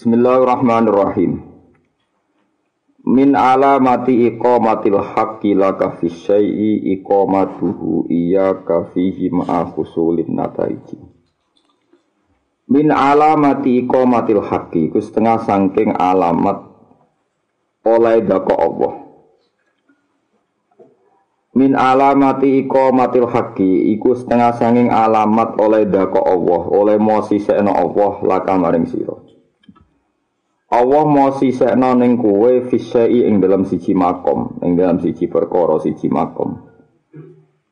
Bismillahirrahmanirrahim. 0.00 1.44
Min 3.04 3.36
alamati 3.36 4.32
iqamatil 4.32 4.96
haqqi 4.96 5.52
laka 5.52 6.00
fi 6.00 6.08
syai'i 6.08 6.96
iqamatuhu 6.96 8.08
iyyaka 8.08 8.88
fihi 8.96 9.28
ma'a 9.28 9.68
husulin 9.68 10.32
nataiji. 10.32 10.96
Min 12.72 12.88
alamati 12.88 13.84
iqamatil 13.84 14.40
haqqi 14.40 14.88
ku 14.88 15.04
setengah 15.04 15.44
sangking 15.44 15.92
alamat 15.92 16.64
oleh 17.84 18.24
dako 18.24 18.54
Allah. 18.56 18.94
Min 21.60 21.76
alamati 21.76 22.64
iqamatil 22.64 23.28
haqqi 23.28 23.92
iku 24.00 24.16
setengah 24.16 24.56
sangking 24.56 24.88
alamat 24.88 25.60
oleh 25.60 25.84
dako 25.84 26.24
Allah, 26.24 26.62
oleh 26.72 26.96
mosi 26.96 27.36
sekno 27.36 27.76
Allah 27.76 28.16
laka 28.24 28.56
maring. 28.56 28.88
Allah 30.70 31.02
mau 31.02 31.34
sisekno 31.34 31.98
ning 31.98 32.14
kowe 32.14 32.62
fisai 32.70 33.26
ing 33.26 33.42
dalam 33.42 33.66
siji 33.66 33.90
makom, 33.90 34.62
ing 34.62 34.78
dalam 34.78 35.02
siji 35.02 35.26
perkara 35.26 35.82
siji 35.82 36.06
makom. 36.06 36.62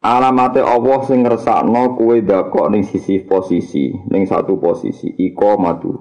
Alamate 0.03 0.59
Allah 0.59 1.07
sing 1.07 1.23
ngersakno 1.23 1.95
kowe 1.95 2.19
dakok 2.19 2.67
ning 2.75 2.83
sisi 2.83 3.23
posisi, 3.23 3.95
ning 4.11 4.27
satu 4.27 4.59
posisi 4.59 5.15
iko 5.15 5.55
matu. 5.63 5.95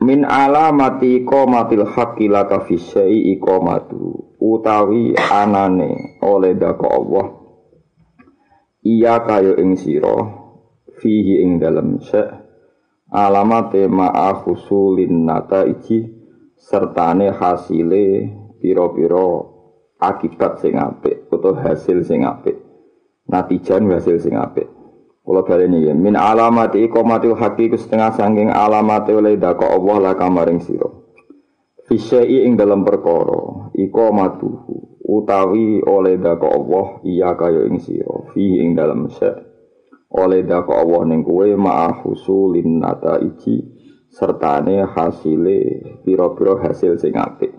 Min 0.00 0.24
alamati 0.24 1.24
matil 1.28 1.92
haqqi 1.92 2.24
laka 2.28 2.64
iko 3.04 3.54
matu. 3.60 4.36
Utawi 4.40 5.12
anane 5.16 6.20
oleh 6.24 6.56
dakok 6.56 6.92
Allah. 6.92 7.26
Iya 8.84 9.24
kayo 9.24 9.56
ing 9.60 9.76
sira 9.80 10.20
fihi 11.00 11.40
ing 11.40 11.56
dalam 11.56 12.00
syekh 12.04 12.43
alamate 13.14 13.86
ma'a 13.86 14.42
husulin 14.42 15.22
nata 15.22 15.62
iki 15.62 16.02
sertane 16.58 17.30
hasile 17.30 18.26
piro-piro 18.58 19.54
akibat 20.02 20.58
sing 20.58 20.74
apik 20.74 21.30
utawa 21.30 21.62
hasil 21.62 22.02
sing 22.02 22.26
apik. 22.26 22.58
Natijan 23.30 23.86
hasil 23.86 24.18
sing 24.18 24.34
apik. 24.34 24.66
Kula 25.24 25.40
baleni 25.46 25.88
ya 25.88 25.94
min 25.96 26.18
alamati 26.18 26.84
iqamatil 26.84 27.38
haqiqi 27.38 27.80
setengah 27.80 28.12
sangking 28.12 28.52
alamate 28.52 29.14
oleh 29.16 29.40
dako 29.40 29.64
Allah 29.72 30.10
la 30.10 30.12
kamaring 30.18 30.60
sira. 30.60 30.90
Fisai 31.88 32.44
ing 32.44 32.58
dalam 32.58 32.84
perkara 32.84 33.72
iqamatuhu 33.72 35.00
utawi 35.04 35.80
oleh 35.86 36.20
dako 36.20 36.46
Allah 36.50 36.86
iya 37.08 37.32
kaya 37.38 37.68
ing 37.68 37.80
sira 37.80 38.28
fi 38.32 38.60
ing 38.60 38.76
dalam 38.76 39.08
syek 39.08 39.53
oleh 40.14 40.46
dako 40.46 40.78
Allah 40.78 41.02
ning 41.10 41.26
kowe 41.26 41.48
ma'a 41.58 42.06
husulin 42.06 42.78
nata 42.78 43.18
iki 43.18 43.58
sertane 44.14 44.86
hasile 44.86 45.82
pira-pira 46.06 46.62
hasil 46.62 46.94
sing 47.02 47.18
apik. 47.18 47.50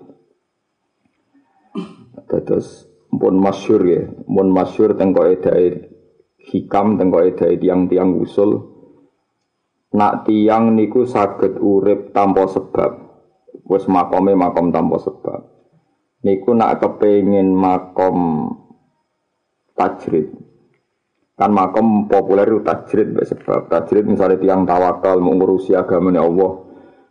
Terus 2.32 2.88
pun 3.12 3.36
masyur 3.36 3.82
ya, 3.84 4.04
pun 4.08 4.48
masyur 4.52 4.96
tengko 4.96 5.28
edai 5.28 5.92
hikam 6.52 6.96
tengko 6.96 7.28
edai 7.28 7.60
tiang-tiang 7.60 8.16
usul. 8.16 8.72
Nak 9.96 10.28
tiang 10.28 10.76
niku 10.76 11.08
saged 11.08 11.60
urip 11.60 12.12
tanpa 12.12 12.48
sebab. 12.48 12.92
Wis 13.68 13.88
makome 13.88 14.36
makom 14.36 14.72
tanpa 14.72 15.00
sebab. 15.00 15.42
Niku 16.28 16.52
nak 16.52 16.84
kepengin 16.84 17.56
makom 17.56 18.52
tajrid 19.76 20.45
kan 21.36 21.52
makom 21.52 22.08
populer 22.08 22.48
itu 22.48 22.64
tajrid 22.64 23.12
sebab 23.20 23.68
tajrid 23.68 24.08
misalnya 24.08 24.40
tiang 24.40 24.64
tawakal 24.64 25.20
mengurusi 25.20 25.76
agama 25.76 26.16
Allah. 26.16 26.64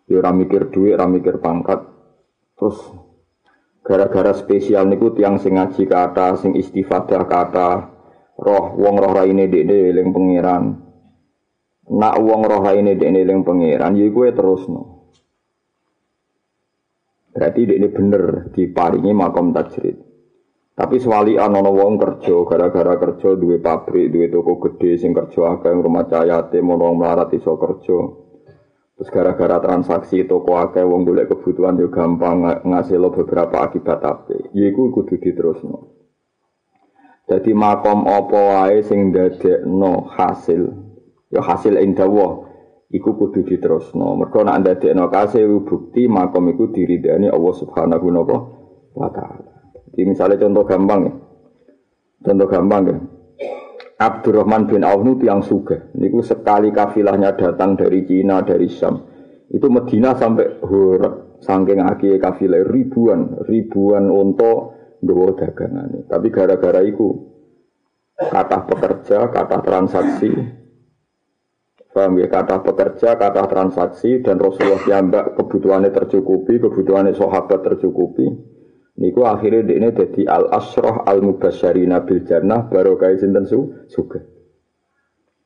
Ya 0.04 0.20
ora 0.20 0.32
mikir 0.32 0.68
duit 0.68 0.96
ora 0.96 1.08
mikir 1.08 1.40
pangkat. 1.40 1.80
Terus 2.56 2.76
gara-gara 3.84 4.32
spesial 4.32 4.88
niku 4.88 5.12
tiang 5.12 5.36
sing 5.36 5.60
ngaji 5.60 5.84
kata 5.84 6.40
sing 6.40 6.56
istifadah 6.56 7.28
kata 7.28 7.70
roh 8.40 8.74
wong 8.74 8.96
roh 8.96 9.12
raine 9.12 9.46
dekne 9.46 9.92
eling 9.92 10.10
pangeran 10.10 10.64
nak 11.92 12.16
wong 12.18 12.42
roh 12.48 12.64
raine 12.64 12.96
dekne 12.96 13.22
eling 13.22 13.44
pangeran 13.46 13.94
ya 13.94 14.08
gue 14.08 14.28
terus 14.32 14.66
no 14.66 15.12
berarti 17.36 17.60
dekne 17.68 17.88
bener 17.92 18.22
diparingi 18.56 19.12
makom 19.12 19.52
tajrid 19.52 20.00
tapi 20.74 20.98
sewali 20.98 21.38
anono 21.38 21.70
wong 21.70 21.94
kerja, 22.02 22.34
gara-gara 22.50 22.98
kerja 22.98 23.38
duwe 23.38 23.62
pabrik, 23.62 24.10
duwe 24.10 24.26
toko 24.26 24.58
gede 24.58 24.98
sing 24.98 25.14
kerja 25.14 25.54
akeh 25.54 25.70
rumah 25.70 26.02
cayate 26.10 26.58
mono 26.58 26.90
melarat 26.98 27.30
iso 27.30 27.54
kerja. 27.54 27.98
Terus 28.98 29.10
gara-gara 29.14 29.62
transaksi 29.62 30.26
toko 30.26 30.58
akeh 30.58 30.82
wong 30.82 31.06
golek 31.06 31.30
kebutuhan 31.30 31.78
yo 31.78 31.94
gampang 31.94 32.66
ngasih 32.66 32.98
lo 32.98 33.14
beberapa 33.14 33.70
akibat 33.70 34.02
ape. 34.02 34.50
Yiku 34.50 34.90
kudu 34.90 35.14
diterusno. 35.22 35.94
Jadi 37.30 37.54
makom 37.54 38.10
apa 38.10 38.66
wae 38.66 38.82
sing 38.82 39.14
ndadekno 39.14 40.10
hasil, 40.10 40.74
ya 41.30 41.40
hasil 41.40 41.78
indawa 41.78 42.50
iku 42.90 43.14
kudu 43.14 43.46
diterusno. 43.46 44.18
Mergo 44.18 44.42
nek 44.42 44.58
ndadekno 44.58 45.06
kasil 45.06 45.46
bukti 45.62 46.10
makom 46.10 46.50
iku 46.50 46.74
diridani 46.74 47.30
Allah 47.30 47.54
Subhanahu 47.54 48.10
wa 48.98 49.10
taala. 49.14 49.53
Jadi 49.94 50.10
misalnya 50.10 50.42
contoh 50.42 50.66
gampang 50.66 51.00
ya. 51.06 51.12
Contoh 52.26 52.48
gampang 52.50 52.82
ya. 52.90 52.96
Abdurrahman 53.94 54.66
bin 54.66 54.82
Auf 54.82 55.06
itu 55.06 55.22
yang 55.22 55.38
suga. 55.46 55.94
Niku 55.94 56.18
sekali 56.18 56.74
kafilahnya 56.74 57.38
datang 57.38 57.78
dari 57.78 58.02
Cina, 58.02 58.42
dari 58.42 58.66
Syam. 58.66 59.06
Itu 59.54 59.70
Medina 59.70 60.18
sampai 60.18 60.58
hurak. 60.66 61.38
Saking 61.38 61.78
aki 61.78 62.18
kafilah 62.18 62.66
ribuan, 62.66 63.46
ribuan 63.46 64.10
untuk 64.10 64.74
dua 64.98 65.36
dagangan. 65.38 66.10
Tapi 66.10 66.26
gara-gara 66.32 66.80
itu 66.82 67.30
kata 68.16 68.64
pekerja, 68.64 69.28
kata 69.28 69.60
transaksi, 69.60 70.32
paham 71.92 72.16
ya? 72.16 72.32
Kata 72.32 72.64
pekerja, 72.64 73.20
kata 73.20 73.44
transaksi, 73.44 74.24
dan 74.24 74.40
Rasulullah 74.40 74.80
yang 74.88 75.12
kebutuhannya 75.12 75.92
tercukupi, 75.92 76.64
kebutuhannya 76.64 77.12
sahabat 77.12 77.60
tercukupi 77.60 78.53
Niku 78.94 79.26
akhirnya 79.26 79.66
ini 79.74 79.90
jadi 79.90 80.22
al 80.30 80.54
asroh 80.54 81.02
al 81.02 81.18
mubasyarina 81.18 82.06
bil 82.06 82.22
jannah 82.22 82.70
baru 82.70 82.94
kaya 82.94 83.18
sinten 83.18 83.42
su 83.42 83.82
suka. 83.90 84.22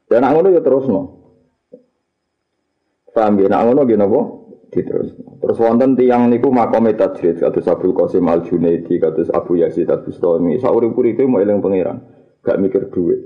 Dan 0.04 0.20
nak 0.20 0.36
ngono 0.36 0.52
ya 0.52 0.60
terus 0.60 0.84
no. 0.84 1.02
Paham 3.08 3.40
ya 3.40 3.48
nak 3.48 3.64
ngono 3.64 3.88
gini 3.88 4.04
apa? 4.04 4.20
Diterus. 4.68 5.16
Terus 5.16 5.56
wonten 5.64 5.96
tiang 5.96 6.28
niku 6.28 6.52
makome 6.52 6.92
tajrid 6.92 7.40
kados 7.40 7.64
Abdul 7.64 7.96
Qasim 7.96 8.28
Al 8.28 8.44
Junaidi 8.44 9.00
kados 9.00 9.32
Abu 9.32 9.56
Yazid 9.56 9.88
Al 9.88 10.04
Bustami. 10.04 10.60
Saurip-uripe 10.60 11.24
mau 11.24 11.40
eling 11.40 11.64
pangeran, 11.64 12.04
gak 12.44 12.60
mikir 12.60 12.92
duit. 12.92 13.16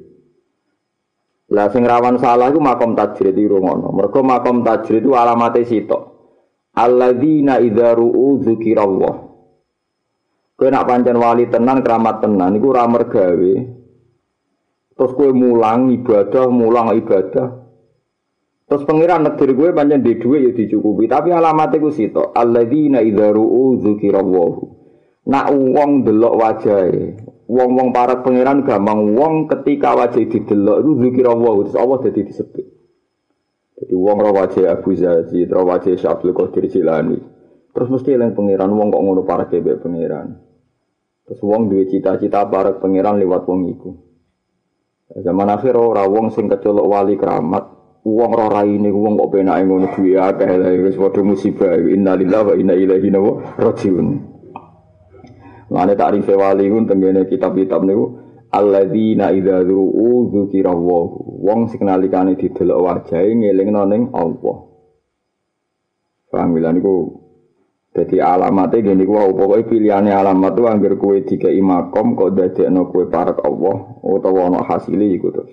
Lah 1.50 1.66
sing 1.74 1.82
rawan 1.82 2.22
salah 2.22 2.46
iku 2.46 2.62
makom 2.62 2.94
tajrid 2.94 3.34
iki 3.34 3.50
ngono. 3.50 3.90
Mergo 3.90 4.22
makom 4.22 4.62
tajrid 4.62 5.02
itu 5.02 5.18
alamate 5.18 5.66
sitok. 5.66 6.14
Alladzina 6.78 7.58
idza 7.58 7.90
ru'u 7.98 8.38
dzikrallah 8.38 9.31
Kowe 10.62 10.70
nak 10.70 10.86
pancen 10.86 11.18
wali 11.18 11.50
tenan, 11.50 11.82
keramat 11.82 12.22
tenan, 12.22 12.54
iku 12.54 12.70
ora 12.70 12.86
mergawe. 12.86 13.54
Terus 14.94 15.10
kowe 15.18 15.34
mulang 15.34 15.90
ibadah, 15.90 16.46
mulang 16.54 16.94
ibadah. 17.02 17.66
Terus 18.70 18.86
pangeran 18.86 19.26
negeri 19.26 19.58
kowe 19.58 19.74
pancen 19.74 20.06
di 20.06 20.22
dhuwit 20.22 20.46
ya 20.46 20.50
dicukupi, 20.54 21.10
tapi 21.10 21.34
alamat 21.34 21.74
iku 21.74 21.90
sitok. 21.90 22.30
Alladzina 22.38 23.02
idza 23.02 23.34
ru'u 23.34 23.82
dzikrallah. 23.82 24.54
Nak 25.34 25.46
wong 25.50 26.06
delok 26.06 26.34
wajahe, 26.38 27.18
wong-wong 27.50 27.90
para 27.90 28.22
pangeran 28.22 28.62
gampang 28.62 29.18
wong 29.18 29.50
ketika 29.50 29.98
wajah 29.98 30.22
didelok 30.30 30.78
itu 30.78 30.90
dzikrallah, 31.02 31.54
terus 31.66 31.74
Allah 31.74 31.98
jadi 32.06 32.20
disebut. 32.22 32.66
Jadi 33.82 33.94
wong 33.98 34.14
ra 34.14 34.30
wajah 34.30 34.78
Abu 34.78 34.94
Zazi, 34.94 35.42
ra 35.42 35.66
wajah 35.66 35.90
Syabdul 35.98 36.30
Qadir 36.30 36.70
Jilani. 36.70 37.18
Terus 37.74 37.90
mesti 37.90 38.14
eling 38.14 38.30
pangeran 38.38 38.70
wong 38.70 38.94
kok 38.94 39.02
ngono 39.02 39.26
para 39.26 39.50
kebe 39.50 39.74
pangeran. 39.82 40.51
Terus 41.22 41.40
wong 41.40 41.70
duwe 41.70 41.86
cita-cita 41.86 42.42
para 42.50 42.74
pangeran 42.82 43.22
lewat 43.22 43.46
wong 43.46 43.60
iku. 43.70 43.90
Zaman 45.12 45.48
akhir 45.54 45.78
ora 45.78 46.02
wong 46.08 46.34
sing 46.34 46.50
kecolok 46.50 46.88
wali 46.88 47.14
keramat, 47.14 47.64
wong 48.02 48.30
ora 48.34 48.60
raine 48.60 48.90
wong 48.90 49.14
kok 49.20 49.30
penake 49.30 49.62
ngono 49.62 49.86
duwe 49.94 50.18
akeh 50.18 50.50
lha 50.50 50.70
wis 50.82 50.98
padha 50.98 51.22
musibah. 51.22 51.78
Innalillahi 51.78 52.46
wa 52.48 52.54
inna 52.58 52.74
ilaihi 52.74 53.08
rajiun. 53.60 54.08
Lane 55.72 55.94
takrif 55.96 56.28
wali 56.28 56.68
ku 56.68 56.78
tengene 56.84 57.24
kitab-kitab 57.30 57.80
niku 57.86 58.04
alladzina 58.50 59.30
idza 59.30 59.62
dzuru 59.62 60.28
dzukirallahu. 60.28 61.40
Wong 61.46 61.70
sing 61.70 61.86
nalikane 61.86 62.34
didelok 62.34 62.82
wajahe 62.82 63.30
ngelingno 63.30 63.82
ning 63.86 64.10
Allah. 64.10 64.56
Paham 66.28 66.56
niku 66.56 67.21
jadi 67.92 68.24
alamatnya 68.24 68.88
gini 68.88 69.04
wow 69.04 69.28
pokoknya 69.36 69.68
pilihannya 69.68 70.12
alamat 70.16 70.52
tuh 70.56 70.64
anggar 70.64 70.96
kue 70.96 71.28
tiga 71.28 71.52
imakom 71.52 72.16
kok 72.16 72.32
no 72.72 72.88
kue 72.88 73.04
parak 73.12 73.44
Allah 73.44 74.00
utawa 74.00 74.48
no 74.48 74.64
hasili 74.64 75.12
iku 75.12 75.28
terus. 75.28 75.52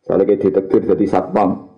Soalnya 0.00 0.32
kayak 0.32 0.40
ditektir 0.48 0.80
jadi 0.88 1.06
satpam. 1.06 1.68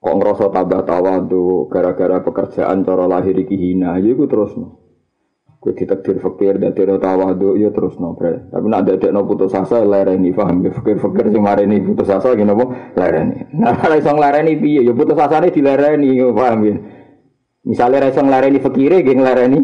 kok 0.00 0.16
ngerasa 0.16 0.48
tambah 0.48 0.88
tuh 1.28 1.68
gara-gara 1.68 2.24
pekerjaan 2.24 2.80
cara 2.88 3.04
lahir 3.04 3.36
iki 3.36 3.52
hina 3.52 4.00
ya 4.00 4.08
iku 4.16 4.24
terus 4.24 4.56
no. 4.56 4.80
Kue 5.60 5.76
ditakdir 5.76 6.16
fakir 6.24 6.56
dan 6.56 6.72
tidak 6.72 7.04
tuh 7.36 7.60
ya 7.60 7.68
terus 7.76 8.00
no 8.00 8.16
bre. 8.16 8.48
Tapi 8.48 8.64
nak 8.72 8.88
ada 8.88 9.12
no 9.12 9.28
putus 9.28 9.52
asa 9.52 9.84
lereni 9.84 10.32
paham 10.32 10.64
ya 10.64 10.72
fakir 10.72 10.96
fakir 10.96 11.28
sing 11.28 11.44
ini 11.44 11.76
putus 11.84 12.08
asa 12.08 12.32
gini 12.32 12.48
apa 12.48 12.96
lereni. 12.96 13.52
Nah 13.52 13.76
kalau 13.84 14.00
isong 14.00 14.16
lereni 14.16 14.56
piye 14.56 14.80
ya 14.80 14.96
putus 14.96 15.20
asa 15.20 15.44
ini 15.44 15.52
dilereni 15.52 16.08
paham 16.32 16.60
ya. 16.64 16.76
Misalnya 17.60 18.08
isong 18.08 18.32
lereni 18.32 18.58
fakir 18.60 18.92
geng 19.04 19.20
lereni 19.20 19.60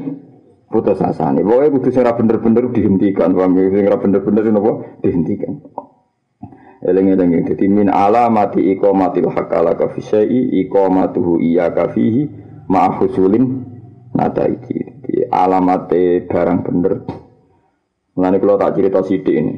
putus 0.68 1.00
asa 1.00 1.32
nih. 1.32 1.40
Pokoknya 1.40 1.68
kudu 1.72 1.88
sing 1.88 2.04
bener-bener 2.04 2.64
dihentikan 2.74 3.32
paham 3.32 3.56
ya. 3.56 3.72
Sing 3.72 3.84
bener-bener 3.88 4.42
apa 4.52 4.72
dihentikan. 5.00 5.52
Eling-eling 6.86 7.48
dadi 7.48 7.66
min 7.72 7.88
alamati 7.88 8.60
iqamatil 8.76 9.32
haqq 9.32 9.50
ala 9.56 9.74
ka 9.74 9.90
fi 9.96 10.00
syai'i 10.04 10.60
iqamatuhu 10.68 11.40
iyyaka 11.40 11.96
fihi 11.96 12.28
ma'a 12.68 13.00
husulin 13.00 13.64
nataiji. 14.12 14.76
Di 15.02 15.14
alamate 15.32 16.28
barang 16.28 16.58
bener. 16.68 16.92
Mulane 18.12 18.36
kalau 18.40 18.60
tak 18.60 18.76
cerita 18.76 19.00
sidik 19.04 19.34
ini. 19.36 19.54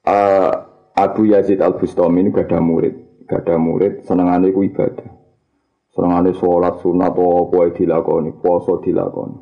Uh, 0.00 0.52
Abu 0.96 1.28
Yazid 1.28 1.60
Al 1.60 1.76
Bustami 1.76 2.24
ini 2.24 2.32
gak 2.32 2.48
ada 2.48 2.60
murid, 2.60 3.24
gak 3.28 3.44
ada 3.44 3.60
murid, 3.60 4.04
senengane 4.04 4.48
ku 4.52 4.64
ibadah. 4.64 5.19
Senengane 5.90 6.30
sholat 6.34 6.78
sunat 6.80 7.12
atau 7.12 7.50
apa 7.50 7.74
dilakoni, 7.74 8.30
puasa 8.38 8.78
dilakoni. 8.78 9.38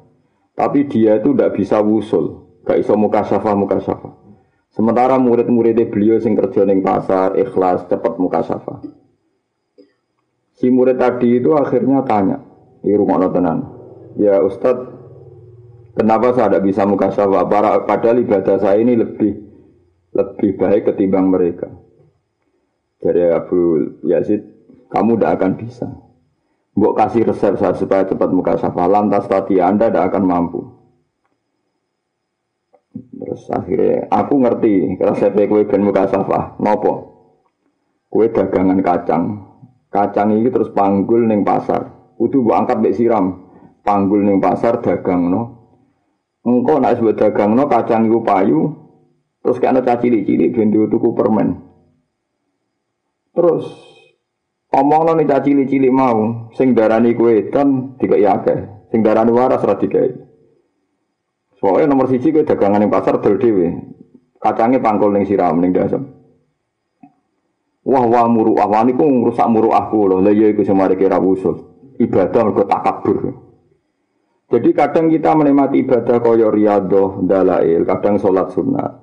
Tapi 0.56 0.88
dia 0.88 1.20
itu 1.20 1.36
tidak 1.36 1.54
bisa 1.54 1.78
wusul, 1.84 2.58
gak 2.64 2.80
iso 2.80 2.96
muka 2.96 3.22
mukasyafah. 3.54 4.28
Sementara 4.68 5.16
murid-muridnya 5.16 5.88
beliau 5.88 6.20
sing 6.20 6.36
kerja 6.36 6.62
ning 6.68 6.84
pasar, 6.84 7.34
ikhlas, 7.40 7.88
cepat 7.88 8.20
muka 8.20 8.44
syafa. 8.44 8.84
Si 10.58 10.68
murid 10.68 10.98
tadi 10.98 11.38
itu 11.38 11.54
akhirnya 11.54 12.02
tanya 12.04 12.38
di 12.82 12.92
rumah 12.92 13.22
tenan. 13.30 13.58
Ya 14.18 14.42
Ustadz, 14.42 14.90
kenapa 15.98 16.34
saya 16.34 16.52
tidak 16.54 16.66
bisa 16.68 16.82
muka 16.84 17.10
syafa? 17.14 17.46
Padahal 17.86 18.22
ibadah 18.22 18.58
saya 18.60 18.78
ini 18.78 18.98
lebih 18.98 19.32
lebih 20.12 20.50
baik 20.58 20.94
ketimbang 20.94 21.30
mereka. 21.30 21.70
Jadi 22.98 23.30
Abu 23.30 23.58
Yazid, 24.06 24.42
kamu 24.90 25.18
tidak 25.18 25.32
akan 25.38 25.52
bisa. 25.54 25.86
Mbok 26.78 26.94
kasih 26.94 27.26
resep 27.26 27.58
saya 27.58 27.74
supaya 27.74 28.06
cepat 28.06 28.30
muka 28.30 28.54
syafa. 28.54 28.86
Lantas 28.86 29.26
tadi 29.26 29.58
Anda 29.58 29.90
tidak 29.90 30.14
akan 30.14 30.22
mampu. 30.22 30.62
Terus 33.18 33.42
akhirnya 33.50 34.06
aku 34.06 34.34
ngerti 34.38 34.94
resep 35.02 35.34
kue 35.34 35.66
ben 35.66 35.82
muka 35.82 36.06
safa. 36.06 36.54
Nopo? 36.62 37.18
Kue 38.06 38.30
dagangan 38.30 38.78
kacang. 38.78 39.42
Kacang 39.90 40.38
ini 40.38 40.46
terus 40.54 40.70
panggul 40.70 41.26
neng 41.26 41.42
pasar. 41.42 42.14
Kudu 42.14 42.46
bu 42.46 42.54
angkat 42.54 42.78
bek 42.78 42.94
siram. 42.94 43.50
Panggul 43.82 44.22
neng 44.22 44.38
pasar 44.38 44.78
dagang 44.78 45.34
no. 45.34 45.42
Engkau 46.46 46.78
nak 46.78 46.94
sebut 47.02 47.18
dagang 47.18 47.58
no 47.58 47.66
kacang 47.66 48.06
itu 48.06 48.22
payu. 48.22 48.70
Terus 49.42 49.58
karena 49.58 49.82
cacili-cili 49.82 50.54
bendu 50.54 50.86
tuku 50.86 51.10
permen. 51.10 51.58
Terus 53.34 53.66
omong 54.72 55.16
nih 55.16 55.26
cacili-cili 55.28 55.88
mau. 55.88 56.50
Sing 56.54 56.76
darani 56.76 57.16
kue 57.16 57.48
ton 57.52 57.96
tiga 57.96 58.16
yake. 58.16 58.88
Sing 58.92 59.00
darani 59.04 59.32
waras 59.32 59.64
radikai. 59.64 60.12
Soalnya 61.58 61.90
nomor 61.90 62.06
siji 62.06 62.30
ke 62.30 62.46
dagangan 62.46 62.86
yang 62.86 62.92
pasar 62.92 63.18
dol 63.18 63.36
dewe. 63.36 63.74
Kacangnya 64.38 64.78
pangkul 64.78 65.10
ning 65.10 65.26
siram 65.26 65.58
ning 65.58 65.74
dasem. 65.74 66.06
Wah 67.82 68.04
wah 68.04 68.28
muru 68.30 68.54
wah 68.54 68.84
niku 68.86 69.02
ngrusak 69.02 69.48
muru 69.50 69.74
aku 69.74 70.06
loh. 70.06 70.18
Lah 70.22 70.30
iya 70.30 70.54
iku 70.54 70.62
semare 70.62 70.94
kira 70.94 71.18
usul. 71.18 71.58
Ibadah 71.98 72.40
mergo 72.46 72.62
takabur. 72.62 73.18
Jadi 74.48 74.70
kadang 74.72 75.12
kita 75.12 75.36
menikmati 75.36 75.84
ibadah 75.84 76.24
koyo 76.24 76.48
riyadhah, 76.48 77.20
dalail, 77.20 77.84
kadang 77.84 78.16
sholat 78.16 78.48
sunat. 78.48 78.97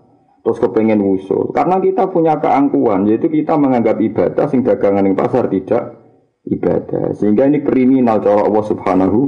Terus 0.46 0.62
kepengen 0.62 1.02
usul. 1.02 1.50
Karena 1.58 1.82
kita 1.82 2.06
punya 2.14 2.38
keangkuhan, 2.38 3.10
yaitu 3.10 3.34
kita 3.34 3.58
menganggap 3.58 3.98
ibadah 3.98 4.46
sing 4.46 4.62
dagangan 4.62 5.10
yang 5.10 5.18
pasar 5.18 5.50
tidak 5.50 5.98
ibadah. 6.46 7.18
Sehingga 7.18 7.50
ini 7.50 7.66
kriminal 7.66 8.22
cara 8.22 8.46
Allah 8.46 8.66
Subhanahu 8.70 9.20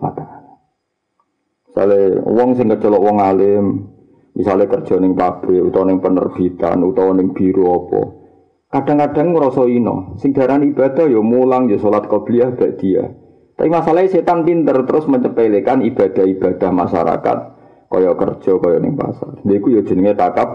wa 0.00 0.10
taala. 0.16 0.56
Misalnya 1.68 2.24
uang 2.24 2.50
sing 2.56 2.72
kecelok 2.72 3.04
wong 3.04 3.20
alim, 3.20 3.64
misalnya 4.32 4.64
kerja 4.64 4.96
ning 4.96 5.12
pabrik 5.12 5.60
utawa 5.60 5.92
ning 5.92 6.00
penerbitan 6.00 6.88
utawa 6.88 7.12
ning 7.12 7.36
biro 7.36 7.68
apa. 7.68 8.02
Kadang-kadang 8.72 9.36
ngerasa 9.36 9.68
ino, 9.68 10.16
sing 10.16 10.32
darani 10.32 10.72
ibadah 10.72 11.04
ya 11.04 11.20
mulang 11.20 11.68
ya 11.68 11.76
salat 11.76 12.08
qabliyah 12.08 12.56
dia. 12.80 13.12
Tapi 13.60 13.68
masalahnya 13.68 14.08
setan 14.08 14.48
pinter 14.48 14.88
terus 14.88 15.04
mencepelekan 15.04 15.84
ibadah-ibadah 15.84 16.70
masyarakat 16.72 17.38
kaya 17.90 18.14
kerja 18.14 18.52
kaya 18.62 18.78
ning 18.78 18.94
pasar. 18.94 19.42
Lha 19.42 19.52
iku 19.58 19.74
ya 19.74 19.82
jenenge 19.82 20.14
takap 20.14 20.54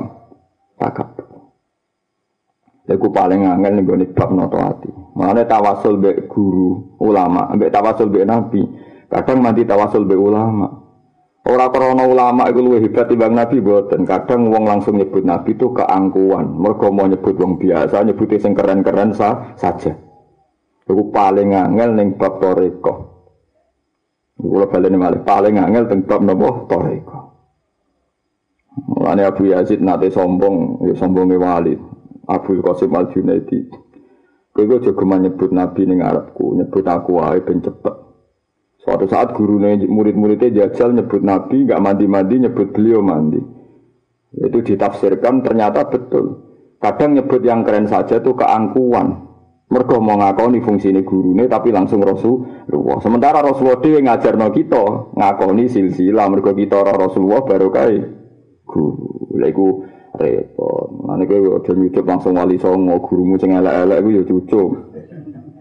takap. 0.80 1.20
Lha 2.88 2.96
paling 2.96 3.44
angel 3.44 3.74
ning 3.76 3.84
gone 3.84 4.06
bab 4.16 4.30
noto 4.32 4.58
ati. 4.58 4.90
Mane 5.20 5.44
tawasul 5.44 6.00
be 6.00 6.28
guru, 6.32 6.96
ulama, 7.04 7.52
mbek 7.52 7.72
tawasul 7.76 8.08
be 8.08 8.24
nabi. 8.24 8.64
Kadang 9.12 9.44
mati 9.44 9.68
tawasul 9.68 10.08
be 10.08 10.16
ulama. 10.16 10.86
Orang 11.46 11.70
korona 11.78 12.10
ulama 12.10 12.50
itu 12.50 12.58
lebih 12.58 12.90
hebat 12.90 13.06
timbang 13.06 13.38
Nabi 13.38 13.62
buatan. 13.62 14.02
Kadang 14.02 14.50
wong 14.50 14.66
langsung 14.66 14.98
nyebut 14.98 15.22
Nabi 15.22 15.54
itu 15.54 15.70
keangkuhan. 15.78 16.58
Mereka 16.58 16.90
mau 16.90 17.06
nyebut 17.06 17.38
wong 17.38 17.62
biasa, 17.62 18.02
nyebutnya 18.02 18.42
yang 18.42 18.58
keren-keren 18.58 19.14
sa 19.14 19.54
saja. 19.54 19.94
Itu 20.90 21.14
paling 21.14 21.54
angel 21.54 21.94
neng 21.94 22.18
bab 22.18 22.42
toreko. 22.42 22.94
Balik 24.42 24.90
malih 24.98 25.22
paling 25.22 25.62
angel 25.62 25.86
teng 25.86 26.02
bab 26.10 26.26
nopo 26.26 26.66
toreko. 26.66 27.20
Mulane 28.76 29.24
Abu 29.24 29.48
Yazid 29.48 29.80
nate 29.80 30.12
sombong, 30.12 30.84
ya 30.84 30.94
sombonge 31.00 31.40
wali. 31.40 31.76
Abu 32.28 32.60
Qasim 32.60 32.92
Al 32.92 33.08
Junaidi. 33.16 33.72
Kowe 34.56 34.80
juga 34.80 35.20
nyebut 35.20 35.52
Nabi 35.52 35.84
ning 35.84 36.00
Arabku, 36.00 36.56
nyebut 36.56 36.88
aku 36.88 37.20
wae 37.20 37.44
ben 37.44 37.60
cepet. 37.60 37.92
Suatu 38.80 39.04
saat 39.10 39.36
guru 39.36 39.60
murid-muridnya 39.60 40.64
jajal 40.64 40.96
nyebut 40.96 41.20
Nabi, 41.20 41.68
nggak 41.68 41.82
mandi-mandi, 41.84 42.36
nyebut 42.40 42.72
beliau 42.72 43.04
mandi. 43.04 43.42
Itu 44.32 44.64
ditafsirkan 44.64 45.44
ternyata 45.44 45.92
betul. 45.92 46.40
Kadang 46.80 47.20
nyebut 47.20 47.44
yang 47.44 47.68
keren 47.68 47.92
saja 47.92 48.24
tuh 48.24 48.36
keangkuhan. 48.36 49.28
Mergo 49.66 49.98
mau 49.98 50.22
ngakoni 50.22 50.62
fungsi 50.62 50.94
ini 50.94 51.02
guru 51.02 51.34
ini, 51.34 51.50
tapi 51.50 51.74
langsung 51.74 52.00
Rasulullah. 52.00 53.02
Sementara 53.02 53.42
Rasulullah 53.42 53.82
dia 53.82 53.98
ngajar 53.98 54.38
no 54.38 54.54
kita 54.54 55.18
ngakoni 55.18 55.66
silsilah. 55.68 56.30
Mergo 56.30 56.54
kita 56.54 56.80
Rasulullah 56.86 57.42
baru 57.44 57.68
kai 57.74 57.98
guru. 58.76 59.32
Lagu 59.40 59.88
repot. 60.20 60.88
Nanti 61.08 61.24
gue 61.32 61.48
udah 61.48 61.74
nyucup 61.76 62.04
langsung 62.04 62.36
wali 62.36 62.60
songo 62.60 63.00
gurumu 63.08 63.40
ceng 63.40 63.56
elek-elek 63.56 64.00
gue 64.04 64.16
ya 64.20 64.24
cucup. 64.28 64.70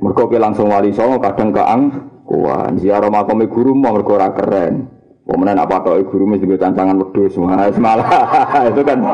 Mergo 0.03 0.23
langsung 0.35 0.67
wali 0.67 0.91
songo 0.91 1.23
kadang 1.23 1.55
keang 1.55 1.83
Kuan 2.25 2.81
ziarah 2.81 3.13
makome 3.13 3.53
guru 3.53 3.77
mau 3.77 3.93
mergo 3.93 4.17
ora 4.17 4.33
keren. 4.33 4.89
Pemenang 5.25 5.65
apa 5.65 5.81
tau 5.81 5.97
guru 6.05 6.29
mesti 6.29 6.45
juga 6.45 6.69
tantangan 6.69 7.01
wedhus 7.01 7.41
malah 7.81 8.13
itu 8.73 8.85
kan. 8.85 9.01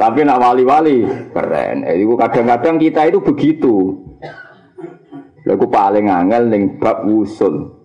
Tapi 0.00 0.18
nak 0.24 0.40
wali-wali 0.44 1.08
keren. 1.32 1.88
Eh, 1.88 2.04
itu 2.04 2.12
kadang-kadang 2.16 2.76
kita 2.76 3.08
itu 3.08 3.20
begitu. 3.24 3.96
Lagu 5.48 5.66
paling 5.72 6.12
angel 6.12 6.52
ning 6.52 6.76
bab 6.76 7.08
usul. 7.08 7.77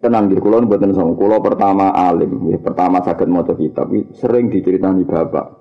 Tenang 0.00 0.32
di 0.32 0.36
kulon 0.40 0.64
buatan 0.64 0.96
sama. 0.96 1.12
Kulo 1.12 1.44
pertama 1.44 1.92
alim, 1.92 2.48
ya, 2.48 2.56
pertama 2.56 3.04
sakit 3.04 3.28
motor 3.28 3.60
kitab, 3.60 3.92
sering 4.16 4.48
diceritani 4.48 5.04
bapak. 5.04 5.60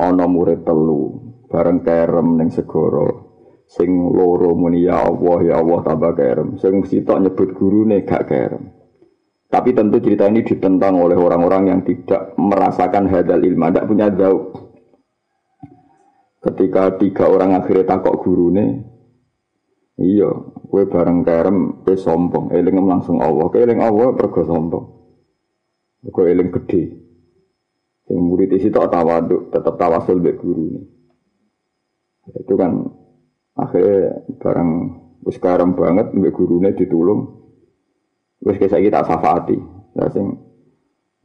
Ono 0.00 0.24
murid 0.24 0.64
telu, 0.64 1.36
bareng 1.44 1.84
kerem 1.84 2.40
neng 2.40 2.48
segoro, 2.48 3.08
sing 3.68 3.92
loro 3.92 4.56
muni 4.56 4.88
ya 4.88 5.04
Allah 5.04 5.38
ya 5.44 5.54
Allah 5.60 5.78
tambah 5.84 6.12
kerem. 6.16 6.56
Sing 6.56 6.80
sitok 6.88 7.20
nyebut 7.20 7.52
gurune 7.52 8.00
gak 8.08 8.24
kerem. 8.32 8.64
Tapi 9.50 9.74
tentu 9.74 9.98
cerita 9.98 10.30
ini 10.30 10.46
ditentang 10.46 10.96
oleh 10.96 11.18
orang-orang 11.18 11.74
yang 11.74 11.80
tidak 11.82 12.38
merasakan 12.38 13.10
hadal 13.10 13.42
ilmu 13.42 13.66
tidak 13.66 13.88
punya 13.90 14.06
zauk 14.14 14.70
ketika 16.40 16.96
tiga 16.96 17.28
orang 17.28 17.52
akhirnya 17.52 17.84
takok 17.98 18.24
gurune 18.24 18.89
iya 20.00 20.30
gue 20.70 20.82
bareng 20.88 21.20
kerem 21.22 21.58
gue 21.84 21.96
sombong 22.00 22.50
eling 22.50 22.76
langsung 22.88 23.20
Allah 23.20 23.46
ke 23.52 23.60
eling 23.60 23.80
Allah 23.84 24.16
pergo 24.16 24.42
sombong 24.48 24.86
gue 26.08 26.24
eling 26.24 26.48
gede 26.48 26.82
yang 28.10 28.26
murid 28.26 28.50
isi 28.56 28.72
tak 28.72 28.90
tawaduk 28.90 29.52
tetap 29.52 29.76
tawasul 29.76 30.18
be 30.18 30.34
guru 30.34 30.64
ini 30.72 30.82
itu 32.30 32.54
kan 32.56 32.72
Akhirnya 33.60 34.24
barang 34.40 34.70
wis 35.28 35.36
karam 35.36 35.76
banget 35.76 36.16
mbek 36.16 36.32
gurune 36.32 36.72
ditulung. 36.72 37.20
Wis 38.40 38.56
kita 38.56 38.80
tak 39.02 39.06
safati. 39.10 39.58
Sing 40.14 40.26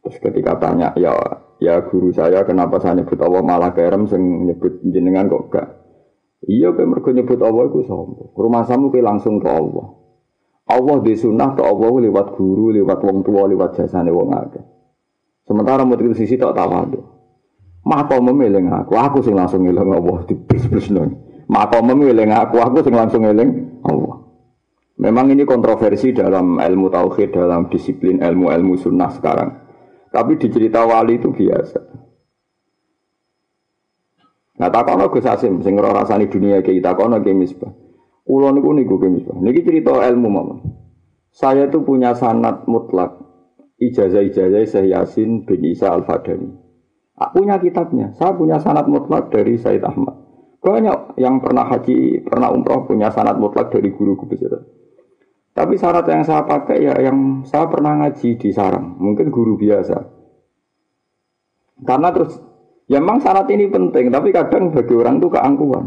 terus 0.03 0.17
ketika 0.19 0.59
tanya 0.59 0.91
ya 0.99 1.15
Ya 1.55 1.79
guru 1.79 2.11
saya 2.11 2.43
kenapa 2.43 2.83
saya 2.83 2.99
nyebut 2.99 3.15
Allah 3.23 3.39
malah 3.39 3.71
kerem 3.71 4.11
sing 4.11 4.19
nyebut 4.43 4.83
jenengan 4.83 5.31
kok 5.31 5.55
gak. 5.55 5.84
Iya 6.45 6.77
kayak 6.77 6.89
mergo 6.89 7.09
nyebut 7.09 7.41
Allah 7.41 7.63
iku 7.65 7.81
sombong. 7.85 8.37
Rumah 8.37 8.63
samu 8.69 8.93
kayak 8.93 9.05
langsung 9.05 9.41
ke 9.41 9.49
Allah. 9.49 9.97
Allah 10.65 10.97
di 11.01 11.13
sunnah 11.17 11.53
ke 11.57 11.61
Allah 11.61 11.93
lewat 12.09 12.37
guru, 12.37 12.73
lewat 12.73 13.01
wong 13.01 13.25
tua, 13.25 13.49
lewat 13.49 13.77
jasane 13.77 14.09
wong 14.13 14.33
akeh. 14.33 14.65
Sementara 15.45 15.85
mau 15.85 15.97
sisi 16.13 16.37
tak 16.41 16.57
tahu 16.57 17.01
Maka 17.85 18.17
memilih 18.17 18.65
aku, 18.65 18.97
aku 18.97 19.21
sing 19.21 19.37
langsung 19.37 19.61
ngilang 19.61 19.93
Allah 19.93 20.25
di 20.25 20.33
bis-bis 20.33 20.89
Maka 21.45 21.77
memilih 21.85 22.25
aku, 22.33 22.57
aku 22.57 22.81
sing 22.81 22.97
langsung 22.97 23.21
ngilang 23.21 23.81
Allah. 23.85 24.25
Memang 24.97 25.29
ini 25.29 25.45
kontroversi 25.45 26.09
dalam 26.09 26.57
ilmu 26.57 26.89
tauhid, 26.89 27.29
dalam 27.29 27.69
disiplin 27.69 28.25
ilmu-ilmu 28.25 28.73
sunnah 28.73 29.13
sekarang. 29.13 29.49
Tapi 30.09 30.39
di 30.39 30.47
cerita 30.49 30.81
wali 30.81 31.21
itu 31.21 31.29
biasa. 31.29 32.04
Nah 34.55 34.71
takono 34.71 35.11
Gus 35.11 35.27
Asim 35.27 35.59
sing 35.59 35.75
ora 35.75 35.91
rasani 35.91 36.31
dunia 36.31 36.63
iki 36.63 36.79
takono 36.79 37.19
ke 37.19 37.35
misbah. 37.35 37.71
Kulo 38.25 38.49
niku 38.55 38.71
niku 38.71 38.95
ke 38.97 39.07
misbah. 39.11 39.35
Niki 39.37 39.61
cerita 39.67 39.91
ilmu 39.91 40.29
mama. 40.31 40.55
Saya 41.35 41.67
itu 41.67 41.83
punya 41.83 42.15
sanat 42.15 42.63
mutlak 42.65 43.19
ijazah-ijazah 43.83 44.63
Syekh 44.63 44.87
Yasin 44.95 45.43
bin 45.43 45.61
Isa 45.67 45.91
Al-Fadani. 45.91 46.47
Punya 47.35 47.59
kitabnya. 47.59 48.15
Saya 48.15 48.31
punya 48.35 48.59
sanat 48.59 48.87
mutlak 48.87 49.31
dari 49.31 49.59
Said 49.59 49.83
Ahmad. 49.83 50.15
Banyak 50.63 51.19
yang 51.21 51.43
pernah 51.43 51.67
haji, 51.69 52.25
pernah 52.25 52.49
umroh 52.49 52.89
punya 52.89 53.11
sanat 53.13 53.37
mutlak 53.37 53.69
dari 53.69 53.93
guru 53.93 54.17
besar. 54.25 54.65
Tapi 55.55 55.79
syarat 55.79 56.03
yang 56.09 56.25
saya 56.27 56.43
pakai 56.43 56.83
ya 56.83 56.95
yang 56.99 57.47
saya 57.47 57.69
pernah 57.71 57.95
ngaji 58.01 58.35
di 58.35 58.49
sarang, 58.51 58.99
mungkin 58.99 59.31
guru 59.31 59.55
biasa. 59.55 60.03
Karena 61.85 62.11
terus, 62.11 62.35
ya 62.89 62.97
memang 63.01 63.21
syarat 63.21 63.49
ini 63.51 63.69
penting, 63.69 64.09
tapi 64.09 64.29
kadang 64.33 64.73
bagi 64.73 64.93
orang 64.93 65.21
itu 65.21 65.29
keangkuhan. 65.29 65.85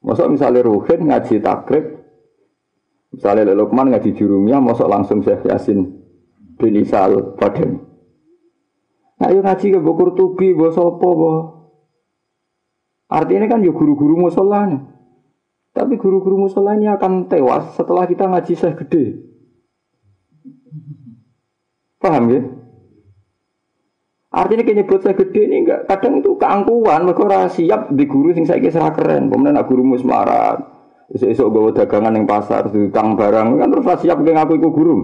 Masuk 0.00 0.32
misalnya 0.32 0.64
Ruhin 0.64 1.00
ngaji 1.06 1.34
takrib, 1.44 1.84
misalnya 3.12 3.52
Lukman 3.52 3.92
ngaji 3.92 4.10
jurumnya, 4.16 4.56
masuk 4.58 4.88
langsung 4.88 5.20
Syekh 5.20 5.44
Yasin 5.44 6.00
bin 6.56 6.74
Isal 6.80 7.36
Badan. 7.36 7.84
Nah, 9.20 9.28
yuk 9.28 9.44
ngaji 9.44 9.66
ke 9.76 9.80
Bokur 9.84 10.16
Tubi, 10.16 10.56
bawa 10.56 10.72
sopo, 10.72 11.08
bawa. 11.12 11.40
Artinya 13.12 13.52
kan 13.52 13.60
yuk 13.60 13.76
guru-guru 13.76 14.16
musolanya. 14.16 14.90
Tapi 15.70 15.94
guru-guru 16.02 16.46
musola 16.46 16.74
ini 16.74 16.90
akan 16.90 17.30
tewas 17.30 17.78
setelah 17.78 18.02
kita 18.10 18.26
ngaji 18.26 18.52
saya 18.58 18.74
gede. 18.74 19.22
Paham 22.02 22.24
ya? 22.26 22.42
Artinya 24.30 24.62
kayak 24.62 24.86
nyebut 24.86 25.02
saya 25.02 25.18
gede 25.18 25.42
ini 25.42 25.66
enggak 25.66 25.90
kadang 25.90 26.22
itu 26.22 26.38
keangkuhan, 26.38 27.02
mereka 27.02 27.50
siap 27.50 27.90
di 27.90 28.06
guru 28.06 28.30
sing 28.30 28.46
saya 28.46 28.62
kisah 28.62 28.94
keren. 28.94 29.26
Kemudian 29.26 29.58
nak 29.58 29.66
guru 29.66 29.82
musmarat, 29.82 30.62
esok-esok 31.10 31.46
gue 31.50 31.74
dagangan 31.82 32.14
yang 32.14 32.30
pasar, 32.30 32.70
tukang 32.70 33.18
barang, 33.18 33.58
kan 33.58 33.66
terus 33.74 33.90
siap 34.06 34.22
dengan 34.22 34.46
aku 34.46 34.54
ikut 34.54 34.70
guru. 34.70 34.96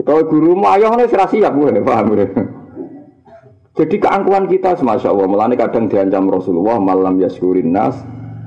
Kalau 0.00 0.24
guru 0.32 0.56
mau 0.56 0.72
ayo 0.72 0.96
nih 0.96 1.12
siap 1.12 1.52
gue, 1.52 1.84
paham 1.84 2.16
ya? 2.16 2.26
Jadi 3.76 3.96
keangkuhan 4.00 4.48
kita, 4.48 4.80
masya 4.80 5.12
Allah, 5.12 5.28
melani 5.28 5.60
kadang 5.60 5.92
diancam 5.92 6.24
Rasulullah 6.24 6.80
malam 6.80 7.20
yaskurin 7.20 7.68
nas, 7.68 8.00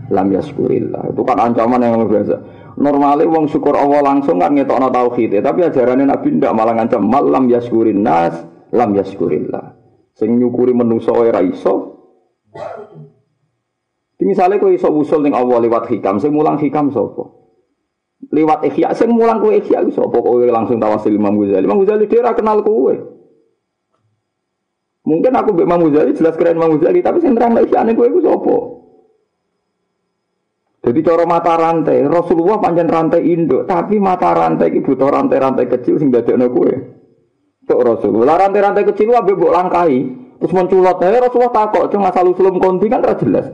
lam 0.09 0.33
yaskurillah. 0.33 1.13
Itu 1.13 1.21
kan 1.21 1.37
ancaman 1.37 1.77
yang 1.77 2.01
luar 2.01 2.09
biasa. 2.09 2.35
Normalnya 2.81 3.29
wong 3.29 3.45
syukur 3.53 3.77
Allah 3.77 4.01
langsung 4.01 4.41
kan 4.41 4.57
ngetokno 4.57 4.89
tauhid, 4.89 5.45
tapi 5.45 5.61
ajarannya 5.61 6.09
Nabi 6.09 6.41
ndak 6.41 6.57
malah 6.57 6.73
ngancam 6.73 7.05
malam 7.05 7.45
yaskurin 7.53 8.01
nas 8.01 8.49
lam 8.73 8.97
yaskurillah. 8.97 9.77
Sing 10.17 10.37
nyukuri 10.41 10.73
menungso 10.73 11.13
ora 11.13 11.41
iso. 11.45 11.93
Misalnya 14.23 14.55
kowe 14.55 14.71
iso 14.71 14.87
usul 14.87 15.27
ning 15.27 15.35
Allah 15.35 15.59
lewat 15.59 15.91
hikam, 15.91 16.15
sing 16.15 16.31
mulang 16.31 16.55
hikam 16.55 16.87
sapa? 16.95 17.27
Lewat 18.31 18.63
ikhya, 18.63 18.95
sing 18.95 19.11
mulang 19.11 19.43
kowe 19.43 19.51
ikhya 19.51 19.83
iso 19.83 20.07
apa 20.07 20.15
kowe 20.15 20.39
langsung 20.47 20.79
tawasil 20.79 21.11
Imam 21.11 21.35
Ghazali. 21.35 21.67
Imam 21.67 21.83
Ghazali 21.83 22.07
dia 22.07 22.31
kenal 22.31 22.63
kowe. 22.63 22.95
Mungkin 25.03 25.33
aku 25.35 25.49
Mbak 25.51 25.65
Imam 25.67 25.81
Ghazali 25.91 26.15
jelas 26.15 26.39
keren 26.39 26.55
Imam 26.55 26.79
Ghazali, 26.79 27.03
tapi 27.03 27.19
sing 27.19 27.35
terang 27.35 27.59
ikhya 27.59 27.83
kowe 27.91 28.07
iku 28.07 28.19
sapa? 28.23 28.57
Jadi 30.83 30.99
cara 30.99 31.23
mata 31.23 31.55
rantai, 31.55 32.03
Rasulullah 32.07 32.59
panjang 32.59 32.87
rantai 32.91 33.23
induk, 33.27 33.67
tapi 33.67 33.99
mata 33.99 34.35
rantai 34.35 34.67
ini 34.71 34.83
butuh 34.83 35.07
rantai-rantai 35.07 35.67
kecil 35.67 35.99
sing 35.99 36.11
dadekno 36.11 36.47
kowe. 36.47 37.02
Tok 37.63 37.79
Rasulullah 37.79 38.35
rantai-rantai 38.35 38.83
kecil 38.91 39.15
wae 39.15 39.23
mbok 39.23 39.51
langkahi, 39.55 39.99
terus 40.39 40.51
menculot 40.51 40.99
ae 40.99 41.15
Rasulullah 41.15 41.55
takok, 41.55 41.87
cuma 41.87 42.11
asal 42.11 42.27
usulum 42.27 42.59
konti 42.59 42.91
kan 42.91 42.99
ora 42.99 43.15
jelas. 43.15 43.47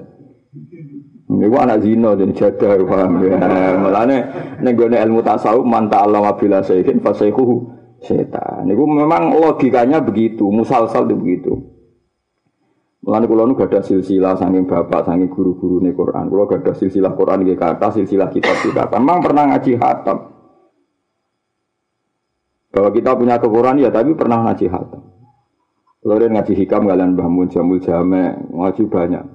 Ini 1.30 1.46
anak 1.46 1.86
zina 1.86 2.18
jadi 2.18 2.34
jadah 2.34 2.90
paham 2.90 3.22
ya. 3.22 3.38
Mulane 3.78 4.18
ning 4.66 4.74
gone 4.74 4.98
ilmu 4.98 5.22
tasawuf 5.22 5.62
man 5.62 5.86
ta'allama 5.86 6.34
bila 6.42 6.66
sayyin 6.66 7.06
fasayhu 7.06 7.70
setan. 8.02 8.66
Niku 8.66 8.90
memang 8.90 9.38
logikanya 9.38 10.02
begitu, 10.02 10.50
musalsal 10.50 11.06
itu 11.06 11.16
begitu. 11.16 11.54
Mulane 13.06 13.30
kula 13.30 13.46
nu 13.46 13.54
gadah 13.54 13.86
silsilah 13.86 14.42
saking 14.42 14.66
bapak, 14.66 15.06
saking 15.06 15.30
guru-guru 15.30 15.80
nih 15.86 15.94
Quran. 15.94 16.34
Kula 16.34 16.50
gadah 16.50 16.74
silsilah 16.74 17.14
Quran 17.14 17.46
nggih 17.46 17.62
kata, 17.62 17.88
silsilah 17.94 18.34
kitab 18.34 18.58
kita. 18.66 18.90
Memang 18.98 19.22
pernah 19.22 19.54
ngaji 19.54 19.78
hatam. 19.78 20.39
Bahwa 22.70 22.90
kita 22.94 23.18
punya 23.18 23.42
kekurangan 23.42 23.82
ya, 23.82 23.90
tapi 23.90 24.14
pernah 24.14 24.46
ngaji 24.46 24.66
hatam. 24.70 25.04
Kalau 26.00 26.16
ngaji 26.16 26.54
hikam 26.56 26.88
kalian 26.88 27.18
bangun 27.18 27.52
jamul 27.52 27.82
jame, 27.84 28.38
ngaji 28.56 28.84
banyak. 28.88 29.26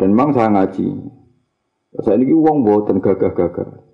Dan 0.00 0.16
memang 0.16 0.32
saya 0.32 0.48
ngaji. 0.48 0.88
Saya 2.00 2.16
ini 2.16 2.32
uang 2.32 2.64
buatan 2.64 3.02
gagah-gagah 3.02 3.90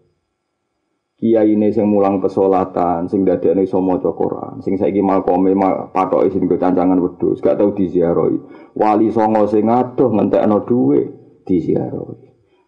kiai 1.16 1.56
ini 1.56 1.72
sing 1.72 1.88
mulang 1.88 2.20
pesolatan, 2.20 3.08
sing 3.08 3.24
dadekne 3.24 3.64
iso 3.64 3.80
maca 3.80 4.12
Quran, 4.12 4.60
sing 4.60 4.76
saiki 4.76 5.00
malkome 5.00 5.56
patoke 5.90 6.28
sing 6.28 6.44
go 6.44 6.60
cancangan 6.60 7.00
wedhus, 7.00 7.40
gak 7.40 7.56
tau 7.56 7.72
diziarahi. 7.72 8.36
Wali 8.76 9.08
songo 9.08 9.48
sing 9.48 9.64
adoh 9.72 10.12
ngentekno 10.12 10.68
dhuwit 10.68 11.08
diziarahi. 11.48 12.25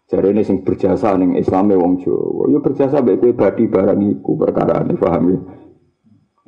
Jarene 0.09 0.41
sing 0.41 0.65
berjasa 0.65 1.13
ning 1.21 1.37
Islame 1.37 1.77
wong 1.77 2.01
Jawa, 2.01 2.49
ya 2.49 2.57
berjasa 2.57 2.97
mek 3.05 3.21
kowe 3.21 3.29
badi 3.37 3.69
barang 3.69 4.01
iku 4.01 4.31
perkarane 4.41 4.97
paham 4.97 5.23
ya. 5.29 5.39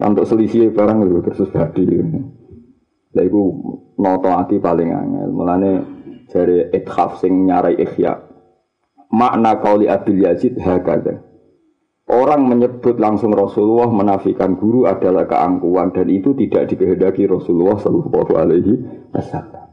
Untuk 0.01 0.25
selisih 0.25 0.73
barang 0.73 1.05
lho 1.05 1.21
terus 1.21 1.45
badi. 1.53 1.85
Lha 1.85 3.21
iku 3.21 3.41
noto 4.01 4.29
ati 4.33 4.57
paling 4.57 4.89
angel. 4.89 5.29
Mulane 5.29 5.71
jare 6.33 6.73
ithaf 6.73 7.21
sing 7.21 7.45
nyarai 7.45 7.77
ikhya. 7.77 8.17
Makna 9.13 9.61
kauli 9.61 9.85
Abdul 9.85 10.25
Yazid 10.25 10.57
hakada. 10.57 11.21
Orang 12.11 12.49
menyebut 12.49 12.99
langsung 12.99 13.31
Rasulullah 13.31 13.87
menafikan 13.87 14.59
guru 14.59 14.83
adalah 14.83 15.29
keangkuhan 15.29 15.95
dan 15.95 16.11
itu 16.11 16.35
tidak 16.35 16.67
dikehendaki 16.67 17.23
Rasulullah 17.23 17.79
Shallallahu 17.79 18.33
Alaihi 18.35 18.73
Wasallam. 19.15 19.70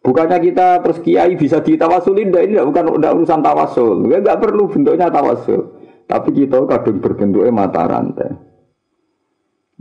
Bukannya 0.00 0.38
kita 0.40 0.80
terus 0.80 0.98
kiai 1.04 1.36
bisa 1.36 1.60
ditawasulin, 1.60 2.32
ini 2.32 2.56
bukan 2.56 2.96
udah 2.96 3.12
urusan 3.12 3.44
tawasul, 3.44 4.08
nggak 4.08 4.40
perlu 4.40 4.72
bentuknya 4.72 5.12
tawasul. 5.12 5.76
Tapi 6.08 6.28
kita 6.32 6.64
kadang 6.64 7.04
berbentuknya 7.04 7.52
mata 7.52 7.84
rantai. 7.84 8.32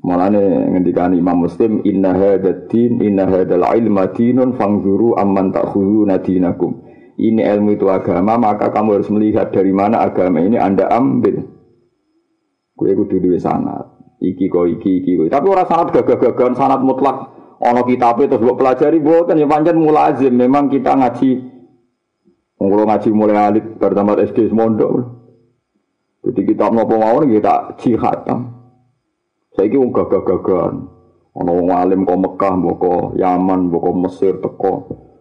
Malah 0.04 0.32
nih 0.32 0.76
ngendikan 0.76 1.16
Imam 1.16 1.48
Muslim, 1.48 1.84
Inna 1.88 2.16
hadatin, 2.16 3.00
inna 3.00 3.28
hadal 3.28 3.64
ilma 3.64 4.12
dinun 4.12 4.56
fangzuru 4.56 5.16
amman 5.16 5.52
takhulu 5.52 6.08
nadinakum 6.08 6.90
ini 7.20 7.44
ilmu 7.44 7.76
itu 7.76 7.92
agama, 7.92 8.40
maka 8.40 8.72
kamu 8.72 8.96
harus 8.96 9.12
melihat 9.12 9.52
dari 9.52 9.76
mana 9.76 10.00
agama 10.08 10.40
ini 10.40 10.56
Anda 10.56 10.88
ambil. 10.88 11.44
Kue 12.80 12.96
kudu 12.96 13.20
duwe 13.20 13.36
sanat. 13.36 13.92
Iki 14.24 14.48
kok 14.48 14.66
iki 14.80 15.04
iki. 15.04 15.28
Tapi 15.28 15.46
orang 15.52 15.68
sanat 15.68 15.92
gagah-gagahan 15.92 16.56
sanat 16.56 16.80
mutlak. 16.80 17.28
Ono 17.60 17.84
kitab 17.84 18.24
itu 18.24 18.40
buat 18.40 18.56
pelajari 18.56 19.04
bukan 19.04 19.36
ya 19.36 19.44
panjang 19.44 19.76
mulazim. 19.76 20.32
Memang 20.32 20.72
kita 20.72 20.96
ngaji. 20.96 21.32
Kalau 22.60 22.86
ngaji 22.88 23.10
mulai 23.12 23.38
alit 23.40 23.66
pertama 23.76 24.16
SD 24.16 24.52
semondok. 24.52 25.20
Jadi 26.24 26.42
kita 26.44 26.72
mau 26.72 26.88
mau 26.88 27.20
kita 27.24 27.76
jihad. 27.80 28.28
Saya 29.56 29.66
ini 29.68 29.76
wong 29.76 29.92
gagah-gagahan. 29.92 30.76
Ono 31.40 31.52
wong 31.56 31.72
alim 31.72 32.04
kok 32.04 32.20
Mekah, 32.20 32.54
kok 32.60 33.04
Yaman, 33.16 33.72
kok 33.72 33.96
Mesir 33.96 34.34
teko. 34.44 34.74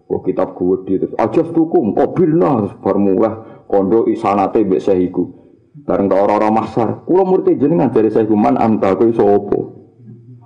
Kok 0.09 0.23
kitab 0.25 0.57
gue 0.57 0.89
di 0.89 0.97
terus 0.97 1.13
aja 1.21 1.45
tukum 1.45 1.93
kobilna 1.93 2.81
bermulah 2.81 3.67
kondo 3.69 4.09
isanate 4.09 4.65
mbek 4.65 4.81
sehiku. 4.81 5.37
Bareng 5.85 6.11
orang-orang 6.11 6.59
masar, 6.59 6.89
kula 7.07 7.23
murti 7.23 7.55
jenengan 7.55 7.95
dari 7.95 8.11
saya 8.11 8.27
man 8.35 8.59
anta 8.59 8.99
kowe? 8.99 9.78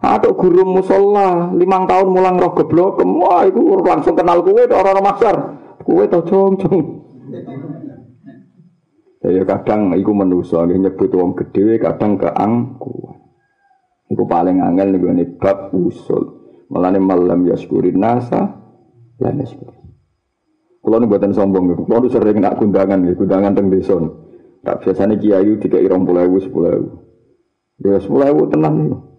Atau 0.02 0.34
guru 0.34 0.66
musola 0.66 1.54
limang 1.54 1.86
tahun 1.86 2.10
mulang 2.10 2.34
roh 2.34 2.58
geblok, 2.58 2.98
wah 3.06 3.46
itu 3.46 3.62
langsung 3.86 4.18
kenal 4.18 4.42
kue 4.42 4.66
orang-orang 4.66 5.06
masar. 5.06 5.36
Kue 5.86 6.10
tau 6.10 6.26
cong-cong. 6.26 6.78
Ya 9.22 9.46
kadang 9.46 9.94
iku 9.94 10.10
menuso 10.10 10.58
nyebut 10.66 11.14
wong 11.14 11.38
gedhe 11.38 11.78
kadang 11.78 12.18
keangkuhan. 12.18 13.22
Iku 14.10 14.26
paling 14.26 14.58
angel 14.58 14.90
nih 14.90 14.98
gue 14.98 15.38
bab 15.38 15.70
usul. 15.70 16.42
Malah 16.66 16.90
nih 16.90 17.00
malam 17.04 17.46
yaskurin 17.46 18.02
nasa, 18.02 18.58
ya 19.22 19.30
yaskurin. 19.30 19.86
Kalau 20.82 20.98
nih 20.98 21.06
buatan 21.06 21.30
sombong, 21.30 21.86
kalau 21.86 22.10
sering 22.10 22.42
nak 22.42 22.58
kundangan, 22.58 23.06
kundangan 23.14 23.54
teng 23.54 23.70
deson. 23.70 24.10
Tak 24.66 24.82
biasanya 24.82 25.14
kiai 25.14 25.46
sepuluh 25.62 26.26
ewu. 26.26 26.90
Ya 27.78 28.02
sepuluh 28.02 28.26
ewu 28.26 28.50
tenang 28.50 28.74
nih. 28.82 29.11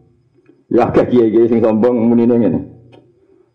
Ya 0.73 0.89
agak 0.89 1.13
kiai 1.13 1.29
kiai 1.29 1.45
sing 1.45 1.61
sombong 1.61 2.09
muni 2.09 2.25
nih 2.25 2.49
ini. 2.49 2.61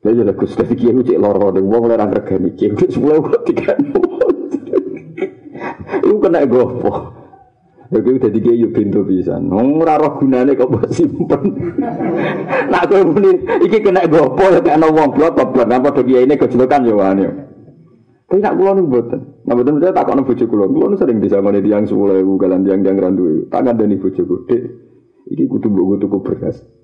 Ya 0.06 0.14
jadi 0.14 0.30
gus 0.38 0.54
dari 0.54 0.78
kiai 0.78 1.02
cek 1.02 1.18
loro 1.18 1.50
deh, 1.50 1.58
wong 1.58 1.90
lerang 1.90 2.14
regani 2.14 2.54
kiai 2.54 2.78
sepuluh 2.86 3.18
ewu 3.18 3.34
tiga. 3.42 3.74
Iku 6.06 6.16
kena 6.22 6.46
gopo. 6.46 7.18
Ya 7.90 7.98
kuwi 7.98 8.22
dadi 8.22 8.38
kiai 8.38 8.62
yo 8.62 8.70
pintu 8.70 9.02
pisan. 9.02 9.50
Wong 9.50 9.82
ora 9.82 9.98
roh 9.98 10.14
gunane 10.22 10.54
kok 10.54 10.70
mbok 10.70 10.86
simpen. 10.94 11.42
Nak 12.70 12.86
kowe 12.86 13.02
muni 13.02 13.34
iki 13.66 13.82
kena 13.82 14.06
gopo 14.06 14.54
ya 14.54 14.62
ana 14.78 14.86
wong 14.86 15.18
blot 15.18 15.34
apa 15.42 15.66
padha 15.66 16.02
kiai 16.06 16.22
ini 16.22 16.38
kejelekan 16.38 16.86
yo 16.86 17.02
wani. 17.02 17.26
Tapi 18.30 18.38
nak 18.38 18.54
kula 18.54 18.78
niku 18.78 18.88
mboten. 18.94 19.20
Nah 19.42 19.52
mboten 19.58 19.82
saya 19.82 19.90
takokno 19.90 20.22
bojo 20.22 20.44
kula. 20.46 20.70
Kula 20.70 20.94
sering 20.94 21.18
disangoni 21.18 21.66
tiyang 21.66 21.82
10000 21.82 22.22
kalian 22.38 22.62
tiang-tiang 22.62 22.96
randu. 23.02 23.50
Tak 23.50 23.66
kandani 23.66 23.98
bojoku, 23.98 24.46
Dik. 24.46 24.62
Iki 25.34 25.44
kudu 25.50 25.66
mbok 25.66 25.98
tuku 25.98 26.18
beras. 26.22 26.77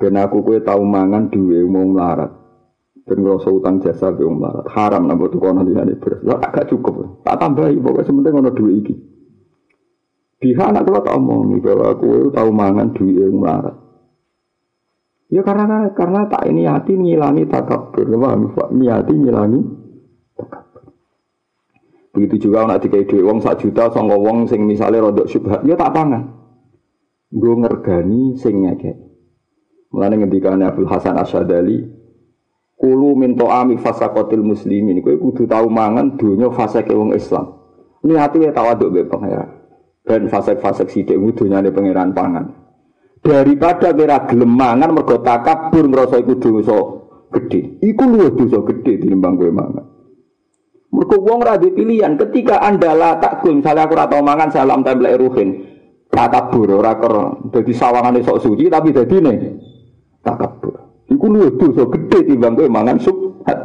Ben 0.00 0.16
aku 0.16 0.40
kowe 0.40 0.56
tau 0.64 0.80
mangan 0.80 1.28
duwe 1.28 1.60
mau 1.68 1.84
melarat. 1.84 2.32
Ben 3.04 3.20
ngrasa 3.20 3.52
utang 3.52 3.84
jasa 3.84 4.08
ke 4.16 4.24
melarat. 4.24 4.64
Haram 4.72 5.04
nang 5.04 5.20
mbok 5.20 5.36
tukono 5.36 5.60
liyane 5.60 6.00
beras. 6.00 6.24
Lah 6.24 6.40
agak 6.40 6.72
cukup. 6.72 7.20
Tak 7.20 7.36
tambahi 7.36 7.76
pokoke 7.76 8.08
sementing 8.08 8.40
ono 8.40 8.48
duwe 8.48 8.72
iki. 8.80 8.94
Biha 10.40 10.72
anak 10.72 10.88
kula 10.88 11.04
tak 11.04 11.20
omongi 11.20 11.60
bahwa 11.60 11.92
aku 11.92 12.32
tahu 12.32 12.48
mangan 12.48 12.96
duit 12.96 13.12
yang 13.12 13.36
melarat. 13.36 13.76
Ya 15.28 15.44
karena 15.44 15.92
karena 15.92 16.26
tak 16.32 16.48
ini 16.48 16.64
hati 16.64 16.96
ngilangi 16.96 17.44
takabur, 17.44 18.08
paham? 18.08 18.48
Niati 18.72 19.14
ngilangi 19.14 19.60
takabur. 20.32 20.96
Begitu 22.16 22.48
juga 22.48 22.64
anak 22.64 22.88
dikai 22.88 23.04
duit 23.04 23.20
wong 23.22 23.44
sak 23.44 23.60
juta 23.60 23.92
sangka 23.92 24.16
wong 24.16 24.48
sing 24.48 24.64
misalnya 24.64 25.04
rodok 25.04 25.28
syubhat, 25.28 25.60
ya 25.68 25.76
tak 25.76 25.92
pangan. 25.92 26.24
Gue 27.30 27.54
ngergani 27.62 28.34
sing 28.40 28.64
ngekek. 28.64 29.09
Mulane 29.90 30.22
ngendikane 30.22 30.62
Abdul 30.62 30.86
Hasan 30.86 31.18
Asyadali, 31.18 32.00
Kulu 32.80 33.12
minto 33.12 33.52
ami 33.52 33.76
fasakotil 33.76 34.40
muslimin. 34.40 35.04
Kue 35.04 35.20
kudu 35.20 35.44
tahu 35.44 35.68
mangan 35.68 36.16
dunia 36.16 36.48
fasake 36.48 36.96
wong 36.96 37.12
Islam. 37.12 37.60
Niati 38.00 38.40
ya 38.40 38.56
tawaduk 38.56 38.88
be 38.88 39.04
pangeran 39.04 39.60
dan 40.08 40.32
fasek-fasek 40.32 40.88
sidik 40.88 41.20
wudunya 41.20 41.60
di 41.60 41.68
pangeran 41.68 42.16
pangan. 42.16 42.48
Daripada 43.20 43.92
kira 43.92 44.24
gelemangan 44.24 44.96
mergo 44.96 45.20
takabur 45.20 45.84
ngrasa 45.84 46.24
iku 46.24 46.40
dosa 46.40 46.78
gede. 47.36 47.76
Iku 47.84 48.02
luwih 48.08 48.32
dosa 48.32 48.64
gede 48.64 49.04
tinimbang 49.04 49.36
kowe 49.36 49.52
mangan. 49.52 49.84
Mergo 50.88 51.20
wong 51.20 51.44
pilihan 51.76 52.16
ketika 52.16 52.64
Anda 52.64 52.96
lah 52.96 53.20
takul 53.20 53.60
misalnya 53.60 53.84
aku 53.84 53.92
ora 53.92 54.08
tau 54.08 54.24
mangan 54.24 54.48
salam 54.48 54.80
templek 54.80 55.20
ruhin. 55.20 55.68
Takabur 56.08 56.80
ora 56.80 56.96
ker 56.96 57.44
dadi 57.52 57.76
sawangane 57.76 58.24
sok 58.24 58.40
suci 58.40 58.72
tapi 58.72 58.88
dadine 58.96 59.68
takabur. 60.24 60.74
Iku 61.10 61.26
luwih 61.26 61.50
dosa 61.58 61.84
gede 61.90 62.18
timbang 62.30 62.54
kowe 62.54 62.68
mangan 62.70 62.96
subhat. 63.02 63.58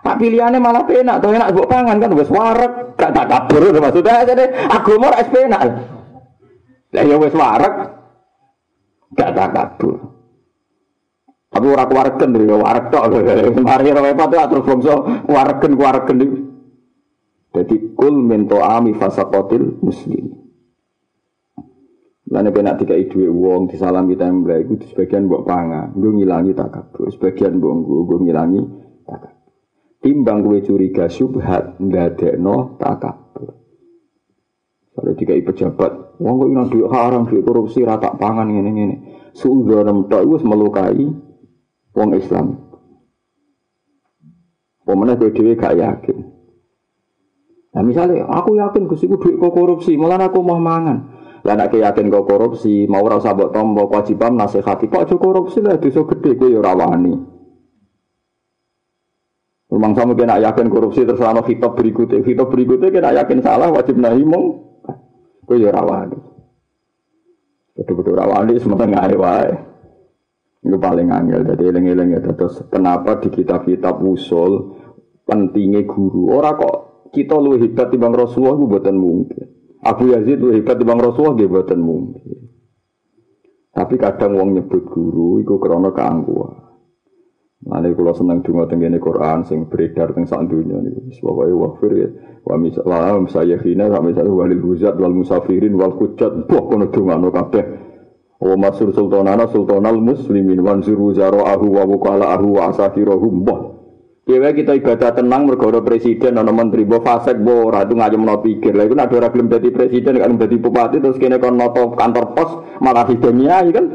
Tak 0.00 0.16
pilihannya 0.16 0.58
malah 0.60 0.84
penak, 0.88 1.20
tuh 1.20 1.36
enak 1.36 1.52
buat 1.52 1.68
pangan 1.68 2.00
kan, 2.00 2.16
wes 2.16 2.32
warak, 2.32 2.96
gak 2.96 3.12
tak 3.12 3.28
kabur, 3.28 3.68
maksudnya 3.68 4.24
jadi 4.24 4.44
agama 4.72 5.12
rais 5.12 5.28
penak. 5.28 5.60
Lah 6.96 7.04
ya 7.04 7.16
wes 7.20 7.36
warak, 7.36 7.74
gak 9.12 9.32
tak 9.36 9.48
kabur. 9.52 10.10
Tapi 11.50 11.66
ora 11.66 11.84
kuwaregen 11.84 12.30
ya 12.46 12.56
warak 12.56 12.94
tok. 12.94 13.10
Mari 13.66 13.90
ora 13.90 14.06
repot 14.06 14.30
ya 14.30 14.46
terus 14.46 14.64
bangsa 14.64 14.94
kuwaregen 15.26 15.72
kuwaregen. 15.74 16.18
Dadi 17.50 17.76
kul 17.98 18.14
min 18.14 18.46
ami 18.46 18.94
fasaqatil 18.94 19.82
muslim. 19.82 20.39
Nak 22.30 22.78
dikai 22.78 23.10
dhuwit 23.10 23.30
wong 23.30 23.66
disalam 23.66 24.06
kita 24.06 24.30
mbak 24.30 24.62
iku 24.62 24.72
sebagian 24.86 25.26
mbok 25.26 25.42
pangan, 25.42 25.90
nggo 25.98 26.14
ngilangi 26.14 26.54
takabur, 26.54 27.10
sebagian 27.10 27.58
mbok 27.58 27.72
nggo 27.82 28.16
ngilangi 28.22 28.62
takabur 29.02 29.40
timbang 30.00 30.40
gue 30.42 30.64
curiga 30.64 31.06
subhat 31.06 31.76
no 32.40 32.76
takabur. 32.80 33.60
Kalau 34.90 35.12
tiga 35.16 35.32
pejabat, 35.38 36.18
wong 36.18 36.34
kok 36.36 36.50
ina 36.50 36.62
duit 36.68 36.88
haram, 36.92 37.22
duit 37.24 37.40
korupsi, 37.46 37.86
rata 37.86 38.12
pangan 38.20 38.52
ini 38.52 38.70
ini. 38.74 38.96
Suudon 39.32 40.10
tok 40.10 40.26
wis 40.26 40.42
melukai 40.42 41.06
wong 41.94 42.10
Islam. 42.18 42.58
Pemenang 44.82 45.16
gue 45.22 45.30
dewi 45.30 45.54
gak 45.54 45.78
yakin. 45.78 46.18
Nah 47.70 47.82
misalnya, 47.86 48.26
aku 48.26 48.58
yakin 48.58 48.90
gue 48.90 48.98
duit 48.98 49.38
kok 49.38 49.54
korupsi, 49.54 49.94
malah 49.94 50.18
aku 50.18 50.42
mau 50.42 50.58
mangan. 50.58 51.19
Lah 51.40 51.54
nek 51.56 51.72
yakin 51.72 52.12
kok 52.12 52.28
korupsi, 52.28 52.84
mau 52.84 53.00
rasa 53.08 53.32
buat 53.32 53.56
tombol 53.56 53.88
kewajiban 53.88 54.36
nasihati, 54.36 54.92
kok 54.92 55.08
korupsi 55.16 55.64
lah 55.64 55.80
dosa 55.80 56.04
gede 56.04 56.36
gue 56.36 56.52
ya 56.52 56.60
rawani. 56.60 57.14
Memang 59.70 59.92
sama 59.94 60.12
kena 60.18 60.42
yakin 60.42 60.66
korupsi 60.66 61.06
terus 61.06 61.22
ana 61.22 61.46
kitab 61.46 61.78
berikutnya, 61.78 62.20
kitab 62.26 62.50
berikutnya 62.50 62.90
kena 62.90 63.14
yakin 63.22 63.38
salah 63.40 63.70
wajib 63.70 63.96
nahi 63.96 64.20
mong. 64.26 64.44
Kowe 65.46 65.56
ya 65.56 65.70
rawani. 65.70 66.18
Betul-betul 67.78 68.18
rawani 68.18 68.58
sementara 68.60 69.16
wae. 69.16 69.54
Itu 70.60 70.76
paling 70.76 71.08
angel, 71.08 71.48
jadi 71.48 71.72
eling-eling 71.72 72.08
ya. 72.12 72.20
Terus 72.20 72.68
kenapa 72.68 73.16
di 73.24 73.32
kitab-kitab 73.32 74.04
usul 74.04 74.76
pentingnya 75.24 75.88
guru? 75.88 76.36
Orang 76.36 76.60
kok 76.60 76.76
kita 77.16 77.38
lu 77.40 77.56
hebat 77.56 77.88
di 77.88 77.96
bang 77.96 78.12
Rasulullah 78.12 78.60
itu 78.60 78.66
buatan 78.68 78.96
mungkin. 79.00 79.59
Abu 79.80 80.12
Yazid 80.12 80.36
lu 80.36 80.52
hebat 80.52 80.76
bang 80.76 81.00
Rasulullah 81.00 81.40
dia 81.40 81.48
buatan 81.48 81.80
mungkin. 81.80 82.38
Tapi 83.72 83.94
kadang 83.96 84.36
wong 84.36 84.60
nyebut 84.60 84.84
guru 84.92 85.40
itu 85.40 85.56
karena 85.56 85.88
keangkuhan. 85.88 86.68
Nanti 87.60 87.92
kalau 87.92 88.16
senang 88.16 88.40
dungo 88.40 88.64
tenggine 88.68 88.96
Quran 88.96 89.44
sing 89.44 89.68
beredar 89.68 90.16
teng 90.16 90.24
sak 90.24 90.48
dunya 90.48 90.80
niku 90.80 91.12
pokoke 91.20 91.52
wafir 91.52 91.92
ya. 91.96 92.08
Wa 92.44 92.56
misal 92.56 92.88
saya 93.28 93.56
hina 93.60 93.92
sampai 93.92 94.16
satu 94.16 94.32
walil 94.32 94.64
huzat 94.64 94.96
wal 94.96 95.12
musafirin 95.12 95.76
wal 95.76 95.92
hujat 95.92 96.48
boh 96.48 96.62
kono 96.68 96.88
dungano 96.88 97.28
kabeh. 97.28 97.64
Wa 98.40 98.56
masur 98.56 98.96
sultanana 98.96 99.44
sultanal 99.48 100.00
muslimin 100.00 100.60
wanzuru 100.64 101.12
zara'ahu 101.12 101.66
wa 101.68 101.84
wukala'ahu 101.84 102.46
wa 102.56 102.72
asakirahum 102.72 103.44
boh. 103.44 103.79
Dewe 104.28 104.52
kita 104.52 104.76
ibadah 104.76 105.16
tenang 105.16 105.48
mergo 105.48 105.72
presiden 105.80 106.36
ana 106.36 106.52
menteri 106.52 106.84
bo 106.84 107.00
fasek 107.00 107.40
bo 107.40 107.72
ora 107.72 107.82
itu 107.88 107.96
ngajem 107.96 108.22
no 108.22 108.38
pikir. 108.44 108.76
Lah 108.76 108.84
iku 108.84 108.94
nek 108.94 109.10
ora 109.10 109.32
gelem 109.32 109.48
dadi 109.48 109.72
presiden 109.72 110.20
kan 110.20 110.36
dadi 110.36 110.56
bupati 110.60 111.00
terus 111.00 111.16
kene 111.16 111.40
kon 111.40 111.56
noto 111.56 111.96
kantor 111.96 112.36
pos 112.36 112.50
malah 112.84 113.08
hidupnya 113.08 113.64
kan. 113.72 113.86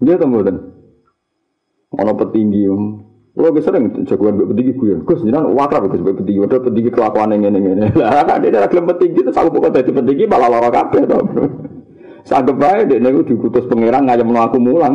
Dia 0.00 0.16
temukan. 0.16 0.56
Ono 1.94 2.12
petinggi. 2.16 2.62
Lo 3.38 3.54
bisa 3.54 3.70
sering 3.70 3.94
jagoan 4.02 4.34
buat 4.34 4.50
petinggi 4.50 4.72
gue. 4.74 4.98
Gus 5.06 5.22
jangan 5.22 5.54
wakrab 5.54 5.86
gus 5.86 6.02
buat 6.02 6.18
petinggi. 6.18 6.42
Ada 6.42 6.58
petinggi 6.58 6.90
kelakuan 6.90 7.30
yang 7.38 7.54
ini 7.54 7.60
ini. 7.76 7.86
Lah 7.94 8.26
kan 8.26 8.42
dia 8.42 8.50
dalam 8.50 8.88
petinggi 8.88 9.20
itu 9.22 9.30
aku 9.30 9.48
bukan 9.52 9.70
jadi 9.78 9.90
petinggi 9.94 10.24
malah 10.26 10.48
lara 10.50 10.70
kabeh 10.74 11.06
tau. 11.06 11.22
Sanggep 12.28 12.56
bae 12.58 12.82
dia 12.88 12.98
nego 12.98 13.22
dikutus 13.22 13.68
pangeran 13.70 14.10
ngajak 14.10 14.26
aku 14.26 14.58
mulang. 14.58 14.94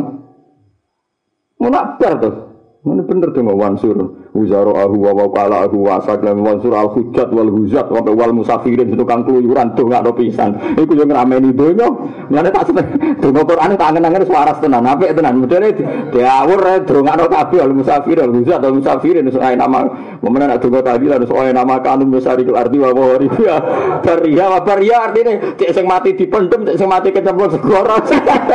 Mau 1.56 1.72
nakbar 1.72 2.20
tuh. 2.20 2.53
Mana 2.84 3.00
bener 3.00 3.32
mau 3.40 3.56
wansur 3.56 3.96
Wuzaro 4.36 4.76
ahu 4.76 5.00
wa 5.00 5.24
kala 5.32 5.64
ahu 5.64 5.88
wa 5.88 6.04
saklam 6.04 6.44
wansur 6.44 6.76
al 6.76 6.92
hujat 6.92 7.32
wal 7.32 7.48
hujat 7.48 7.88
wa 7.88 8.04
wal 8.04 8.36
musafirin 8.36 8.92
itu 8.92 9.00
kang 9.08 9.24
keluyuran 9.24 9.72
tuh 9.72 9.88
nggak 9.88 10.04
ada 10.04 10.12
pisan. 10.12 10.52
Iku 10.76 10.92
yang 10.92 11.08
ngameni 11.08 11.56
donya. 11.56 11.88
Mana 12.28 12.52
tak 12.52 12.68
seneng. 12.68 12.84
Donga 13.24 13.40
Quran 13.40 13.80
tak 13.80 13.88
angen-angen 13.88 14.28
suara 14.28 14.52
tenan. 14.60 14.84
Apik 14.84 15.16
tenan. 15.16 15.40
Modele 15.40 15.72
diawur 16.12 16.60
drongakno 16.84 17.24
kabeh 17.24 17.60
al 17.64 17.72
musafir 17.72 18.20
al 18.20 18.32
hujat 18.36 18.60
al 18.60 18.74
musafirin 18.76 19.32
soal 19.32 19.56
nama 19.56 19.80
Momen 20.20 20.44
nak 20.44 20.60
donga 20.60 20.84
tahlilan 20.84 21.24
soal 21.24 21.56
nama 21.56 21.80
kanun 21.80 22.12
musari 22.12 22.44
arti 22.44 22.76
wa 22.76 22.92
wa 23.00 23.16
riya. 23.16 23.56
Baria 24.04 24.44
wa 24.50 24.60
baria 24.60 24.96
artine 25.08 25.56
cek 25.56 25.72
sing 25.72 25.88
mati 25.88 26.12
dipendem 26.12 26.68
cek 26.68 26.76
sing 26.76 26.88
mati 26.92 27.08
kecemplung 27.16 27.48
segoro. 27.48 27.96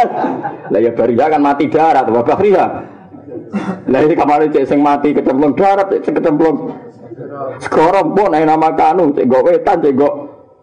Lah 0.75 0.79
ya 0.83 0.93
baria 0.93 1.25
kan 1.33 1.41
mati 1.41 1.65
darat 1.65 2.05
wa 2.13 2.21
baria. 2.21 2.98
Lah 3.89 3.99
ini 4.05 4.13
kemarin 4.13 4.53
cek 4.53 4.65
sing 4.69 4.79
mati 4.85 5.13
kecemplung 5.13 5.57
darat, 5.57 5.89
cek 5.89 6.13
kecemplung 6.13 6.69
sekorong 7.59 8.15
pun 8.15 8.31
ayo 8.33 8.45
nama 8.45 8.69
kanu, 8.77 9.11
cek 9.13 9.25
gak 9.25 9.43
wetan, 9.45 9.77
cek 9.81 9.93
gak 9.97 10.13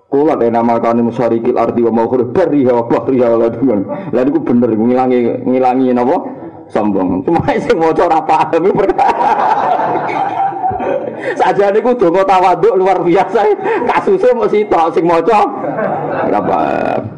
kulat 0.06 0.38
ayo 0.38 0.50
nama 0.54 0.78
kanu 0.78 1.10
musarikil 1.10 1.58
arti 1.58 1.82
wa 1.82 1.92
mau 1.92 2.06
kudu 2.06 2.30
beri 2.30 2.62
ya 2.62 2.78
Allah 2.78 3.02
ya 3.10 3.26
Allah 3.34 3.50
dengan. 3.50 3.80
Lah 4.14 4.22
bener 4.22 4.70
ngilangi 4.70 5.18
ngilangi 5.42 5.90
napa 5.90 6.16
sombong. 6.70 7.26
Cuma 7.26 7.42
sing 7.64 7.76
maca 7.78 8.02
ora 8.06 8.20
paham 8.22 8.70
Saja 11.40 11.74
niku 11.74 11.90
donga 11.98 12.22
tawaduk 12.22 12.78
luar 12.78 13.02
biasa. 13.02 13.40
Kasusnya 13.90 14.30
mesti 14.38 14.62
tok 14.70 14.94
sing 14.94 15.04
maca 15.04 15.42
ora 16.30 16.40
paham. 16.40 17.15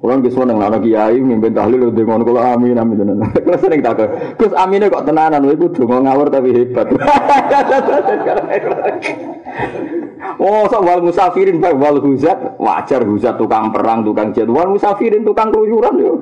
Orang 0.00 0.24
nggih 0.24 0.32
seneng 0.32 0.56
ana 0.56 0.80
kiai 0.80 1.20
mimpin 1.20 1.52
tahlil 1.52 1.92
udah 1.92 2.04
ngono 2.08 2.24
kula 2.24 2.56
amin 2.56 2.80
amin 2.80 3.04
tenan. 3.04 3.20
Kula 3.44 3.56
sering 3.60 3.84
takut. 3.84 4.08
Gus 4.40 4.52
amine 4.56 4.88
kok 4.88 5.04
tenanan 5.04 5.44
kowe 5.44 5.56
kudu 5.60 5.84
ngawur 5.84 6.32
tapi 6.32 6.56
hebat. 6.56 6.88
Oh, 10.40 10.64
sok 10.72 10.84
wal 10.88 11.04
musafirin 11.04 11.60
bae 11.60 11.76
wal 11.76 12.00
huzat, 12.00 12.56
wajar 12.56 13.04
huzat 13.04 13.36
tukang 13.36 13.72
perang, 13.76 14.04
tukang 14.08 14.32
jet. 14.32 14.48
Wal 14.48 14.72
musafirin 14.72 15.20
tukang 15.20 15.52
keluyuran 15.52 15.94
yo. 16.00 16.16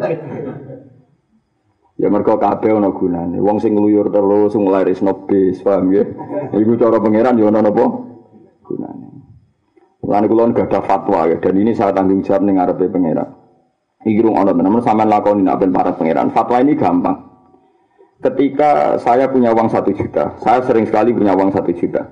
Ya 1.98 2.10
mergo 2.10 2.34
kabeh 2.34 2.74
ana 2.74 2.90
gunane. 2.90 3.38
Wong 3.38 3.62
sing 3.62 3.78
ngluyur 3.78 4.10
terus 4.10 4.58
nglarisno 4.58 5.22
bis, 5.26 5.62
paham 5.62 5.94
ya? 5.94 6.02
Iku 6.50 6.74
cara 6.74 6.98
pangeran 6.98 7.38
yo 7.38 7.46
ana 7.46 7.62
napa? 7.62 7.84
Gunane. 8.66 9.06
Lan 10.02 10.26
kula 10.26 10.50
gak 10.50 10.66
ada 10.66 10.80
fatwa 10.82 11.30
ya 11.30 11.38
dan 11.38 11.54
ini 11.54 11.70
saya 11.74 11.94
tanggung 11.94 12.26
jawab 12.26 12.42
ning 12.42 12.58
ngarepe 12.58 12.90
pangeran. 12.90 13.37
Iki 14.08 14.24
rung 14.24 14.40
ana 14.40 14.56
tenan 14.56 14.80
sampean 14.80 15.12
lakoni 15.12 15.44
nak 15.44 15.60
ben 15.60 15.68
para 15.68 15.92
pangeran. 15.92 16.32
Fatwa 16.32 16.64
ini 16.64 16.72
gampang. 16.72 17.28
Ketika 18.24 18.96
saya 18.98 19.28
punya 19.28 19.52
uang 19.52 19.68
satu 19.68 19.92
juta, 19.92 20.34
saya 20.40 20.64
sering 20.64 20.88
sekali 20.88 21.12
punya 21.12 21.36
uang 21.36 21.52
satu 21.52 21.70
juta. 21.76 22.02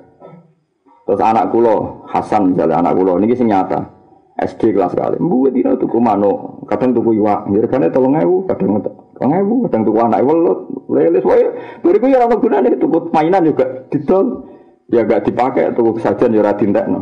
Terus 1.09 1.23
anak 1.23 1.51
kulo 1.51 2.07
Hasan 2.13 2.53
misalnya 2.55 2.85
anak 2.85 2.95
kulo 2.95 3.19
ini 3.19 3.35
sing 3.35 3.49
nyata. 3.49 3.97
SD 4.37 4.77
kelas 4.77 4.93
sekali. 4.93 5.17
Mbu 5.17 5.49
dina 5.49 5.73
tuku 5.81 5.97
mano, 5.97 6.61
kadang 6.69 6.93
tuku 6.93 7.17
iwak, 7.17 7.49
ya 7.57 7.65
regane 7.65 7.89
3000, 7.89 8.45
kadang 8.53 8.85
3000, 9.17 9.65
kadang 9.65 9.83
tuku 9.89 9.99
anak 10.05 10.21
welut, 10.29 10.59
lele 10.93 11.25
wae. 11.25 11.45
Bariku 11.81 12.07
ya 12.13 12.21
ora 12.29 12.37
gunane 12.37 12.77
tuku 12.77 13.09
mainan 13.17 13.49
juga 13.49 13.65
didol. 13.89 14.45
Ya 14.93 15.03
gak 15.03 15.27
dipakai 15.27 15.73
tuku 15.73 15.99
sajian 15.99 16.37
ya 16.37 16.45
ora 16.45 16.53
dintekno. 16.53 17.01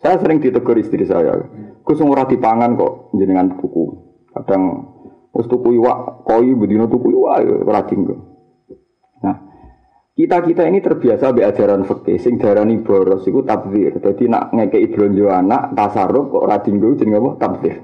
Saya 0.00 0.18
sering 0.18 0.40
ditegur 0.40 0.74
istri 0.80 1.04
saya. 1.04 1.36
Gus 1.88 2.04
ora 2.04 2.28
dipangan 2.28 2.76
kok 2.76 3.16
jenengan 3.16 3.56
tuku. 3.56 3.84
Kadang 4.36 4.62
wis 5.32 5.48
tuku 5.48 5.80
iwak 5.80 6.28
koi 6.28 6.52
bedino 6.52 6.84
tuku 6.84 7.16
iwak 7.16 7.36
ya 7.48 7.54
ora 7.64 7.80
Nah, 9.24 9.36
kita-kita 10.12 10.68
ini 10.68 10.84
terbiasa 10.84 11.32
be 11.32 11.48
ajaran 11.48 11.88
fikih 11.88 12.20
sing 12.20 12.36
darani 12.36 12.84
boros 12.84 13.24
iku 13.24 13.40
tabdzir. 13.40 14.04
Dadi 14.04 14.28
nak 14.28 14.52
ngekeki 14.52 14.92
blonjo 14.92 15.32
anak 15.32 15.72
tasarruf 15.72 16.28
kok 16.28 16.44
ora 16.44 16.60
dinggo 16.60 16.92
jenenge 16.92 17.24
apa? 17.24 17.30
Tabdzir. 17.40 17.76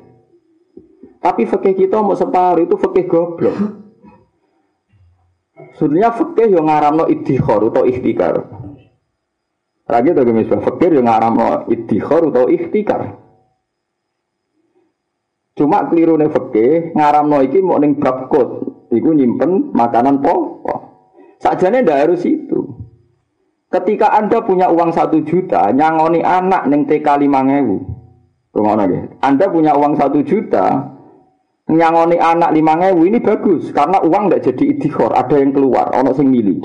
Tapi 1.24 1.42
fikih 1.48 1.74
kita 1.88 2.04
mau 2.04 2.12
separuh 2.12 2.60
itu 2.60 2.76
fikih 2.76 3.08
goblok. 3.08 3.56
Sebenarnya 5.80 6.12
fikih 6.12 6.60
yang 6.60 6.68
ngaramno 6.68 7.08
iddikhar 7.08 7.72
atau 7.72 7.88
ikhtikar. 7.88 8.36
Lagi 9.88 10.12
tuh 10.12 10.28
misal 10.28 10.60
fikir 10.60 10.92
yang 10.92 11.08
ngaramno 11.08 11.72
iddikhar 11.72 12.28
atau 12.28 12.52
ikhtikar. 12.52 13.23
Cuma 15.54 15.86
keliru 15.86 16.18
nih 16.18 16.34
ngaram 16.98 17.30
iki 17.46 17.62
mau 17.62 17.78
neng 17.78 17.94
kot, 18.02 18.48
iku 18.90 19.10
nyimpen 19.14 19.70
makanan 19.70 20.18
pokok. 20.18 20.80
Sajane 21.38 21.86
ndak 21.86 22.10
harus 22.10 22.26
itu. 22.26 22.74
Ketika 23.70 24.10
anda 24.14 24.42
punya 24.42 24.70
uang 24.70 24.90
satu 24.90 25.22
juta, 25.22 25.70
nyangoni 25.70 26.22
anak 26.22 26.66
neng 26.66 26.86
TK 26.86 27.06
lima 27.22 27.42
ngewu. 27.42 27.78
Rumah 28.54 28.86
Anda 29.18 29.50
punya 29.50 29.74
uang 29.74 29.98
satu 29.98 30.22
juta, 30.22 30.94
nyangoni 31.66 32.22
anak 32.22 32.54
lima 32.54 32.78
ngewu 32.78 33.02
ini 33.10 33.18
bagus 33.18 33.74
karena 33.74 33.98
uang 33.98 34.30
ndak 34.30 34.46
jadi 34.46 34.78
idihor, 34.78 35.10
ada 35.10 35.34
yang 35.42 35.50
keluar, 35.50 35.90
ono 35.90 36.14
sing 36.14 36.30
milih. 36.30 36.62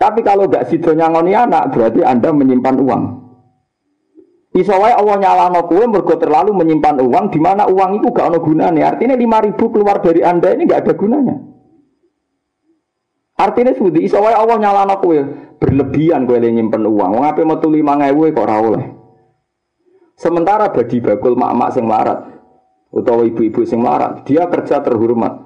Tapi 0.00 0.24
kalau 0.24 0.48
nggak 0.48 0.72
sido 0.72 0.96
nyangoni 0.96 1.36
anak, 1.36 1.68
berarti 1.76 2.00
anda 2.00 2.32
menyimpan 2.32 2.76
uang. 2.80 3.02
Iso 4.52 4.76
wae 4.76 4.92
Allah 4.92 5.16
nyalano 5.16 5.64
kowe 5.64 5.84
mergo 5.88 6.14
terlalu 6.20 6.52
menyimpan 6.52 7.00
uang 7.00 7.32
di 7.32 7.40
mana 7.40 7.64
uang 7.64 8.04
itu 8.04 8.12
gak 8.12 8.28
ono 8.28 8.38
gunane. 8.44 8.84
Artinya 8.84 9.16
5000 9.16 9.56
keluar 9.56 9.96
dari 10.04 10.20
Anda 10.20 10.52
ini 10.52 10.68
gak 10.68 10.84
ada 10.84 10.92
gunanya. 10.92 11.36
Artinya 13.40 13.72
sudi 13.72 14.04
iso 14.04 14.20
wae 14.20 14.36
Allah 14.36 14.60
nyalano 14.60 15.00
kowe 15.00 15.18
berlebihan 15.56 16.28
kowe 16.28 16.36
nyimpen 16.36 16.84
uang. 16.84 17.10
Wong 17.16 17.24
ape 17.24 17.48
metu 17.48 17.72
5000 17.72 18.36
kok 18.36 18.44
ora 18.44 18.56
oleh. 18.60 18.84
Sementara 20.20 20.68
bagi 20.68 21.00
bakul 21.00 21.32
mak-mak 21.34 21.72
sing 21.72 21.88
larat 21.88 22.32
utawa 22.92 23.24
ibu-ibu 23.24 23.64
sing 23.64 23.80
larat, 23.80 24.22
dia 24.28 24.44
kerja 24.46 24.84
terhormat, 24.84 25.40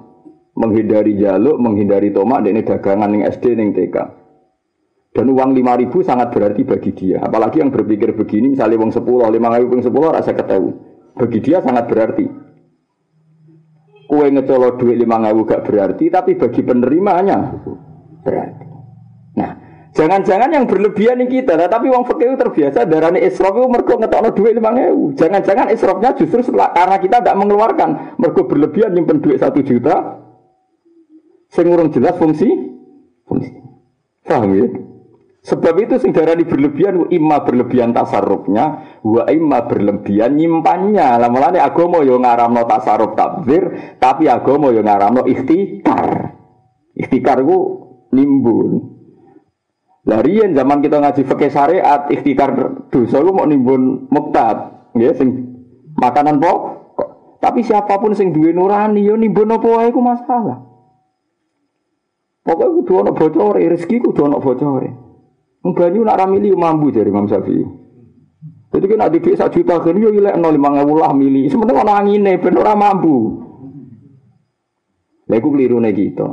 menghindari 0.53 1.15
jaluk, 1.15 1.55
menghindari 1.57 2.11
tomak, 2.11 2.43
ini 2.43 2.61
dagangan 2.61 3.07
ning 3.07 3.23
SD 3.23 3.55
ning 3.55 3.71
TK. 3.71 3.95
Dan 5.17 5.33
uang 5.33 5.57
lima 5.57 5.73
ribu 5.73 6.05
sangat 6.05 6.29
berarti 6.29 6.61
bagi 6.61 6.93
dia. 6.93 7.17
Apalagi 7.25 7.57
yang 7.57 7.73
berpikir 7.73 8.13
begini, 8.13 8.53
misalnya 8.53 8.77
uang 8.77 8.93
sepuluh, 8.93 9.25
lima 9.33 9.49
ribu, 9.57 9.73
uang 9.73 9.89
sepuluh, 9.89 10.13
rasa 10.13 10.29
ketahui. 10.29 10.77
Bagi 11.17 11.41
dia 11.41 11.57
sangat 11.57 11.89
berarti. 11.89 12.25
Kue 14.05 14.29
ngecolok 14.29 14.77
duit 14.77 15.01
lima 15.01 15.17
ribu 15.25 15.41
gak 15.49 15.65
berarti, 15.65 16.13
tapi 16.13 16.37
bagi 16.37 16.61
penerimanya 16.61 17.49
berarti. 18.21 18.65
Nah, 19.41 19.51
jangan-jangan 19.97 20.53
yang 20.53 20.69
berlebihan 20.69 21.17
ini 21.17 21.41
kita, 21.41 21.57
tapi 21.65 21.89
uang 21.89 22.05
fakir 22.05 22.37
terbiasa 22.37 22.85
darahnya 22.85 23.17
israf 23.17 23.57
itu 23.57 23.65
mergo 23.65 23.97
ngetokno 23.97 24.29
duit 24.37 24.53
lima 24.53 24.69
ribu. 24.69 25.17
Jangan-jangan 25.17 25.73
israfnya 25.73 26.13
justru 26.13 26.45
setelah, 26.45 26.77
karena 26.77 27.01
kita 27.01 27.25
tidak 27.25 27.35
mengeluarkan, 27.41 27.89
mergo 28.21 28.45
berlebihan 28.45 28.93
nyimpen 28.93 29.17
duit 29.17 29.41
satu 29.41 29.65
juta, 29.65 30.21
sing 31.49 31.73
jelas 31.73 32.15
fungsi, 32.21 32.47
fungsi. 33.25 33.51
Paham 34.23 34.53
ya? 34.53 34.86
Sebab 35.47 35.79
itu 35.79 35.95
sing 35.95 36.11
darani 36.11 36.43
berlebihan 36.43 37.07
imma 37.07 37.39
berlebihan 37.47 37.95
tasarrufnya 37.95 38.99
wa 38.99 39.23
imma 39.31 39.63
berlebihan 39.63 40.35
nyimpannya. 40.35 41.23
Lah 41.23 41.31
mulane 41.31 41.63
agama 41.63 42.03
yo 42.03 42.19
ngaramno 42.19 42.67
tasarruf 42.67 43.15
takbir, 43.15 43.95
tapi 43.95 44.27
agama 44.27 44.75
yo 44.75 44.83
ngaramno 44.83 45.23
ikhtikar. 45.23 46.35
Ikhtikar 46.99 47.47
ku 47.47 47.57
nimbun. 48.11 48.91
Lah 50.03 50.19
riyen 50.19 50.51
zaman 50.51 50.83
kita 50.83 50.99
ngaji 50.99 51.23
fikih 51.23 51.51
syariat 51.51 52.11
ikhtikar 52.11 52.51
dosa 52.91 53.23
ku 53.23 53.31
mau 53.31 53.47
nimbun 53.47 54.11
muktab, 54.11 54.91
nggih 54.99 55.15
sing 55.15 55.29
makanan 55.95 56.43
pokok. 56.43 56.59
Tapi 57.39 57.63
siapa 57.63 57.95
pun 58.03 58.11
sing 58.11 58.35
duwe 58.35 58.51
nurani 58.51 58.99
yo 58.99 59.15
nimbun 59.15 59.55
apa 59.55 59.63
wae 59.63 59.95
ku 59.95 60.03
masalah. 60.03 60.59
Pokoknya 62.43 62.75
kudu 62.83 62.91
ana 62.99 63.11
bocor, 63.15 63.55
rezeki 63.55 64.03
kudu 64.03 64.27
ana 64.27 64.43
bocor. 64.43 65.06
Banyu 65.61 66.01
nak 66.05 66.17
ramili 66.19 66.53
mampu 66.55 66.89
dari 66.93 67.11
Imam 67.11 67.27
Syafi'i. 67.27 67.65
Jadi 68.67 68.85
kan 68.93 69.07
ada 69.07 69.17
satu 69.17 69.63
juta 69.63 69.79
kan 69.79 69.95
yo 69.95 70.11
ilek 70.11 70.35
nol 70.35 70.51
lima 70.51 70.69
ribu 70.83 70.99
lah 70.99 71.15
mili. 71.15 71.47
Sebenarnya 71.47 71.87
orang 71.87 71.97
angin 72.03 72.21
nih, 72.27 72.35
bener 72.39 72.61
orang 72.67 72.79
mampu. 72.79 73.15
Lagu 75.27 75.47
keliru 75.51 75.79
nih 75.79 75.91
kita. 75.95 76.29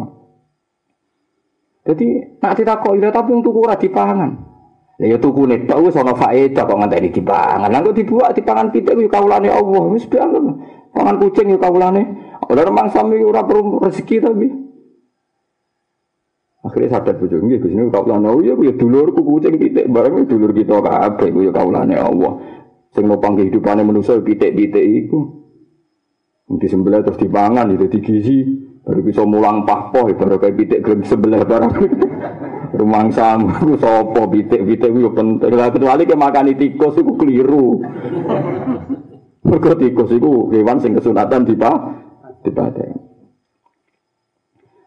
Jadi 1.84 2.06
nak 2.40 2.54
tidak 2.58 2.80
kok 2.82 2.94
ira 2.96 3.10
tapi 3.14 3.30
untuk 3.34 3.54
kurang 3.54 3.78
dipangan. 3.78 4.30
Ya 5.02 5.18
tuku 5.18 5.50
nih, 5.50 5.66
tahu 5.66 5.90
sono 5.90 6.14
faedah 6.14 6.62
kok 6.62 6.78
ngantai 6.78 7.10
dipangan. 7.10 7.70
Lalu 7.70 8.02
dibuat 8.02 8.34
dipangan 8.38 8.70
pitik 8.70 8.94
yo 8.94 9.10
kaulane 9.10 9.50
Allah. 9.50 9.82
Wis 9.90 10.06
pangan 10.10 11.14
kucing 11.18 11.50
yo 11.50 11.58
kaulane. 11.58 12.02
Ora 12.46 12.62
remang 12.66 12.90
sami 12.90 13.18
ora 13.22 13.42
perlu 13.46 13.82
rezeki 13.82 14.16
tapi. 14.22 14.63
Akhirnya 16.74 16.98
sadar 16.98 17.14
bojo 17.22 17.38
nggih 17.38 17.62
Gus 17.62 17.70
niku 17.70 17.90
kawulane 17.94 18.26
oh 18.34 18.42
iya 18.42 18.58
ya 18.58 18.74
dulurku 18.74 19.22
kucing 19.22 19.62
pitik 19.62 19.86
bareng 19.86 20.26
dulur 20.26 20.50
kita 20.50 20.82
kabeh 20.82 21.30
ku 21.30 21.46
ya 21.46 21.54
kawulane 21.54 21.94
Allah. 21.94 22.34
Sing 22.90 23.06
nopang 23.06 23.38
kehidupane 23.38 23.86
manusa 23.86 24.18
pitik-pitik 24.18 24.82
iku. 24.82 25.22
Disembelih 26.58 27.06
terus 27.06 27.22
dipangan 27.22 27.70
itu 27.70 27.86
digizi 27.86 28.42
baru 28.82 29.06
bisa 29.06 29.22
mulang 29.22 29.62
pahpoh 29.62 30.10
baru 30.18 30.34
kayak 30.42 30.54
pitik 30.58 30.82
gelem 30.82 31.06
sebelah 31.06 31.46
barang. 31.46 31.72
Rumang 32.82 33.06
samu 33.14 33.78
sapa 33.78 34.26
pitik-pitik 34.26 34.90
ku 34.90 35.14
penting. 35.14 35.54
Lah 35.54 35.70
kecuali 35.70 36.02
ke 36.10 36.18
makan 36.18 36.58
tikus 36.58 36.98
iku 36.98 37.14
keliru. 37.14 37.78
Mergo 39.46 39.72
tikus 39.78 40.10
iku 40.10 40.50
hewan 40.50 40.82
sing 40.82 40.98
kesunatan 40.98 41.46
dipa 41.46 41.70
dipaten. 42.42 43.13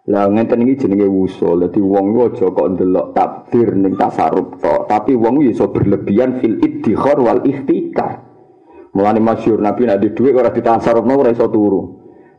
Lah 0.08 0.24
ngenten 0.32 0.64
iki 0.64 0.88
jenenge 0.88 1.04
wusul. 1.04 1.68
Dadi 1.68 1.84
wong 1.84 2.16
ku 2.16 2.20
aja 2.32 2.48
kok 2.48 2.68
ndelok 2.80 3.12
takdir 3.12 3.76
ning 3.76 4.00
tasarruf 4.00 4.56
tok, 4.64 4.88
tapi 4.88 5.12
wong 5.20 5.44
iso 5.44 5.68
berlebihan 5.68 6.40
fil 6.40 6.64
iddikhar 6.64 7.20
wal 7.20 7.44
ikhtikar. 7.44 8.24
Mulane 8.96 9.20
masyhur 9.20 9.60
Nabi 9.60 9.84
nek 9.84 10.00
di 10.00 10.10
dhuwit 10.16 10.32
ora 10.32 10.50
ditasarrufno 10.56 11.12
ora 11.12 11.36
iso 11.36 11.52
turu. 11.52 11.82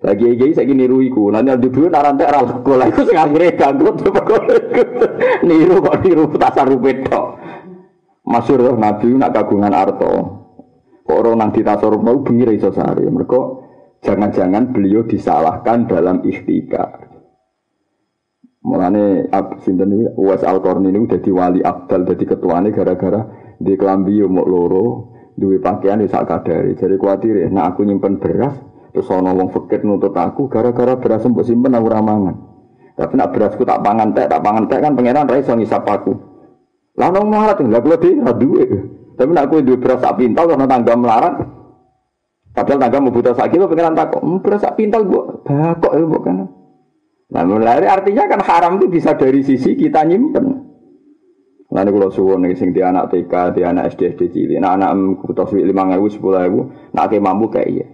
Lagi 0.01 0.33
iki 0.33 0.57
saiki 0.57 0.73
niru 0.73 1.05
iku. 1.05 1.29
Lah 1.29 1.45
nek 1.45 1.61
di 1.61 1.69
dhuwit 1.69 1.93
ora 1.93 2.09
entek 2.09 2.29
ora 2.33 2.41
lego. 2.49 2.73
Lah 2.73 2.87
iku 2.89 3.01
sing 3.05 3.19
akhire 3.21 3.53
ganggu 3.53 3.89
niru 5.45 5.77
kok 5.85 5.97
niru 6.01 6.25
tasarruf 6.41 6.81
tok. 7.05 7.27
Masyhur 8.25 8.81
Nabi 8.81 9.13
nak 9.13 9.37
kagungan 9.37 9.77
arto. 9.77 10.13
Kok 11.05 11.17
ora 11.21 11.37
nang 11.37 11.53
ditasarruf 11.53 12.01
mau 12.01 12.17
bengi 12.25 12.49
iso 12.57 12.73
sare. 12.73 13.05
Mergo 13.13 13.61
jangan-jangan 14.01 14.73
beliau 14.73 15.05
disalahkan 15.05 15.85
dalam 15.85 16.25
ikhtikar. 16.25 17.08
Mulane 18.69 19.33
sinten 19.65 19.97
iki 19.97 20.13
Uwais 20.21 20.45
Al-Qarni 20.45 20.93
niku 20.93 21.17
dadi 21.17 21.33
wali 21.33 21.65
abdal 21.65 22.05
dadi 22.05 22.29
ketuane 22.29 22.69
gara-gara 22.69 23.25
di 23.57 23.73
kelambi 23.81 24.21
yo 24.21 24.29
loro, 24.29 25.17
duwe 25.33 25.57
pakaian 25.57 26.05
sak 26.05 26.29
kadare. 26.29 26.77
Jadi 26.77 27.01
kuwatir 27.01 27.49
nek 27.49 27.65
aku 27.73 27.89
nyimpen 27.89 28.21
beras, 28.21 28.61
Terus 28.93 29.15
ana 29.15 29.31
wong 29.37 29.53
fakir 29.53 29.85
nuntut 29.85 30.17
aku 30.17 30.49
gara-gara 30.49 30.97
beras 30.97 31.23
mbok 31.23 31.45
simpen 31.45 31.77
aku 31.77 31.87
ora 31.93 32.01
mangan. 32.01 32.37
Tapi 32.99 33.15
nak 33.15 33.31
berasku 33.31 33.63
tak 33.63 33.79
pangan 33.85 34.11
tek, 34.11 34.27
tak 34.27 34.43
pangan 34.43 34.67
tek 34.67 34.83
kan 34.83 34.93
pangeran 34.99 35.29
ra 35.31 35.39
iso 35.39 35.55
ngisap 35.55 35.87
aku. 35.87 36.19
Lah 36.99 37.15
nang 37.15 37.31
melarat 37.31 37.63
lha 37.63 37.79
kula 37.79 37.95
dhewe 38.01 38.27
ra 38.27 38.33
duwe. 38.35 38.65
Tapi 39.15 39.31
nak 39.31 39.55
kowe 39.55 39.63
duwe 39.63 39.79
beras 39.79 40.03
sak 40.03 40.19
pintal 40.19 40.51
karena 40.51 40.67
tangga 40.67 40.95
melarat. 40.99 41.35
Padahal 42.59 42.79
tangga 42.83 42.99
mau 42.99 43.15
butuh 43.15 43.39
sak 43.39 43.55
kilo 43.55 43.71
pangeran 43.71 43.95
takok, 43.95 44.19
"Hmm, 44.19 44.43
beras 44.43 44.61
sak 44.67 44.75
pintal 44.75 45.07
mbok 45.07 45.47
bakok 45.47 45.93
ya 45.95 46.03
mbok 46.03 46.23
kan." 46.27 46.37
Nah, 47.29 47.45
mulai 47.45 47.85
artinya 47.85 48.25
kan 48.25 48.41
haram 48.41 48.81
itu 48.81 48.89
bisa 48.89 49.13
dari 49.13 49.45
sisi 49.45 49.77
kita 49.77 50.01
nyimpen. 50.09 50.69
Nanti 51.69 51.93
kalau 51.93 52.09
suwon 52.09 52.49
nih 52.49 52.57
sing 52.57 52.73
di 52.73 52.81
anak 52.81 53.13
TK, 53.13 53.53
di 53.53 53.61
anak 53.61 53.93
SD 53.93 54.17
SD 54.17 54.23
cilik, 54.33 54.57
nah 54.57 54.73
anak 54.73 54.97
suwi 55.53 55.69
lima 55.69 55.85
ribu 55.93 56.09
sepuluh 56.09 56.41
ribu, 56.41 56.61
nak 56.97 57.13
ke 57.13 57.21
mampu 57.21 57.53
kayak 57.53 57.69
iya. 57.69 57.87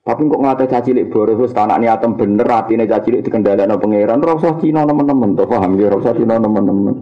Tapi 0.00 0.24
kok 0.24 0.40
ngate 0.40 0.64
caci 0.72 0.96
cilik 0.96 1.12
boros 1.12 1.36
wis 1.36 1.52
anak 1.52 1.84
niatem 1.84 2.16
bener 2.16 2.48
atine 2.48 2.88
caci 2.88 3.12
cilik 3.12 3.20
dikendhalekno 3.28 3.76
pangeran, 3.76 4.24
ora 4.24 4.40
usah 4.40 4.56
Cina 4.56 4.88
teman-teman 4.88 5.36
to 5.36 5.44
paham 5.44 5.76
ya, 5.76 5.92
ora 5.92 5.96
usah 6.00 6.16
Cina 6.16 6.40
teman-teman. 6.40 6.96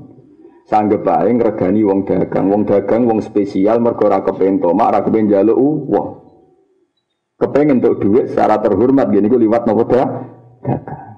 Sanggep 0.67 1.07
ae 1.07 1.31
ngregani 1.39 1.81
wong 1.87 2.03
dagang, 2.03 2.51
wong 2.51 2.63
dagang 2.67 3.07
wong 3.07 3.23
spesial 3.23 3.79
mergo 3.79 4.11
ora 4.11 4.27
kepengin 4.27 4.59
tomak, 4.59 4.91
ora 4.91 5.01
kepengin 5.07 5.31
njaluk 5.31 5.55
uang. 5.87 6.09
Kepengen 7.39 7.79
untuk 7.79 8.03
duit 8.03 8.27
secara 8.27 8.59
terhormat 8.59 9.07
gini 9.09 9.31
gue 9.31 9.41
liwat 9.49 9.65
nopo 9.65 9.89
dah 9.89 10.40
dagang. 10.63 11.11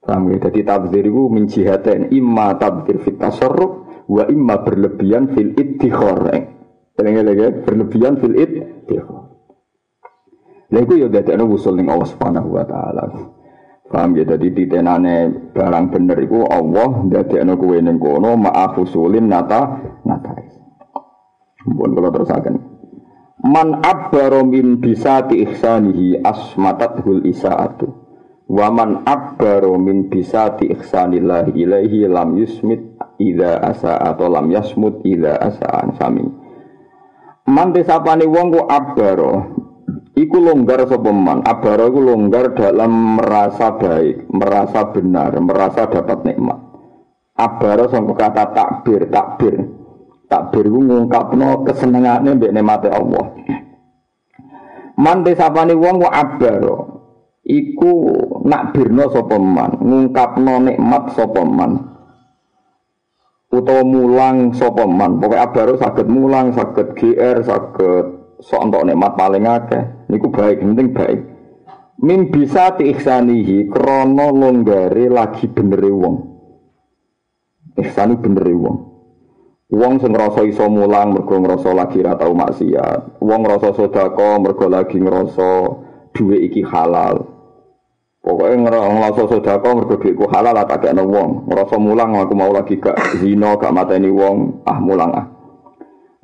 Paham 0.00 0.32
ya? 0.32 0.38
Jadi 0.48 0.60
tabzir 0.64 1.04
itu 1.04 1.22
menjihatin 1.28 2.10
imma 2.10 2.56
tabzir 2.56 2.98
fit 3.04 3.20
tasarruf 3.20 4.04
wa 4.08 4.24
imma 4.26 4.64
berlebihan 4.64 5.30
fil 5.36 5.52
iddikhor. 5.54 6.24
Tenang 6.96 7.22
lagi 7.22 7.62
berlebihan 7.62 8.18
fil 8.18 8.34
iddikhor. 8.34 9.30
Lha 10.70 10.78
iku 10.86 10.94
ya 10.94 11.10
dadekno 11.10 11.50
usul 11.50 11.78
ning 11.82 11.90
Allah 11.90 12.06
Subhanahu 12.06 12.48
wa 12.54 12.64
taala. 12.64 13.04
Paham 13.90 14.14
ya 14.14 14.22
dadi 14.22 14.54
titenane 14.54 15.50
barang 15.50 15.90
bener 15.90 16.18
iku 16.22 16.46
Allah 16.46 17.10
dadekno 17.10 17.58
kowe 17.58 17.74
ning 17.74 17.98
kono 17.98 18.38
maaf 18.38 18.78
usulin 18.78 19.26
nata 19.26 19.82
nata. 20.06 20.30
Mumpun 21.66 21.90
kula 21.92 22.08
terusaken. 22.14 22.69
Man 23.40 23.80
abbaro 23.80 24.44
min 24.44 24.76
bisati 24.80 25.40
ihsanihi 25.40 26.20
asmatathul 26.20 27.24
isaatu. 27.24 27.88
Waman 28.50 29.06
abbaro 29.06 29.78
min 29.80 30.10
bisati 30.10 30.68
ihsanillahi 30.68 31.54
ilaihi 31.54 32.10
lam 32.10 32.36
yusmit 32.36 32.82
ida 33.16 33.62
asa 33.62 33.96
atau 33.96 34.28
lam 34.28 34.50
yasmut 34.50 35.00
ida 35.06 35.38
asaan 35.38 35.96
sami. 35.96 36.26
Man 37.48 37.72
desapane 37.72 38.26
wong 38.28 38.48
ku 38.52 38.60
abbaro 38.66 39.60
Iku 40.20 40.36
longgar 40.36 40.84
sapa 40.84 41.10
man. 41.14 41.40
Abaro 41.46 41.88
iku 41.88 42.00
longgar 42.02 42.52
dalam 42.52 43.16
merasa 43.16 43.78
baik, 43.78 44.28
merasa 44.28 44.90
benar, 44.92 45.32
merasa 45.40 45.88
dapat 45.88 46.28
nikmat. 46.28 46.60
Abaro 47.40 47.88
sangka 47.88 48.28
kata 48.28 48.44
takbir, 48.52 49.08
takbir. 49.08 49.79
Takbir 50.30 50.70
iku 50.70 50.78
ngungkapno 50.78 51.66
kesenengane 51.66 52.38
mbek 52.38 52.54
nikmate 52.54 52.86
Allah. 52.86 53.34
Man 54.94 55.26
desapane 55.26 55.74
wong 55.74 55.98
ku 55.98 56.06
abaro 56.06 56.76
iku 57.42 57.92
nakbirno 58.46 59.10
sapa 59.10 59.36
man? 59.42 59.82
Ngungkapno 59.82 60.70
nikmat 60.70 61.18
sapa 61.18 61.42
man? 61.42 61.72
Utawa 63.50 63.82
mulang 63.82 64.54
sapa 64.54 64.86
man? 64.86 65.18
Pokoke 65.18 65.34
abaro 65.34 65.74
saged 65.74 66.06
mulang 66.06 66.54
saged 66.54 66.94
GR 66.94 67.42
saged 67.42 68.06
sok 68.38 68.62
entuk 68.70 68.86
nikmat 68.86 69.18
paling 69.18 69.50
akeh. 69.50 69.82
Niku 70.06 70.30
baik 70.30 70.62
penting 70.62 70.94
baik. 70.94 71.20
Min 72.06 72.30
bisa 72.30 72.78
diikhsanihi 72.78 73.66
krana 73.66 74.30
longgare 74.30 75.10
lagi 75.10 75.50
benere 75.50 75.90
wong. 75.90 76.16
Ihsani 77.82 78.14
benere 78.14 78.54
wong 78.54 78.89
Wong 79.70 80.02
sing 80.02 80.10
ngrasa 80.10 80.42
iso 80.50 80.66
mulang 80.66 81.14
mergo 81.14 81.38
ngrasa 81.38 81.70
lagi 81.70 82.02
ra 82.02 82.18
tau 82.18 82.34
maksiat. 82.34 83.22
Wong 83.22 83.40
ngrasa 83.46 83.70
sedekah 83.70 84.42
mergo 84.42 84.66
lagi 84.66 84.98
ngrasa 84.98 85.50
duwe 86.10 86.42
iki 86.42 86.66
halal. 86.66 87.22
Pokoknya 88.20 88.68
ngerasa 88.68 89.30
sodako 89.30 89.68
mergo 89.80 89.94
duitku 89.96 90.26
halal 90.26 90.52
lah 90.52 90.66
tak 90.66 90.84
kena 90.84 91.06
wong. 91.06 91.46
Ngerasa 91.46 91.78
mulang 91.78 92.18
aku 92.18 92.34
mau 92.34 92.50
lagi 92.50 92.82
gak 92.82 93.22
zino 93.22 93.56
gak 93.56 93.70
mateni 93.70 94.10
wong. 94.10 94.66
Ah 94.66 94.82
mulang 94.82 95.10
ah. 95.14 95.26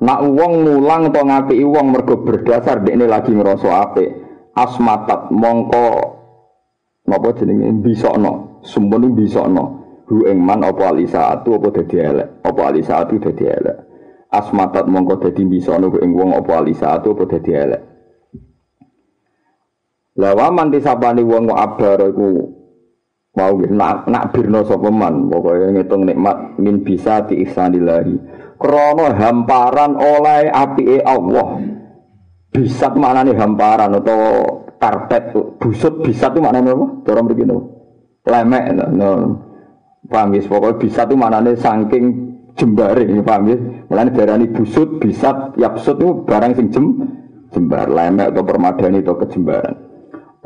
Nak 0.03 0.19
wong 0.27 0.67
mulang 0.67 1.09
atau 1.09 1.23
ngapi 1.25 1.57
wong 1.63 1.87
mergo 1.95 2.21
berdasar 2.21 2.83
ini 2.83 3.07
lagi 3.07 3.31
ngerasa 3.31 3.67
ape. 3.79 4.05
Asmatat 4.53 5.31
mongko 5.31 5.87
napa 7.07 7.31
jenenge 7.33 7.71
bisokno. 7.79 8.59
Sumpun 8.61 9.15
bisokno. 9.15 9.76
Hu 10.07 10.23
ing 10.23 10.39
man 10.39 10.63
apa 10.63 10.95
alisaatu 10.95 11.59
apa 11.59 11.67
dadi 11.75 11.97
elek. 11.99 12.27
Apa 12.43 12.61
alisaatu 12.71 13.19
dadi 13.19 13.43
elek. 13.43 13.77
Asmatat 14.31 14.87
mongko 14.87 15.19
dadi 15.19 15.43
bisokno 15.43 15.91
ing 15.99 16.11
wong 16.15 16.31
apa 16.31 16.63
alisaatu 16.63 17.11
apa 17.11 17.23
dadi 17.27 17.51
elek. 17.51 17.81
Lah 20.17 20.33
waman 20.33 20.73
disapani 20.73 21.21
wong 21.21 21.51
abar 21.53 22.07
iku 22.07 22.57
mau 23.37 23.53
nak 23.53 24.09
nak 24.09 24.33
birno 24.33 24.65
sapa 24.65 24.89
man 24.89 25.29
pokoke 25.29 25.69
ngitung 25.69 26.09
nikmat 26.09 26.57
min 26.57 26.81
bisa 26.81 27.21
di 27.29 27.45
ihsanillahi 27.45 28.17
krana 28.57 29.13
hamparan 29.13 29.93
oleh 29.93 30.49
apike 30.49 31.05
Allah 31.05 31.61
bisat 32.49 32.97
maknane 32.97 33.37
hamparan 33.37 33.93
atau 34.01 34.19
karpet 34.81 35.37
busut 35.61 36.01
bisat 36.01 36.33
itu 36.33 36.41
maknane 36.41 36.73
apa 36.73 36.85
cara 37.05 37.19
mriki 37.21 37.45
lemek 38.25 38.63
no 38.97 39.09
paham 40.07 40.35
ya 40.35 40.41
pokoknya 40.47 40.79
bisa 40.79 41.01
itu 41.03 41.15
maknane 41.15 41.51
saking 41.59 42.05
jembare 42.57 43.03
paham 43.21 43.43
ya 43.47 43.57
mulane 43.91 44.09
darani 44.15 44.47
busut 44.49 44.97
bisat 45.03 45.55
yapsut 45.59 45.99
itu 45.99 46.25
barang 46.25 46.51
sing 46.57 46.67
jem 46.73 46.85
jembar 47.51 47.87
lemek 47.87 48.35
atau 48.35 48.43
permadani 48.43 48.99
atau 49.03 49.15
kejembaran 49.23 49.87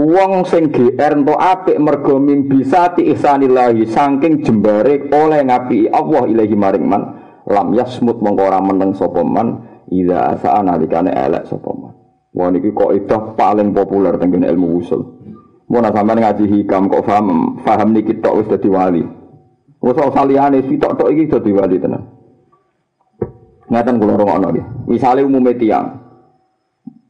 Wong 0.02 0.48
sing 0.50 0.74
GR 0.74 1.14
ento 1.14 1.38
apik 1.38 1.78
mergo 1.78 2.18
min 2.18 2.50
bisa 2.50 2.96
ihsanillahi 2.98 3.86
saking 3.86 4.42
jembare 4.42 5.12
oleh 5.14 5.46
ngapi 5.46 5.94
Allah 5.94 6.26
ilahi 6.26 6.56
maring 6.58 6.86
man 6.90 7.02
lam 7.46 7.76
yasmut 7.78 8.18
mongko 8.18 8.50
meneng 8.66 8.98
sapa 8.98 9.22
man 9.22 9.62
ida 9.94 10.34
asa 10.34 10.64
nalikane 10.64 11.14
elek 11.14 11.46
sapa 11.46 11.70
man. 11.76 11.94
Wah 12.32 12.50
niki 12.50 12.72
kok 12.72 12.96
itu 12.96 13.18
paling 13.36 13.76
populer 13.76 14.16
tentang 14.16 14.48
ilmu 14.48 14.80
usul. 14.80 15.02
Mau 15.68 15.84
sampean 15.84 16.24
ngaji 16.24 16.50
hikam 16.50 16.88
kok 16.88 17.04
paham 17.06 17.60
paham 17.62 17.92
niki 17.92 18.18
tok 18.24 18.42
wis 18.42 18.48
dadi 18.50 18.72
wali. 18.72 19.04
Wis 19.82 19.98
saliyane 19.98 20.62
sitok 20.70 20.94
tok 20.98 21.10
iki 21.10 21.26
dadi 21.26 21.52
wali 21.52 21.82
tenan. 21.82 22.06
Ngaten 23.68 23.98
kula 23.98 24.14
rungokno 24.16 24.48
nggih. 24.54 24.66
Misale 24.86 25.26
umume 25.26 25.58
tiyang 25.58 26.02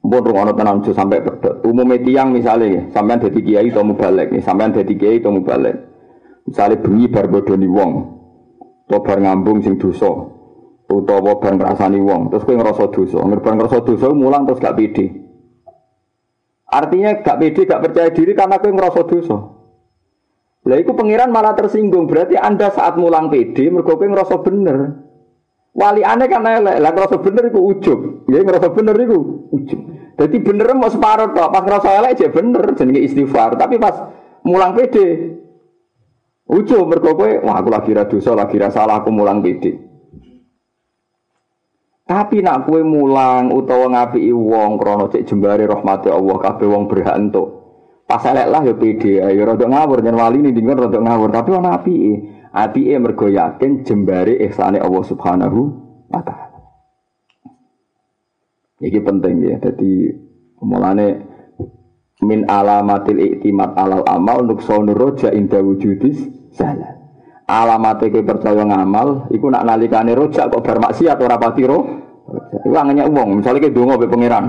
Mbon 0.01 0.27
rungono 0.27 0.51
tenan 0.57 0.81
aja 0.81 0.91
sampai 0.97 1.21
pedot. 1.21 1.61
Umumnya 1.61 2.01
tiang 2.01 2.33
misalnya, 2.33 2.89
sampean 2.89 3.21
jadi 3.21 3.39
kiai 3.39 3.69
atau 3.69 3.85
mubalek, 3.85 4.33
sampean 4.41 4.73
jadi 4.73 4.93
kiai 4.97 5.21
atau 5.21 5.29
mubalek. 5.29 5.77
Misalnya 6.49 6.81
bengi 6.81 7.05
bar 7.05 7.29
bodoni 7.29 7.69
wong, 7.69 7.91
atau 8.89 8.99
bar 9.05 9.21
ngambung 9.21 9.61
sing 9.61 9.77
dosa, 9.77 10.09
utawa 10.89 11.37
bar 11.37 11.53
ngrasani 11.53 12.01
wong, 12.01 12.33
terus 12.33 12.43
kowe 12.43 12.57
ngerasa 12.57 12.89
dosa, 12.89 13.77
dosa 13.85 14.07
mulang 14.09 14.49
terus 14.49 14.57
gak 14.57 14.73
pede. 14.73 15.05
Artinya 16.65 17.21
gak 17.21 17.37
pede, 17.37 17.61
gak 17.69 17.81
percaya 17.85 18.09
diri 18.09 18.33
karena 18.33 18.57
kowe 18.57 18.73
ngerasa 18.73 19.01
dosa. 19.05 19.37
Lah 20.61 20.77
itu 20.77 20.93
pangeran 20.93 21.33
malah 21.33 21.57
tersinggung, 21.57 22.05
berarti 22.05 22.37
Anda 22.37 22.69
saat 22.69 22.93
mulang 22.93 23.33
pede 23.33 23.73
mergo 23.73 23.97
kowe 23.97 24.05
ngerasa 24.05 24.45
bener. 24.45 24.77
Wali 25.73 26.05
aneh 26.05 26.27
kan 26.29 26.45
elek, 26.45 26.77
lah 26.77 26.91
ngerasa 26.93 27.17
bener 27.17 27.49
iku 27.49 27.59
ujub. 27.65 27.99
Ya 28.29 28.45
ngerasa 28.45 28.69
bener 28.69 28.93
iku 29.01 29.49
ujub. 29.49 29.79
Jadi 30.21 30.37
bener 30.37 30.77
mau 30.77 30.91
separuh 30.91 31.33
tok, 31.33 31.49
pas 31.49 31.65
ngerasa 31.65 31.87
elek 31.97 32.13
aja 32.13 32.27
bener 32.29 32.63
jenenge 32.77 33.01
istighfar, 33.01 33.57
tapi 33.57 33.81
pas 33.81 34.13
mulang 34.45 34.77
pede 34.77 35.33
ujub 36.45 36.85
mergo 36.85 37.17
kowe 37.17 37.31
wah 37.41 37.57
aku 37.57 37.69
lagi 37.73 37.97
ra 37.97 38.05
dosa, 38.05 38.37
lagi 38.37 38.61
ra 38.61 38.69
salah 38.69 39.01
aku 39.01 39.09
mulang 39.09 39.41
pede. 39.41 39.81
Tapi 42.05 42.43
nak 42.43 42.69
kue 42.69 42.83
mulang 42.85 43.49
utawa 43.49 43.87
ngapi 43.87 44.29
wong 44.29 44.77
krana 44.77 45.09
cek 45.09 45.25
jembare 45.25 45.63
rahmati 45.65 46.11
Allah 46.11 46.37
kabeh 46.37 46.67
wong 46.69 46.85
berhak. 46.85 47.17
Pas 48.11 48.27
elek 48.27 48.47
lah 48.51 48.61
ya 48.67 48.75
pede, 48.75 49.23
ya 49.23 49.43
rada 49.47 49.63
ngawur 49.63 50.03
yen 50.03 50.19
wali 50.19 50.43
ning 50.43 50.67
rada 50.67 50.99
ngawur, 50.99 51.31
tapi 51.31 51.55
ana. 51.55 51.79
Api 52.51 52.91
e 52.91 52.99
mergo 52.99 53.31
yakin 53.31 53.87
jembare 53.87 54.35
ihsane 54.35 54.75
Allah 54.83 55.03
Subhanahu 55.07 55.59
wa 56.11 56.19
taala. 56.19 56.59
Iki 58.83 58.99
penting 58.99 59.39
ya. 59.47 59.55
Jadi 59.63 60.11
mulane 60.59 61.07
min 62.27 62.43
alamatil 62.51 63.23
iktimat 63.23 63.71
alal 63.79 64.03
amal 64.03 64.43
untuk 64.43 64.59
sonur 64.59 64.99
roja 64.99 65.31
inda 65.31 65.63
wujudis 65.63 66.51
salah. 66.51 66.99
Alamate 67.47 68.11
kowe 68.11 68.23
percaya 68.27 68.67
ngamal 68.67 69.31
iku 69.31 69.47
nak 69.47 69.63
nalikane 69.63 70.11
rojak 70.11 70.51
kok 70.51 70.59
bar 70.59 70.83
maksiat 70.83 71.15
ora 71.23 71.39
pati 71.39 71.63
ro. 71.63 71.79
Iku 72.67 72.75
angenya 72.75 73.07
wong, 73.07 73.39
misale 73.39 73.63
kowe 73.63 73.71
donga 73.71 73.95
mbek 73.95 74.11
pangeran. 74.11 74.45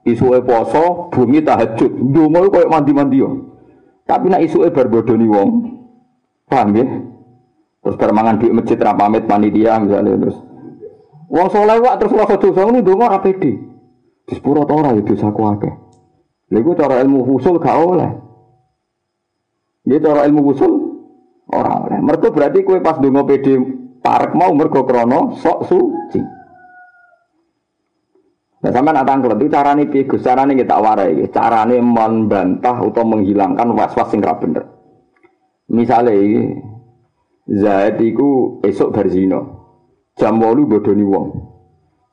Isuke 0.00 0.40
poso, 0.40 1.12
bumi 1.12 1.44
tahajud. 1.44 1.92
Ndonga 2.00 2.48
koyo 2.48 2.68
mandi-mandi 2.72 3.20
yo. 3.20 3.30
Tapi 4.08 4.32
nek 4.32 4.42
isuke 4.48 4.72
bar 4.72 4.88
bodoni 4.88 5.28
wong. 5.28 5.50
Paham 6.48 6.74
ya? 6.74 6.86
Terus 7.84 7.96
bar 8.00 8.10
mangan 8.16 8.40
masjid 8.52 8.80
ra 8.80 8.96
pamit 8.96 9.28
panitia 9.28 9.76
misalnya 9.78 10.16
terus. 10.16 10.38
Wong 11.30 11.46
soleh 11.52 11.78
wak 11.78 12.00
terus 12.00 12.16
rasa 12.16 12.40
dosa 12.40 12.64
ngono 12.64 12.80
ndonga 12.80 13.06
ora 13.06 13.20
pede. 13.22 13.52
Di 14.26 14.32
sepuro 14.34 14.64
ta 14.64 14.74
ora 14.74 14.96
ya 14.96 15.04
dosaku 15.04 15.40
akeh. 15.46 15.74
Lha 16.50 16.60
cara 16.74 16.98
ilmu 17.04 17.22
usul 17.36 17.62
gak 17.62 17.76
oleh. 17.78 18.10
Dia 19.86 20.02
cara 20.02 20.26
ilmu 20.26 20.42
usul 20.48 20.72
ora 21.52 21.86
oleh. 21.86 21.98
Mergo 22.02 22.32
berarti 22.34 22.64
kowe 22.64 22.80
pas 22.82 22.98
ndonga 22.98 23.22
pede 23.28 23.52
parek 24.00 24.32
mau 24.32 24.50
mergo 24.56 24.82
krana 24.82 25.36
sok 25.38 25.68
suci. 25.68 26.39
Nah, 28.60 28.68
sampai 28.68 28.92
nak 28.92 29.08
tangklet 29.08 29.40
itu 29.40 29.48
carane 29.48 29.88
piye? 29.88 30.04
Carane 30.04 30.52
kita 30.52 30.76
warai 30.76 31.16
iki. 31.16 31.32
Carane 31.32 31.80
membantah 31.80 32.76
atau 32.76 33.04
menghilangkan 33.08 33.72
was-was 33.72 34.12
sing 34.12 34.20
bener. 34.20 34.68
Misale 35.72 36.12
iki 36.12 36.42
Zaid 37.50 37.98
iku 37.98 38.60
esuk 38.62 38.94
berzina. 38.94 39.42
Jam 40.14 40.38
8 40.38 40.68
bodoni 40.68 41.02
wong. 41.02 41.26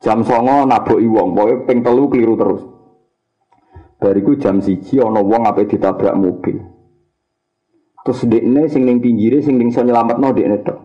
Jam 0.02 0.24
9 0.24 0.66
naboki 0.66 1.06
wong, 1.06 1.36
pokoke 1.36 1.54
ping 1.68 1.78
keliru 1.84 2.34
terus. 2.34 2.62
Bariku 3.98 4.38
jam 4.38 4.62
siji 4.62 5.02
ana 5.02 5.22
wong 5.22 5.46
ape 5.46 5.66
ditabrak 5.66 6.14
mobil. 6.14 6.58
Terus 8.06 8.24
dekne 8.24 8.70
sing 8.70 8.86
ning 8.86 9.02
pinggire 9.02 9.42
sing 9.42 9.58
ning 9.58 9.74
iso 9.74 9.82
nyelametno 9.82 10.32
dekne 10.34 10.62
tok. 10.62 10.78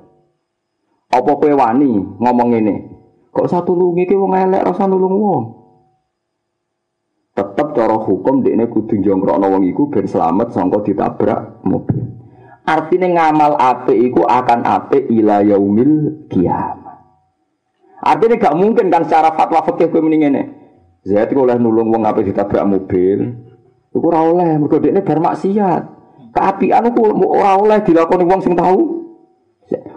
Apa 1.13 1.32
kowe 1.38 1.54
wani 1.54 1.93
ngomong 1.93 2.49
ngene? 2.52 2.92
Kok 3.33 3.49
satu 3.49 3.73
lungi 3.73 4.05
ki 4.05 4.13
wong 4.13 4.37
elek 4.37 4.61
rasa 4.61 4.85
nulung 4.85 5.17
wong. 5.17 5.43
Tetep 7.33 7.73
cara 7.73 7.97
hukum 7.97 8.45
dekne 8.45 8.69
kudu 8.69 9.01
jongkrokno 9.01 9.49
wong 9.49 9.65
iku 9.73 9.89
ben 9.89 10.05
selamat 10.05 10.53
sangka 10.53 10.85
ditabrak 10.85 11.65
mobil. 11.65 12.13
Artinya 12.61 13.09
ngamal 13.09 13.57
ape 13.57 13.97
iku 13.97 14.29
akan 14.29 14.61
ape 14.61 15.09
ila 15.09 15.41
yaumil 15.41 16.29
kiamat. 16.29 17.01
Artinya 18.05 18.37
gak 18.37 18.53
mungkin 18.53 18.93
kan 18.93 19.01
secara 19.09 19.33
fatwa 19.33 19.65
fikih 19.65 19.89
kowe 19.89 20.05
mending 20.05 20.29
ngene. 20.29 20.43
Zaid 21.01 21.33
oleh 21.33 21.57
nulung 21.57 21.89
wong 21.89 22.05
ape 22.05 22.21
ditabrak 22.21 22.69
mobil. 22.69 23.33
Iku 23.89 24.05
ora 24.13 24.29
oleh 24.29 24.61
mergo 24.61 24.77
dekne 24.77 25.01
bar 25.01 25.17
maksiat. 25.17 25.83
Keapian 26.37 26.85
iku 26.85 27.01
ora 27.17 27.57
oleh 27.57 27.81
dilakoni 27.81 28.29
wong 28.29 28.45
sing 28.45 28.53
tahu. 28.53 29.09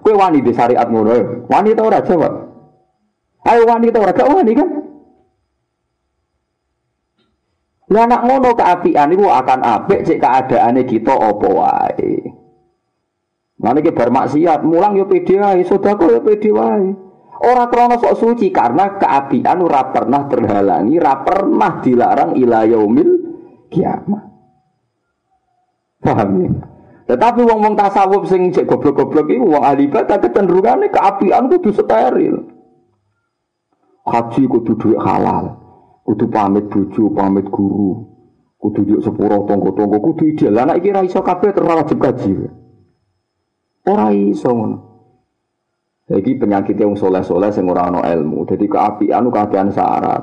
Kowe 0.01 0.15
wani 0.17 0.41
di 0.41 0.57
syariat 0.57 0.89
ngono. 0.89 1.45
Wani 1.53 1.77
ta 1.77 1.85
ora 1.85 2.01
jawab? 2.01 2.56
Ayo 3.47 3.63
wani 3.71 3.95
ta 3.95 4.03
ora 4.03 4.11
gak 4.11 4.27
wani 4.27 4.53
kan? 4.59 4.69
Lah 7.87 8.03
anak 8.03 8.23
ngono 8.27 8.51
keapian 8.59 9.15
iku 9.15 9.31
akan 9.31 9.61
apik 9.63 10.03
cek 10.03 10.19
keadaane 10.19 10.83
kita 10.83 11.15
apa 11.15 11.47
wae. 11.47 12.19
Mana 13.63 13.79
ke 13.79 13.95
bermaksiat, 13.95 14.67
mulang 14.67 14.99
yo 14.99 15.07
pede 15.07 15.39
wae, 15.39 15.63
sedekah 15.63 16.11
yo 16.11 16.21
pede 16.27 16.51
wae. 16.51 16.91
Ora 17.47 17.71
krana 17.71 17.95
sok 18.01 18.19
suci 18.19 18.51
karena 18.51 18.99
keapian 18.99 19.63
ora 19.63 19.95
pernah 19.95 20.27
terhalangi, 20.27 20.99
ora 20.99 21.15
pernah 21.23 21.79
dilarang 21.79 22.35
ila 22.35 22.67
yaumil 22.67 23.11
kiamat. 23.71 24.25
Paham 26.03 26.31
ya? 26.43 26.51
Tetapi 27.07 27.41
wong 27.47 27.61
wong 27.63 27.75
tasawuf 27.79 28.27
sing 28.27 28.51
cek 28.51 28.67
goblok-goblok 28.67 29.31
iku 29.31 29.47
wong 29.47 29.63
ahli 29.63 29.87
ibadah 29.87 30.19
kecenderungane 30.19 30.91
keapian 30.91 31.47
kudu 31.47 31.71
steril. 31.71 32.56
Haji 34.07 34.47
kudu 34.47 34.79
duit 34.79 35.03
halal, 35.03 35.51
kudu 36.07 36.31
pamit 36.31 36.71
bojo, 36.71 37.11
pamit 37.11 37.51
guru, 37.51 38.07
kudu 38.63 38.87
yuk 38.87 39.01
sepuro 39.03 39.43
tonggo-tonggo, 39.51 39.99
kudu 39.99 40.31
ideal. 40.31 40.63
Anak 40.63 40.79
iki 40.79 40.95
ra 40.95 41.03
iso 41.03 41.27
kabeh 41.27 41.51
terus 41.51 41.67
wajib 41.67 41.99
kaji. 41.99 42.33
Ora 43.87 44.15
iso 44.15 44.51
ngono. 44.55 44.79
Jadi 46.07 46.39
penyakit 46.39 46.79
yang 46.79 46.95
soleh-soleh 46.95 47.51
sing 47.51 47.67
ora 47.67 47.91
ana 47.91 48.07
ilmu. 48.07 48.47
Jadi 48.47 48.71
keapian 48.71 49.27
keadaan 49.27 49.75
syarat. 49.75 50.23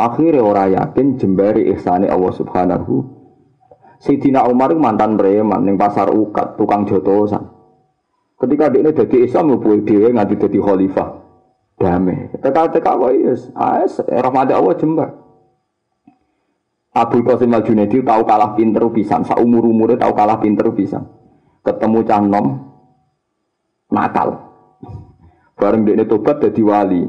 Akhirnya 0.00 0.40
orang 0.40 0.72
yakin 0.72 1.20
jembari 1.20 1.68
ihsani 1.76 2.08
Allah 2.08 2.32
Subhanahu 2.32 3.20
Sayyidina 4.00 4.48
Umar 4.48 4.72
mantan 4.80 5.20
preman 5.20 5.60
ning 5.68 5.76
pasar 5.76 6.08
ukat 6.08 6.56
tukang 6.56 6.88
jotosan. 6.88 7.52
Ketika 8.40 8.72
dia 8.72 8.80
ini 8.80 8.96
jadi 8.96 9.16
Islam 9.28 9.60
dia 9.84 10.08
nganti 10.08 10.40
jadi 10.40 10.56
khalifah. 10.56 11.19
Damai. 11.80 12.28
Teka-teka 12.44 12.92
kok 12.92 13.12
yes. 13.16 13.48
As 13.56 13.96
rahmat 14.04 14.52
Allah 14.52 14.76
jembar. 14.76 15.16
Abu 16.92 17.24
Qasim 17.24 17.56
Al 17.56 17.64
Junaidi 17.64 18.04
tahu 18.04 18.22
kalah 18.28 18.52
pinter 18.52 18.84
pisan. 18.92 19.24
Saumur 19.24 19.64
umurnya 19.64 20.04
tahu 20.04 20.12
kalah 20.12 20.36
pinter 20.44 20.68
pisan. 20.76 21.08
Ketemu 21.64 22.04
canom 22.04 22.46
nakal. 23.88 24.44
Bareng 25.56 25.88
dia 25.88 26.04
tobat 26.04 26.44
jadi 26.44 26.60
wali. 26.60 27.02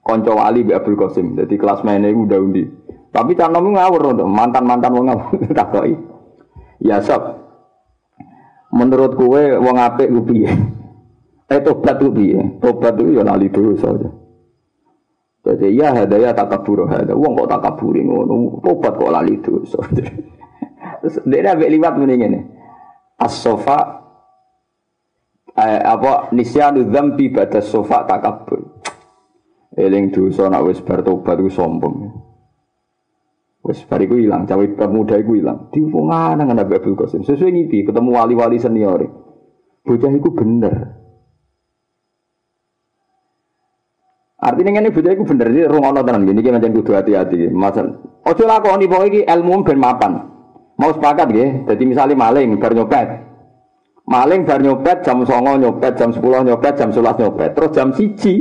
Konco 0.00 0.40
wali 0.40 0.64
bi 0.64 0.72
Abdul 0.72 0.96
Qasim. 0.96 1.36
Jadi 1.36 1.60
kelas 1.60 1.84
mainnya 1.84 2.08
udah 2.08 2.40
undi. 2.40 2.64
Tapi 3.12 3.36
canom 3.36 3.76
ngawur 3.76 4.24
mantan-mantan 4.24 4.92
wong 4.96 5.04
ngawur 5.12 5.36
takoi. 5.58 5.94
Ya 6.80 7.04
sob. 7.04 7.44
Menurut 8.72 9.20
kue 9.20 9.60
wong 9.60 9.76
apik 9.76 10.08
piye? 10.24 10.50
Eh 11.48 11.60
tobat 11.60 12.00
ku 12.00 12.08
piye? 12.08 12.40
Tobat 12.60 12.96
itu 12.96 13.20
ya 13.20 13.22
lali 13.22 13.52
dosa 13.52 13.92
aja. 13.92 14.10
Jadi 15.44 15.76
ya 15.76 15.92
hadaya 15.92 16.32
takabur 16.32 16.88
hada. 16.88 17.12
Wong 17.12 17.36
kok 17.36 17.50
takaburi 17.52 18.00
ngono. 18.00 18.64
Tobat 18.64 18.96
kok 18.96 19.12
lali 19.12 19.36
dosa. 19.44 19.76
Terus 21.04 21.20
dia 21.28 21.52
ambek 21.52 21.68
liwat 21.68 21.94
mending 22.00 22.20
ngene. 22.24 22.40
As-sofa 23.20 23.78
eh, 25.52 25.80
apa 25.84 26.32
nisyanu 26.32 26.88
dzambi 26.88 27.28
ba'da 27.28 27.60
sofa 27.60 28.08
takabur. 28.08 28.80
Eling 29.76 30.14
dosa 30.16 30.48
nak 30.48 30.64
wis 30.64 30.80
bar 30.80 31.04
tobat 31.04 31.36
sombong. 31.52 32.24
Wes 33.64 33.80
bariku 33.88 34.20
hilang, 34.20 34.44
cawe 34.44 34.60
pemuda 34.76 35.16
iku 35.16 35.40
hilang. 35.40 35.72
Diwungan 35.72 36.36
nang 36.36 36.52
Nabi 36.52 36.76
Abdul 36.76 37.00
Qasim. 37.00 37.24
Sesuai 37.24 37.48
ngipi 37.48 37.88
ketemu 37.88 38.12
wali-wali 38.12 38.60
senior. 38.60 39.08
Bocah 39.80 40.12
iku 40.12 40.36
bener. 40.36 41.03
Artinya 44.44 44.84
ini 44.84 44.92
bocah 44.92 45.12
iku 45.16 45.24
bener, 45.24 45.48
ini 45.48 45.64
rungono 45.64 46.04
tenan 46.04 46.28
gini, 46.28 46.44
kita 46.44 46.60
macam 46.60 46.76
kudu 46.76 46.92
hati-hati. 46.92 47.48
Masal, 47.48 47.96
ojo 48.28 48.44
lakoni 48.44 48.84
pokoknya 48.84 49.08
iki 49.08 49.20
ilmu 49.24 49.64
ben 49.64 49.80
mapan. 49.80 50.12
Mau 50.76 50.92
sepakat 50.92 51.32
ya, 51.32 51.64
jadi 51.72 51.82
misalnya 51.88 52.12
maling, 52.12 52.60
bar. 52.60 52.76
Maling 54.04 54.44
bar 54.44 54.60
jam 55.00 55.24
songo 55.24 55.56
nyopet, 55.56 55.96
jam 55.96 56.12
sepuluh 56.12 56.44
nyopet, 56.44 56.76
jam 56.76 56.92
sebelas 56.92 57.16
nyopet. 57.16 57.56
Terus 57.56 57.70
jam 57.72 57.88
siji, 57.96 58.34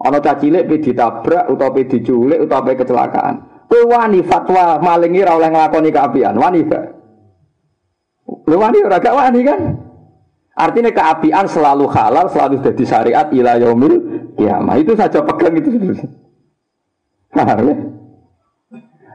ono 0.00 0.16
cacilik, 0.16 0.64
pe 0.64 0.80
ditabrak, 0.80 1.44
atau 1.44 1.76
pe 1.76 1.84
diculik, 1.84 2.48
atau 2.48 2.64
pe 2.64 2.72
kecelakaan. 2.78 3.34
Kowe 3.68 3.84
wani 3.84 4.24
fatwa 4.24 4.80
maling 4.80 5.12
ora 5.20 5.36
oleh 5.36 5.48
nglakoni 5.52 5.92
keapian, 5.92 6.40
wani 6.40 6.64
gak? 6.64 6.84
Lu 8.48 8.56
wani 8.56 8.78
ora 8.80 8.96
wani 8.96 9.40
kan? 9.44 9.60
Artinya 10.58 10.90
keapian 10.90 11.46
selalu 11.46 11.86
halal, 11.94 12.26
selalu 12.26 12.58
jadi 12.66 12.82
syariat 12.82 13.26
ila 13.30 13.62
yaumil 13.62 13.94
kiamah. 14.34 14.74
Itu 14.82 14.98
saja 14.98 15.22
pegang 15.22 15.54
itu. 15.54 15.70
Paham 17.30 17.62
ya? 17.62 17.76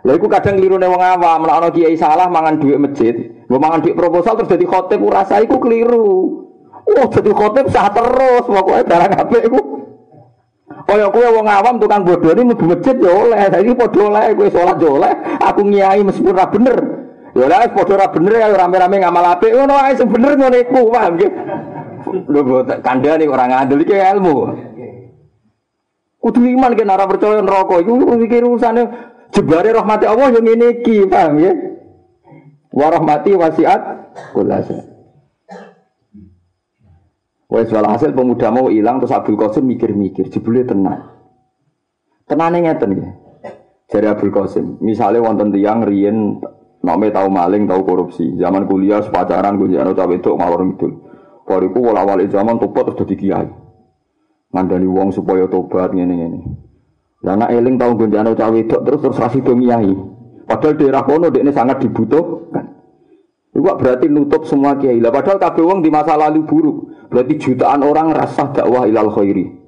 Lha 0.04 0.12
iku 0.20 0.28
kadang 0.28 0.60
klirune 0.60 0.84
wong 0.84 1.00
awam, 1.00 1.48
nek 1.48 1.56
ana 1.64 1.70
kiai 1.72 1.96
salah 1.96 2.28
mangan 2.28 2.60
duit 2.60 2.76
masjid, 2.76 3.16
mbok 3.48 3.60
mangan 3.60 3.80
duit 3.80 3.96
proposal 3.96 4.36
terus 4.36 4.52
dadi 4.52 4.68
khotib 4.68 5.00
ora 5.00 5.24
sah 5.24 5.40
iku 5.40 5.64
keliru. 5.64 6.08
Oh, 6.84 7.08
jadi 7.08 7.32
khotib 7.32 7.72
sah 7.72 7.88
terus, 7.88 8.44
pokoke 8.44 8.84
barang 8.84 9.12
apik 9.16 9.44
iku. 9.48 9.60
Kaya 10.84 11.08
kowe 11.08 11.28
wong 11.40 11.48
awam 11.48 11.80
tukang 11.80 12.04
bodoh 12.04 12.36
ini 12.36 12.52
mlebu 12.52 12.66
masjid 12.76 12.96
ya 13.00 13.12
oleh. 13.16 13.40
Saiki 13.48 13.74
padha 13.80 14.02
oleh 14.04 14.24
kowe 14.36 14.50
salat 14.52 14.78
ya 14.84 14.90
oleh. 14.92 15.14
Aku 15.40 15.62
ngiyai 15.64 16.02
meskipun 16.04 16.36
ora 16.36 16.46
bener. 16.52 16.78
Ya 17.34 17.50
oleh 17.50 17.66
padha 17.74 17.94
ora 17.98 18.08
bener 18.14 18.34
ya 18.38 18.54
rame-rame 18.54 19.02
ngamal 19.02 19.26
apik 19.34 19.58
ngono 19.58 19.74
wae 19.74 19.98
sing 19.98 20.06
bener 20.06 20.38
ngono 20.38 20.54
iku, 20.54 20.94
paham 20.94 21.18
nggih. 21.18 21.32
Lho 22.30 22.62
kandhane 22.86 23.26
ora 23.26 23.46
ngandel 23.50 23.82
iki 23.82 23.98
ilmu. 23.98 24.36
Kudu 26.22 26.40
iman 26.46 26.78
kan 26.78 26.94
ora 26.94 27.10
percaya 27.10 27.42
neraka 27.42 27.82
iku 27.82 27.94
iki 28.22 28.38
urusane 28.38 28.84
jebare 29.34 29.74
rahmati 29.74 30.06
Allah 30.06 30.30
yang 30.30 30.46
ngene 30.46 30.68
iki, 30.78 31.10
paham 31.10 31.42
ya? 31.42 31.54
Wa 32.70 32.88
rahmati 32.94 33.34
wasiat 33.34 33.82
kulasa. 34.38 34.78
Wes 37.50 37.70
hasil 37.70 38.14
pemuda 38.18 38.50
mau 38.50 38.70
hilang 38.70 38.98
terus 38.98 39.14
Abdul 39.14 39.38
Qasim 39.38 39.70
mikir-mikir, 39.70 40.30
jebule 40.30 40.66
tenang. 40.66 41.06
Tenane 42.26 42.66
ngeten 42.66 42.92
ya. 42.98 43.10
Jari 43.94 44.08
Abdul 44.10 44.34
Qasim, 44.34 44.82
misalnya 44.82 45.22
wonten 45.22 45.54
tiyang 45.54 45.86
riyen 45.86 46.42
nome 46.84 47.08
tahu 47.10 47.28
maling, 47.32 47.64
tahu 47.66 47.82
korupsi, 47.88 48.36
zaman 48.36 48.68
kuliah 48.68 49.00
sepacaran 49.00 49.56
gue 49.56 49.72
jangan 49.72 49.96
cawe 49.96 50.14
itu 50.14 50.32
ngalor 50.36 50.62
itu. 50.68 50.88
Bariku 51.48 51.80
wala 51.80 52.04
wali 52.04 52.28
zaman 52.28 52.60
tobat 52.60 52.92
terus 52.92 53.00
jadi 53.08 53.16
kiai. 53.16 53.50
Ngandani 54.52 54.88
wong 54.88 55.10
supaya 55.16 55.48
tobat 55.48 55.96
ngene 55.96 56.14
ngene. 56.14 56.40
Lah 57.24 57.40
nak 57.40 57.56
eling 57.56 57.80
tahu 57.80 58.04
gonjano 58.04 58.36
cawe 58.36 58.58
itu 58.60 58.78
terus 58.84 59.00
terus 59.00 59.18
rasih 59.20 59.42
dong 59.44 59.64
kiai. 59.64 59.92
Padahal 60.44 60.76
daerah 60.76 61.04
kono 61.08 61.32
ini 61.32 61.52
sangat 61.56 61.80
dibutuhkan. 61.84 62.68
Itu 63.56 63.64
berarti 63.64 64.12
nutup 64.12 64.44
semua 64.44 64.76
kiai. 64.76 65.00
Lah 65.00 65.12
padahal 65.12 65.40
kabeh 65.40 65.64
wong 65.64 65.80
di 65.84 65.90
masa 65.92 66.20
lalu 66.20 66.44
buruk. 66.44 67.08
Berarti 67.12 67.40
jutaan 67.40 67.84
orang 67.84 68.12
rasa 68.12 68.52
dakwah 68.52 68.88
ilal 68.88 69.12
khairi. 69.12 69.64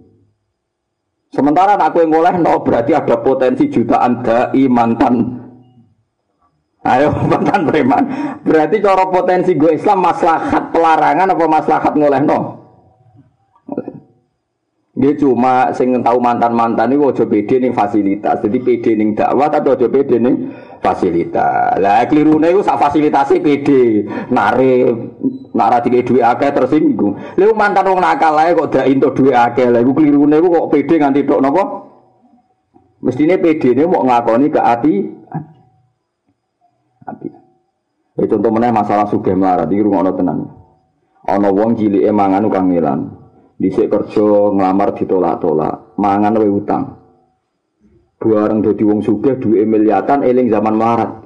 Sementara 1.32 1.76
aku 1.76 2.00
yang 2.00 2.16
ngoleh 2.16 2.36
no 2.40 2.64
berarti 2.64 2.96
ada 2.96 3.20
potensi 3.20 3.68
jutaan 3.68 4.24
dai 4.24 4.64
mantan 4.72 5.35
Ayo 6.86 7.10
mantan 7.32 7.66
preman. 7.66 8.04
Berarti 8.46 8.78
cara 8.78 9.10
potensi 9.10 9.58
gue 9.58 9.74
Islam 9.74 10.06
maslahat 10.06 10.70
pelarangan 10.70 11.34
apa 11.34 11.46
maslahat 11.50 11.94
ngoleh 11.98 12.22
no? 12.22 12.40
Dia 14.96 15.12
cuma 15.20 15.76
sing 15.76 15.92
tahu 16.00 16.24
mantan-mantan 16.24 16.88
ini 16.88 17.04
ojo 17.04 17.28
pede 17.28 17.60
nih 17.60 17.76
fasilitas. 17.76 18.40
Jadi 18.40 18.58
pede 18.64 18.96
nih 18.96 19.12
dakwah 19.12 19.52
tapi 19.52 19.76
ojo 19.76 19.92
pede 19.92 20.24
nih 20.24 20.36
fasilitas. 20.80 21.76
Lah 21.84 22.08
keliru 22.08 22.40
nih 22.40 22.64
sak 22.64 22.80
fasilitasi 22.80 23.44
pede. 23.44 24.08
Nare 24.32 24.88
nara 25.52 25.84
tiga 25.84 26.00
dua 26.00 26.38
akeh 26.38 26.48
tersinggung. 26.48 27.12
Lalu 27.36 27.52
mantan 27.60 27.92
wong 27.92 28.00
nakal 28.00 28.40
lah 28.40 28.56
kok 28.56 28.72
dak 28.72 28.88
into 28.88 29.12
dua 29.12 29.52
akeh. 29.52 29.68
Lalu 29.68 29.92
keliru 29.92 30.24
nih 30.32 30.40
kok 30.40 30.70
pede 30.72 30.96
nganti 30.96 31.28
tok 31.28 31.42
nopo? 31.44 31.64
Mestinya 33.04 33.36
pede 33.36 33.76
nih 33.76 33.84
mau 33.84 34.00
ngakoni 34.00 34.48
ke 34.48 34.62
hati. 34.64 34.94
Hati. 35.04 35.25
Ya 38.16 38.26
contoh 38.32 38.52
mana 38.52 38.72
masalah 38.72 39.12
suge 39.12 39.36
melarat. 39.36 39.68
Rumah 39.68 40.16
tenang. 40.16 40.40
Ono 41.26 41.50
wong 41.52 41.76
cilik 41.76 42.06
emangan 42.06 42.48
ukang 42.48 42.72
ngilan. 42.72 43.00
Dhisik 43.56 43.88
kerja 43.88 44.52
nglamar 44.52 45.00
ditolak-tolak, 45.00 45.96
mangan 45.96 46.36
wae 46.36 46.52
utang. 46.52 47.00
Bareng 48.20 48.60
dadi 48.60 48.84
wong 48.84 49.00
sugih 49.00 49.40
duwe 49.40 49.64
miliatan 49.64 50.28
eling 50.28 50.52
zaman 50.52 50.76
marat. 50.76 51.24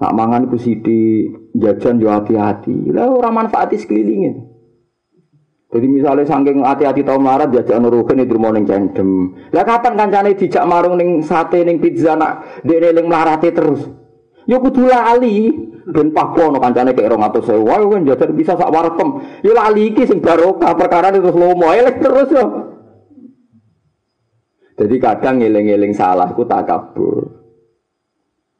Nak 0.00 0.12
mangan 0.16 0.48
ku 0.48 0.56
sidi 0.56 1.28
jajan 1.52 2.00
yo 2.00 2.08
hati-hati. 2.08 2.88
Lah 2.88 3.12
ora 3.12 3.28
manfaati 3.28 3.76
sekelilinge. 3.76 4.32
Jadi 5.70 5.86
misalnya 5.86 6.24
saking 6.24 6.64
hati-hati 6.64 7.04
tau 7.04 7.20
marat 7.20 7.52
jajan 7.52 7.84
rugen 7.84 8.24
itu 8.24 8.40
mau 8.40 8.48
neng 8.50 8.64
cendem. 8.64 9.36
Lah 9.52 9.62
kapan 9.62 10.00
kancane 10.00 10.34
dijak 10.34 10.64
marung 10.64 10.96
neng 10.96 11.20
sate 11.20 11.62
neng 11.68 11.84
pizza 11.84 12.16
nak 12.16 12.64
dia 12.64 12.80
eling 12.80 13.06
melarati 13.06 13.52
terus. 13.52 13.99
Yo 14.50 14.58
kudu 14.58 14.90
lali. 14.90 15.54
Ben 15.90 16.10
pakono 16.14 16.58
kancane 16.62 16.94
kek 16.94 17.08
200.000 17.08 17.66
wae 17.66 17.82
kan 17.82 18.06
jajan 18.06 18.30
bisa 18.36 18.54
sak 18.54 18.70
warkem 18.70 19.40
ya 19.42 19.50
lali 19.56 19.90
iki 19.90 20.06
sing 20.06 20.22
barokah 20.22 20.78
perkara 20.78 21.10
terus 21.10 21.34
lomo 21.34 21.72
elek 21.72 21.98
terus 21.98 22.30
yo. 22.30 22.46
Jadi 24.78 24.96
kadang 25.02 25.42
ngeling-eling 25.42 25.90
salah 25.96 26.30
ku 26.30 26.46
takabur 26.46 27.42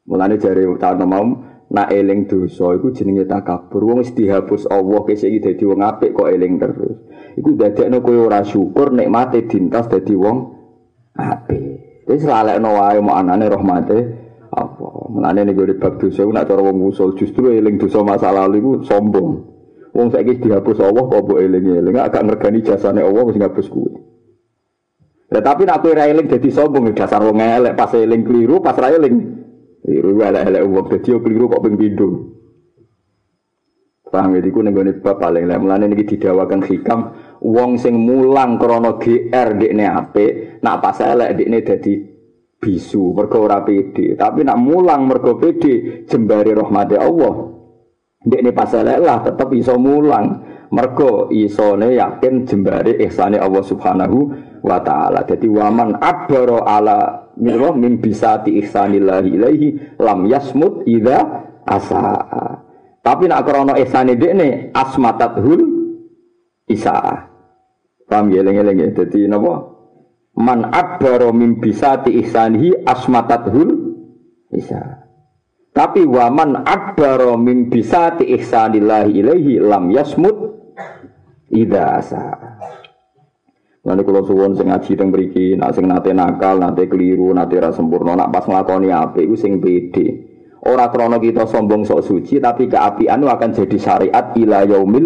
mulane 0.05 0.35
jare 0.41 0.65
tahun 0.75 1.07
mau 1.07 1.23
nak 1.71 1.87
eling 1.93 2.27
dosa 2.27 2.75
iku 2.75 2.91
jenenge 2.91 3.23
takabur 3.23 3.87
wong 3.87 4.03
wis 4.03 4.11
dihapus 4.11 4.67
Allah 4.67 5.01
kese 5.07 5.31
iki 5.31 5.39
dadi 5.39 5.63
wong 5.63 5.79
apik 5.79 6.11
kok 6.11 6.29
eling 6.35 6.59
terus. 6.59 6.99
Iku 7.39 7.55
dadekno 7.55 8.03
kowe 8.03 8.27
ora 8.27 8.43
syukur 8.43 8.91
nikmate 8.91 9.47
dintas 9.47 9.87
dadi 9.87 10.19
wong 10.19 10.37
apik. 11.15 12.03
Wis 12.11 12.27
lalekno 12.27 12.75
wae 12.75 12.99
mau 12.99 13.15
anane 13.15 13.45
rahmate 13.47 13.97
apa 14.51 14.90
Mulane 15.11 15.43
nek 15.43 15.53
gue 15.59 15.75
bab 15.75 15.99
dosa 15.99 16.23
nak 16.23 16.47
cara 16.47 16.63
wong 16.63 16.87
usul 16.87 17.19
justru 17.19 17.51
eling 17.51 17.75
dosa 17.75 17.99
masa 17.99 18.31
lalu 18.31 18.63
iku 18.63 18.71
sombong. 18.87 19.29
Wong 19.91 20.07
saiki 20.07 20.39
dihapus 20.39 20.79
Allah 20.79 21.03
kok 21.03 21.21
mbok 21.27 21.39
eling-eling 21.43 21.99
agak 21.99 22.23
ngergani 22.23 22.63
jasane 22.63 23.03
Allah 23.03 23.27
wis 23.27 23.35
ngapus 23.35 23.67
kuwi. 23.67 23.91
Lah 25.35 25.43
tapi 25.43 25.67
nek 25.67 25.83
kowe 25.83 25.91
ra 25.91 26.07
eling 26.07 26.31
dadi 26.31 26.47
sombong 26.47 26.95
dasar 26.95 27.19
wong 27.19 27.43
elek 27.43 27.75
pas 27.75 27.91
eling 27.91 28.23
keliru 28.23 28.63
pas 28.63 28.79
ra 28.79 28.87
eling. 28.87 29.15
Keliru 29.83 30.23
elek-elek 30.23 30.63
wong 30.63 30.87
dadi 30.87 31.09
keliru 31.11 31.45
kok 31.51 31.63
ping 31.67 31.75
pindho. 31.75 32.07
Paham 34.11 34.35
ya, 34.35 34.43
iku 34.43 34.59
ning 34.59 34.75
bab 34.75 35.23
paling 35.23 35.47
lek 35.47 35.59
mulane 35.59 35.87
niki 35.87 36.15
didawakan 36.15 36.67
hikam 36.67 36.99
wong 37.39 37.79
sing 37.79 37.95
mulang 37.95 38.59
krana 38.59 38.99
GR 38.99 39.49
dekne 39.55 39.87
apik, 39.87 40.59
nak 40.59 40.83
pas 40.83 40.99
elek 40.99 41.39
dekne 41.39 41.63
dadi 41.63 42.10
bisu 42.61 43.17
mergo 43.17 43.41
ora 43.41 43.65
pede 43.65 44.13
tapi 44.13 44.45
nak 44.45 44.61
mulang 44.61 45.09
mergo 45.09 45.41
pede 45.41 46.05
jembari 46.05 46.53
rahmati 46.53 46.95
Allah 46.95 47.33
ini 48.21 48.53
pasal 48.53 48.85
lah 48.85 49.25
tetap 49.25 49.49
iso 49.49 49.81
mulang 49.81 50.45
mergo 50.69 51.27
isone 51.33 51.97
yakin 51.97 52.45
jembari 52.45 53.01
ihsane 53.01 53.41
Allah 53.41 53.63
Subhanahu 53.65 54.17
wa 54.61 54.77
taala. 54.85 55.25
Jadi 55.27 55.49
waman 55.49 55.99
abaro 55.99 56.63
ala 56.63 57.27
mirwa 57.41 57.73
min 57.73 57.99
bisati 57.99 58.61
ihsanillahi 58.61 59.29
ilaihi 59.35 59.67
lam 59.99 60.29
yasmut 60.29 60.87
ida 60.87 61.49
asa. 61.67 62.13
Tapi 63.01 63.25
nak 63.25 63.41
krana 63.41 63.73
ihsane 63.81 64.15
dekne 64.15 64.69
asmatathul 64.71 65.61
isa. 66.69 67.25
Paham 68.05 68.29
ya 68.29 68.43
eling-eling 68.43 68.77
ya. 68.79 68.87
Dadi 69.01 69.25
napa? 69.25 69.70
Man 70.37 70.71
abbaro 70.71 71.35
min 71.35 71.59
bisati 71.59 72.15
ihsanihi 72.23 72.87
asmatathul 72.87 73.69
isa 74.55 75.03
tapi 75.71 76.03
waman 76.03 76.63
abbaro 76.67 77.35
min 77.35 77.71
bisati 77.71 78.27
ihsanillahi 78.35 79.11
ilaihi 79.11 79.59
lam 79.59 79.91
yasmut 79.91 80.37
ida 81.51 81.99
asa 81.99 82.23
Nanti 83.81 84.05
kalau 84.05 84.21
suwon 84.21 84.53
sing 84.53 84.69
ngaji 84.69 84.93
teng 84.93 85.09
mriki, 85.09 85.57
nak 85.57 85.73
sing 85.73 85.89
nate 85.89 86.13
nakal, 86.13 86.61
nate 86.61 86.85
keliru, 86.85 87.33
nate 87.33 87.57
ra 87.57 87.73
sempurna, 87.73 88.13
nak 88.13 88.29
pas 88.29 88.45
nglakoni 88.45 88.93
apik 88.93 89.25
iku 89.25 89.33
sing 89.33 89.57
pede. 89.57 90.29
Ora 90.69 90.93
krana 90.93 91.17
kita 91.17 91.49
sombong 91.49 91.81
sok 91.89 92.05
suci, 92.05 92.37
tapi 92.37 92.69
keapian 92.69 93.25
akan 93.25 93.49
jadi 93.57 93.77
syariat 93.81 94.37
ila 94.37 94.69
yaumil. 94.69 95.05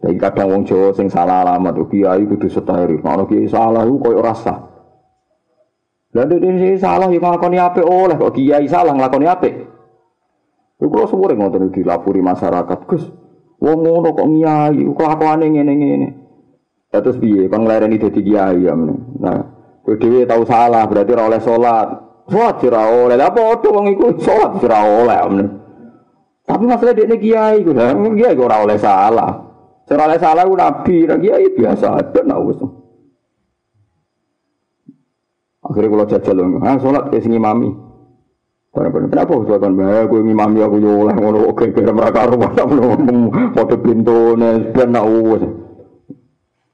Tapi 0.00 0.16
kadang 0.16 0.48
wong 0.48 0.62
Jawa 0.64 0.96
sing 0.96 1.12
salah 1.12 1.44
alamat 1.44 1.76
tuh 1.76 1.88
kiai 1.92 2.24
kudu 2.24 2.48
setahiri. 2.48 3.04
Kalau 3.04 3.28
kiai 3.28 3.44
salah 3.44 3.84
itu 3.84 4.00
koyo 4.00 4.24
rasa. 4.24 4.56
Dan 6.10 6.32
ini 6.40 6.74
salah 6.80 7.06
yang 7.12 7.22
ngelakoni 7.22 7.60
apik 7.60 7.84
oleh 7.84 8.16
kok 8.16 8.32
kiai 8.32 8.64
salah 8.64 8.96
ngelakoni 8.96 9.26
apik. 9.28 9.54
Iku 10.80 10.88
kalau 10.88 11.06
semua 11.06 11.36
ngotot 11.36 11.76
dilapuri 11.76 12.24
masyarakat, 12.24 12.78
Gus. 12.88 13.04
Wong 13.60 13.84
ngono 13.84 14.08
kok 14.16 14.24
kiai, 14.24 14.80
kelakuane 14.80 15.46
ngene-ngene. 15.52 16.08
Ya 16.90 16.98
terus 17.04 17.20
piye? 17.20 17.46
Kon 17.52 17.68
nglereni 17.68 18.00
dadi 18.00 18.20
kiai 18.24 18.64
ya. 18.64 18.72
Nah, 18.74 19.38
kowe 19.84 19.94
dhewe 20.00 20.24
tau 20.24 20.42
salah 20.48 20.88
berarti 20.88 21.12
ora 21.12 21.28
oleh 21.28 21.40
salat. 21.44 21.88
Salat 22.24 22.56
ora 22.64 22.82
oleh. 22.88 23.14
Lah 23.20 23.30
padha 23.36 23.68
wong 23.68 23.86
iku 23.92 24.16
salat 24.18 24.56
ora 24.64 24.80
oleh. 24.80 25.18
Tapi 26.48 26.64
masalah 26.66 26.96
dekne 26.96 27.20
kiai 27.20 27.60
ku, 27.62 27.70
kiai 27.76 28.34
ora 28.34 28.64
oleh 28.64 28.80
salah. 28.80 29.49
Serale 29.90 30.22
salah 30.22 30.46
ku 30.46 30.54
nabi, 30.54 31.02
ra 31.02 31.18
kiai 31.18 31.50
biasa 31.50 31.98
ada 31.98 32.20
nak 32.22 32.38
wis. 32.46 32.62
Akhirnya 35.66 35.90
kalau 35.90 36.06
jajal 36.06 36.38
ah 36.62 36.78
sholat 36.78 37.10
kayak 37.10 37.26
sini 37.26 37.42
mami. 37.42 37.74
Barang-barang 38.70 39.10
kenapa 39.10 39.34
aku 39.34 39.50
kan 39.50 39.74
bahaya 39.74 40.06
aku 40.06 40.22
ngimami 40.22 40.62
aku 40.62 40.78
yo 40.78 41.02
oleh 41.02 41.14
ngono 41.18 41.42
oke 41.50 41.74
kira 41.74 41.90
mereka 41.90 42.30
rumah 42.30 42.54
tak 42.54 42.70
ngomong 42.70 43.50
foto 43.50 43.74
pintu 43.82 44.38
nih 44.38 44.70
ben 44.70 44.94
nak 44.94 45.10
wis. 45.10 45.42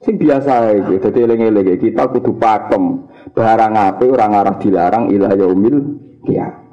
Sing 0.05 0.21
biasa 0.21 0.77
iki 0.77 1.01
dadi 1.01 1.25
eling-eling 1.25 1.81
kita 1.81 2.12
kudu 2.12 2.37
pakem. 2.37 3.01
Barang 3.33 3.81
apik 3.81 4.12
ora 4.12 4.29
ngarah 4.29 4.61
dilarang 4.61 5.09
ilah 5.09 5.33
yaumil 5.33 5.77
kiamat. 6.21 6.66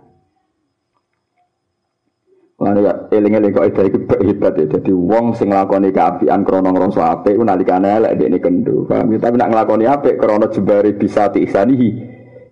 Mana 2.64 2.80
ya 2.80 2.94
eling-eling 3.12 3.52
kok 3.52 3.68
iku 3.76 4.08
hebat 4.24 4.56
ya. 4.56 4.66
Jadi 4.80 4.96
wong 4.96 5.36
sing 5.36 5.52
nglakoni 5.52 5.92
kaapian 5.92 6.48
krana 6.48 6.72
ngrasa 6.72 7.20
apik 7.20 7.36
ku 7.36 7.44
nalikane 7.44 7.92
elek 7.92 8.16
dekne 8.16 8.40
kendo. 8.40 8.88
Paham 8.88 9.12
ya? 9.12 9.20
Tapi 9.20 9.36
nak 9.36 9.52
nglakoni 9.52 9.84
apik 9.84 10.16
krana 10.16 10.48
jembari 10.48 10.96
bisa 10.96 11.28
tiksanihi 11.28 11.90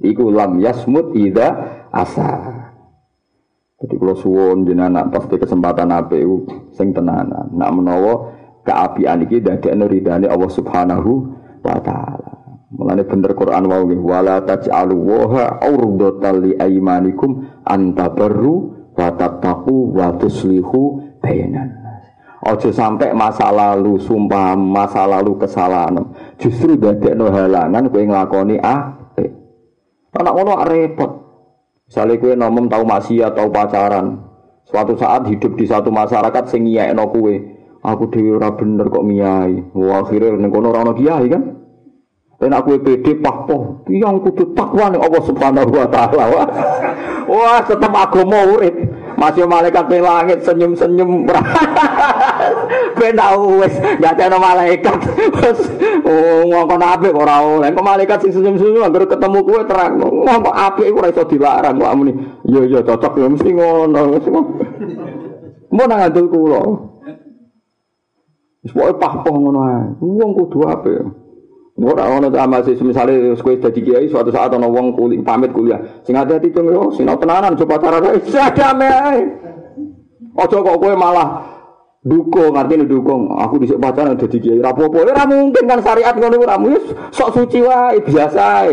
iku 0.04 0.28
lam 0.28 0.60
yasmut 0.60 1.16
ida 1.16 1.48
asa. 1.96 2.60
Jadi 3.80 3.96
kalau 3.96 4.14
suwon 4.20 4.68
jenengan 4.68 5.08
pasti 5.08 5.40
kesempatan 5.40 5.96
apik 5.96 6.28
sing 6.76 6.92
tenanan. 6.92 7.48
Nak 7.56 7.72
menawa 7.72 8.14
keapian 8.68 9.24
iki 9.24 9.40
dadekno 9.40 9.88
ridane 9.88 10.28
Allah 10.28 10.52
Subhanahu 10.52 11.12
wa 11.64 11.80
taala. 11.80 12.32
Mulane 12.72 13.04
bener 13.08 13.32
Quran 13.32 13.64
wau 13.68 13.84
wala 13.88 14.44
taj'alu 14.44 14.96
wa 14.96 15.60
urdatan 15.60 16.36
li 16.40 16.52
aymanikum 16.56 17.64
antabarru 17.68 18.71
watattaku 18.96 19.96
watuslihu 19.96 21.00
bainan 21.24 21.82
Ojo 22.42 22.74
sampai 22.74 23.14
masa 23.14 23.54
lalu 23.54 24.02
sumpah 24.02 24.58
masa 24.58 25.06
lalu 25.06 25.38
kesalahan 25.38 26.02
justru 26.42 26.74
no 27.14 27.30
halangan 27.30 27.86
kowe 27.86 28.02
nglakoni 28.02 28.58
apik. 28.58 29.30
Anak 30.18 30.34
ngono 30.34 30.66
repot. 30.66 31.12
Misalnya 31.86 32.18
kowe 32.18 32.34
nomom 32.34 32.66
tahu 32.66 32.82
maksiat 32.82 33.38
tahu 33.38 33.54
pacaran. 33.54 34.26
Suatu 34.66 34.98
saat 34.98 35.30
hidup 35.30 35.54
di 35.54 35.70
satu 35.70 35.94
masyarakat 35.94 36.50
sing 36.50 36.66
nyekno 36.66 37.14
kowe. 37.14 37.34
Aku 37.86 38.10
dhewe 38.10 38.42
ora 38.42 38.58
bener 38.58 38.90
kok 38.90 39.06
miyai. 39.06 39.62
Wah 39.78 40.02
akhirnya 40.02 40.34
ning 40.42 40.50
kono 40.50 40.74
ora 40.74 40.98
kiai 40.98 41.30
kan. 41.30 41.61
Dan 42.42 42.58
aku 42.58 42.82
PD 42.82 43.22
pahpoh, 43.22 43.86
yang 43.86 44.18
kudu 44.18 44.58
takwa 44.58 44.90
nih 44.90 44.98
Allah 44.98 45.22
Subhanahu 45.22 45.78
wa 45.78 45.86
taala. 45.94 46.26
Wah, 46.26 46.48
wah 47.30 47.62
tetap 47.62 47.94
agama 47.94 48.50
urip. 48.50 48.74
Masih 49.14 49.46
malaikat 49.46 49.86
ning 49.86 50.02
langit 50.02 50.42
senyum-senyum. 50.42 51.30
Ben 52.98 53.14
tau 53.14 53.62
wis 53.62 53.78
gak 54.02 54.18
ana 54.18 54.42
malaikat. 54.42 54.98
Oh 56.02 56.42
ngomong 56.50 56.82
apik 56.82 57.14
ora 57.14 57.46
oleh. 57.46 57.70
Kok 57.70 57.86
malaikat 57.86 58.26
sing 58.26 58.34
senyum-senyum 58.34 58.90
anggere 58.90 59.06
ketemu 59.06 59.40
kowe 59.46 59.62
terang. 59.62 60.02
Ngomong 60.02 60.50
apik 60.50 60.90
iku 60.90 60.98
ora 61.06 61.14
iso 61.14 61.22
dilarang 61.30 61.78
kok 61.78 61.94
muni. 61.94 62.18
Iya 62.50 62.62
iya 62.66 62.80
cocok 62.82 63.22
ya 63.22 63.28
mesti 63.30 63.50
ngono. 63.54 64.02
Mau 65.70 65.86
nang 65.86 66.10
adul 66.10 66.26
kula. 66.26 66.62
Wis 68.66 68.74
pokoke 68.74 68.98
pahpoh 68.98 69.34
ngono. 69.38 69.62
Wong 70.02 70.30
kudu 70.34 70.66
apik. 70.66 71.21
Ora 71.80 72.04
ono 72.12 72.28
ta 72.28 72.44
masih 72.46 72.76
misale 72.84 73.32
kowe 73.40 73.56
dadi 73.56 73.80
kiai 73.80 74.12
suatu 74.12 74.28
saat 74.30 74.52
ana 74.52 74.68
wong 74.68 74.92
kulit 74.92 75.24
pamit 75.24 75.56
kuliah. 75.56 75.80
Sing 76.04 76.20
hati-hati 76.20 76.52
cung 76.52 76.68
yo 76.68 76.92
sinau 76.92 77.16
tenanan 77.16 77.56
coba 77.56 77.80
cara 77.80 77.98
sadame 78.28 78.88
ae. 79.08 79.22
Aja 80.36 80.58
kok 80.60 80.78
kowe 80.78 80.94
malah 81.00 81.42
dukung 82.04 82.54
artinya 82.58 82.86
dukung 82.86 83.30
aku 83.34 83.64
dhisik 83.64 83.80
pacaran 83.80 84.20
dadi 84.20 84.38
kiai 84.42 84.60
ra 84.60 84.76
apa-apa 84.76 84.98
ora 85.00 85.24
mungkin 85.30 85.64
kan 85.70 85.80
syariat 85.80 86.18
ngono 86.18 86.36
ora 86.44 86.60
mungkin 86.60 86.84
sok 87.16 87.40
suci 87.40 87.64
wae 87.64 88.04
biasa. 88.04 88.68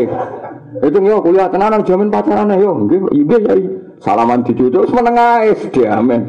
Itu 0.83 0.99
yo 0.99 1.23
kuliah 1.23 1.49
tenanan 1.49 1.87
jamin 1.87 2.11
pacaran 2.11 2.51
yo 2.59 2.83
nggih 2.83 3.09
yai. 3.47 3.63
Salaman 4.03 4.43
dicucuk 4.43 4.91
meneng 4.91 5.17
ae 5.17 5.55
diamen. 5.71 6.23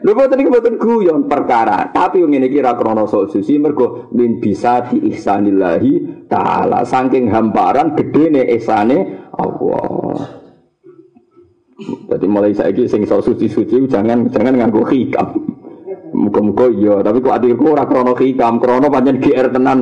Lho 0.00 0.16
boten 0.16 0.40
iki 0.40 0.48
boten 0.48 0.80
guyon 0.80 1.28
perkara, 1.28 1.92
tapi 1.92 2.24
ngene 2.24 2.48
iki 2.48 2.64
ra 2.64 2.72
krana 2.72 3.04
sok 3.04 3.36
suci 3.36 3.60
mergo 3.60 4.08
min 4.16 4.40
bisa 4.40 4.88
di 4.88 5.12
ihsanillahi 5.12 6.24
taala 6.24 6.88
saking 6.88 7.28
hamparan 7.28 7.92
gedene 7.92 8.48
ihsane 8.48 9.28
Allah. 9.36 10.40
Jadi 11.80 12.26
mulai 12.28 12.56
saiki 12.56 12.88
sing 12.88 13.04
sok 13.04 13.28
suci-suci 13.28 13.88
jangan 13.92 14.32
jangan 14.32 14.56
nganggo 14.56 14.88
hikam. 14.88 15.36
Muga-muga 16.16 16.66
iya, 16.72 17.00
tapi 17.04 17.20
kok 17.20 17.36
atirku 17.36 17.64
ora 17.72 17.84
krana 17.84 18.12
hikam, 18.16 18.60
krana 18.60 18.88
pancen 18.88 19.20
GR 19.20 19.48
tenan 19.52 19.80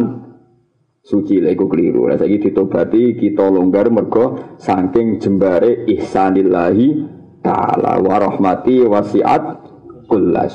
suci 0.99 1.39
lha 1.39 1.55
iku 1.55 1.71
keliru. 1.71 2.11
Lah 2.11 2.19
saiki 2.19 2.51
ditobati 2.51 3.15
kita 3.15 3.47
longgar 3.47 3.87
mergo 3.95 4.59
saking 4.59 5.23
jembare 5.23 5.87
ihsanillahi 5.87 6.87
taala 7.39 8.03
wa 8.03 8.17
rahmati 8.19 8.83
wasiat 8.83 9.43
kulla 10.09 10.49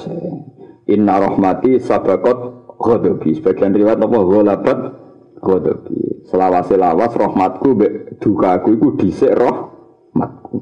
Inna 0.89 1.15
rahmati 1.15 1.79
sabakot 1.79 2.75
ghadabi. 2.75 3.39
Sebagian 3.39 3.71
riwayat 3.71 4.03
apa 4.03 4.17
ghalabat 4.19 4.79
ghadabi. 5.39 6.27
Selawas-selawas 6.27 7.13
rahmatku 7.15 7.67
mbek 7.77 8.19
dukaku 8.19 8.75
iku 8.75 8.87
dhisik 8.99 9.31
rahmatku. 9.31 10.57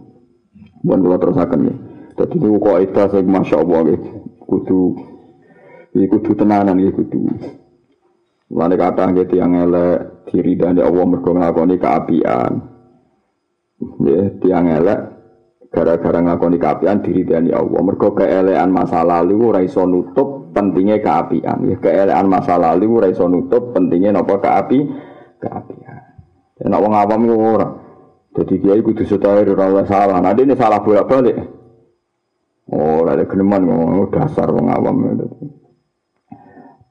Mun 0.86 1.00
kula 1.02 1.18
terusaken 1.18 1.62
iki. 1.66 1.76
Dadi 2.18 2.36
niku 2.38 2.58
kok 2.62 2.80
ida 2.86 3.04
sing 3.10 3.26
masyaallah 3.26 3.80
nggih. 3.82 4.02
Kudu 4.46 4.80
iki 5.98 6.06
kudu 6.12 6.32
tenanan 6.38 6.78
iki 6.78 6.92
kudu. 6.94 7.20
Lane 8.52 8.76
kata 8.78 9.10
nggih 9.10 9.26
tiyang 9.26 9.58
elek 9.58 10.28
diri 10.30 10.54
dan 10.60 10.78
Allah 10.78 11.06
mergo 11.08 11.34
nglakoni 11.34 11.82
keapian. 11.82 12.54
Nggih 13.80 14.38
tiyang 14.44 14.70
elek 14.70 15.00
gara-gara 15.72 16.20
ngakoni 16.20 16.60
keapian 16.60 17.00
diri 17.00 17.24
dan 17.24 17.48
ya 17.48 17.64
Allah. 17.64 17.80
Mergo 17.80 18.12
keelean 18.12 18.70
masa 18.76 19.08
lalu 19.08 19.40
ora 19.40 19.64
iso 19.64 19.88
nutup 19.88 20.52
pentingnya 20.52 21.00
keapian. 21.00 21.64
Ya 21.64 21.76
keelean 21.80 22.28
masa 22.28 22.60
lalu 22.60 22.92
ora 22.92 23.08
iso 23.08 23.26
nutup 23.32 23.72
pentingnya 23.72 24.20
napa 24.20 24.38
keapi 24.44 24.80
keapian. 25.40 26.00
Ya 26.60 26.66
nek 26.68 26.80
wong 26.84 26.94
awam 26.94 27.24
iku 27.24 27.38
ora. 27.40 27.68
Jadi 28.32 28.54
dia 28.60 28.76
kudu 28.84 29.04
setahir 29.08 29.48
ora 29.56 29.88
salah. 29.88 30.20
Nah 30.20 30.36
ini 30.36 30.56
salah 30.60 30.84
bolak-balik. 30.84 31.40
Oh, 32.72 33.04
ada 33.04 33.28
geneman 33.28 33.68
ngomong 33.68 34.12
dasar 34.16 34.48
wong 34.48 34.72
awam 34.72 34.96
itu. 35.12 35.28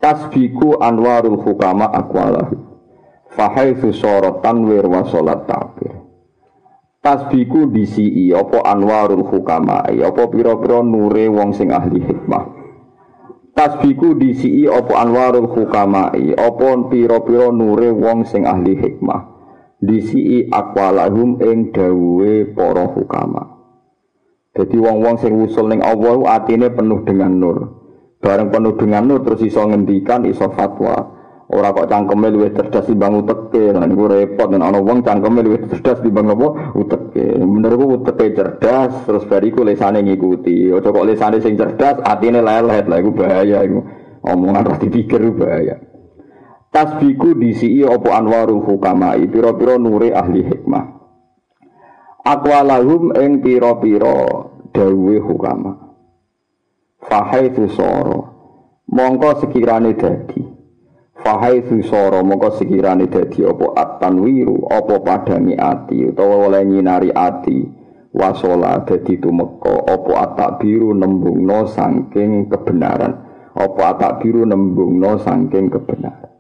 Tasbiku 0.00 0.80
anwarul 0.80 1.40
hukama 1.40 1.88
akwalahu. 1.88 2.56
Fahaithu 3.36 3.92
sorotan 3.92 4.64
wir 4.64 4.84
wa 4.88 5.04
salat 5.04 5.44
tabir. 5.44 5.99
Tasbiku 7.01 7.72
disi 7.72 8.28
apa 8.28 8.61
anwarul 8.68 9.24
hukama 9.24 9.88
apa 9.88 10.22
pira-pira 10.28 10.84
nure 10.84 11.32
wong 11.32 11.57
sing 11.57 11.72
ahli 11.72 12.05
hikmah. 12.05 12.44
Tasbiku 13.57 14.14
disi 14.16 14.68
apa 14.68 15.01
anwarul 15.01 15.48
hukama 15.48 16.12
apa 16.16 16.68
pira-pira 16.92 17.48
nure 17.48 17.88
wong 17.92 18.28
sing 18.28 18.44
ahli 18.44 18.76
hikmah. 18.76 19.20
Disi 19.80 20.44
aqwalahum 20.53 21.40
ing 21.40 21.72
dawuhe 21.72 22.53
para 22.53 22.84
hukama. 22.92 23.57
Jadi 24.53 24.76
wong-wong 24.76 25.16
sing 25.16 25.32
usul 25.40 25.72
ning 25.72 25.80
Allah 25.80 26.36
atine 26.36 26.68
penuh 26.68 27.01
dengan 27.09 27.32
nur. 27.32 27.59
Bareng 28.20 28.53
penuh 28.53 28.76
dengan 28.76 29.09
nur 29.09 29.24
terus 29.24 29.40
iso 29.40 29.64
ngendikan 29.64 30.28
iso 30.28 30.53
fatwa 30.53 31.19
Ora 31.51 31.74
kok 31.74 31.90
cangkeme 31.90 32.30
luwih 32.30 32.55
cerdas 32.55 32.86
timbang 32.86 33.26
uteke, 33.26 33.74
nah 33.74 33.82
niku 33.82 34.07
repot 34.07 34.55
nek 34.55 34.70
ana 34.70 34.78
wong 34.78 35.03
cangkeme 35.03 35.42
luwih 35.42 35.66
cerdas 35.66 35.98
timbang 35.98 36.30
apa 36.30 36.78
uteke. 36.78 37.42
Menurutku 37.42 37.98
uteke 37.98 38.30
cerdas 38.38 38.94
terus 39.03 39.26
bariku 39.26 39.66
lesane 39.66 39.98
ngikuti. 40.07 40.70
Ojo 40.70 40.94
kok 40.94 41.07
lesane 41.11 41.42
sing 41.42 41.59
cerdas 41.59 41.98
atine 42.07 42.38
lelet 42.38 42.86
lah 42.86 43.03
iku 43.03 43.11
bahaya 43.11 43.66
iku. 43.66 43.82
Omongan 44.30 44.62
ra 44.62 44.76
dipikir 44.78 45.26
bahaya. 45.34 45.74
Tasbiku 46.70 47.34
disi 47.34 47.82
opo 47.82 48.14
anwarul 48.14 48.62
hukamai 48.62 49.26
pira-pira 49.26 49.74
nure 49.74 50.14
ahli 50.14 50.46
hikmah. 50.46 50.86
Aqwalahum 52.30 53.11
ing 53.18 53.42
pira-pira 53.42 54.46
dawuhe 54.70 55.18
hukama. 55.18 55.98
Fahai 57.11 57.51
soro 57.74 58.38
mongko 58.86 59.42
sekirane 59.42 59.98
dadi 59.98 60.59
Fahai 61.20 61.60
susoro 61.68 62.24
moko 62.24 62.56
sekirane 62.56 63.04
dadi 63.12 63.44
apa 63.44 63.66
at-tanwiru 63.76 64.72
apa 64.72 64.94
padangi 65.04 65.52
ati 65.52 66.08
utawa 66.08 66.48
oleh 66.48 66.64
nyinari 66.64 67.12
ati 67.12 67.60
wasola 68.16 68.80
dadi 68.88 69.20
tumeka 69.20 69.84
apa 69.84 70.12
at-takbiru 70.24 70.96
nembungno 70.96 71.68
saking 71.68 72.48
kebenaran 72.48 73.12
apa 73.52 73.82
at-takbiru 73.92 74.48
nembungno 74.48 75.20
saking 75.20 75.68
kebenaran 75.68 76.30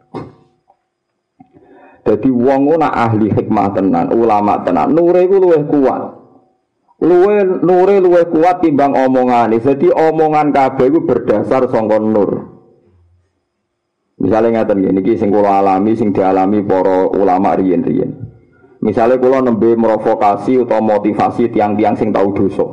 Dadi 2.00 2.32
wong 2.32 2.74
ora 2.74 2.90
ahli 2.90 3.28
hikmah 3.28 3.76
tenan, 3.76 4.10
ulama 4.16 4.64
tenan, 4.64 4.96
nure 4.96 5.20
iku 5.28 5.36
luwih 5.36 5.62
kuat. 5.68 6.02
Luwe 7.00 7.60
nure 7.60 7.96
luwih 8.00 8.26
kuat 8.32 8.64
timbang 8.64 8.96
omongane. 8.96 9.60
Jadi 9.60 9.92
omongan 9.92 10.50
kabeh 10.50 10.90
iku 10.90 11.04
berdasar 11.04 11.68
sangka 11.68 12.00
nur. 12.00 12.49
Misalnya 14.20 14.60
ngeten 14.60 14.84
ini 14.84 15.16
sing 15.16 15.32
kula 15.32 15.64
alami 15.64 15.96
sing 15.96 16.12
dialami 16.12 16.60
para 16.60 17.08
ulama 17.08 17.56
riyen-riyen. 17.56 18.20
Misalnya 18.84 19.16
kula 19.16 19.40
nembe 19.40 19.72
merovokasi 19.72 20.60
atau 20.60 20.84
motivasi 20.84 21.48
tiang-tiang 21.48 21.96
sing 21.96 22.12
tahu 22.12 22.36
dosa. 22.36 22.68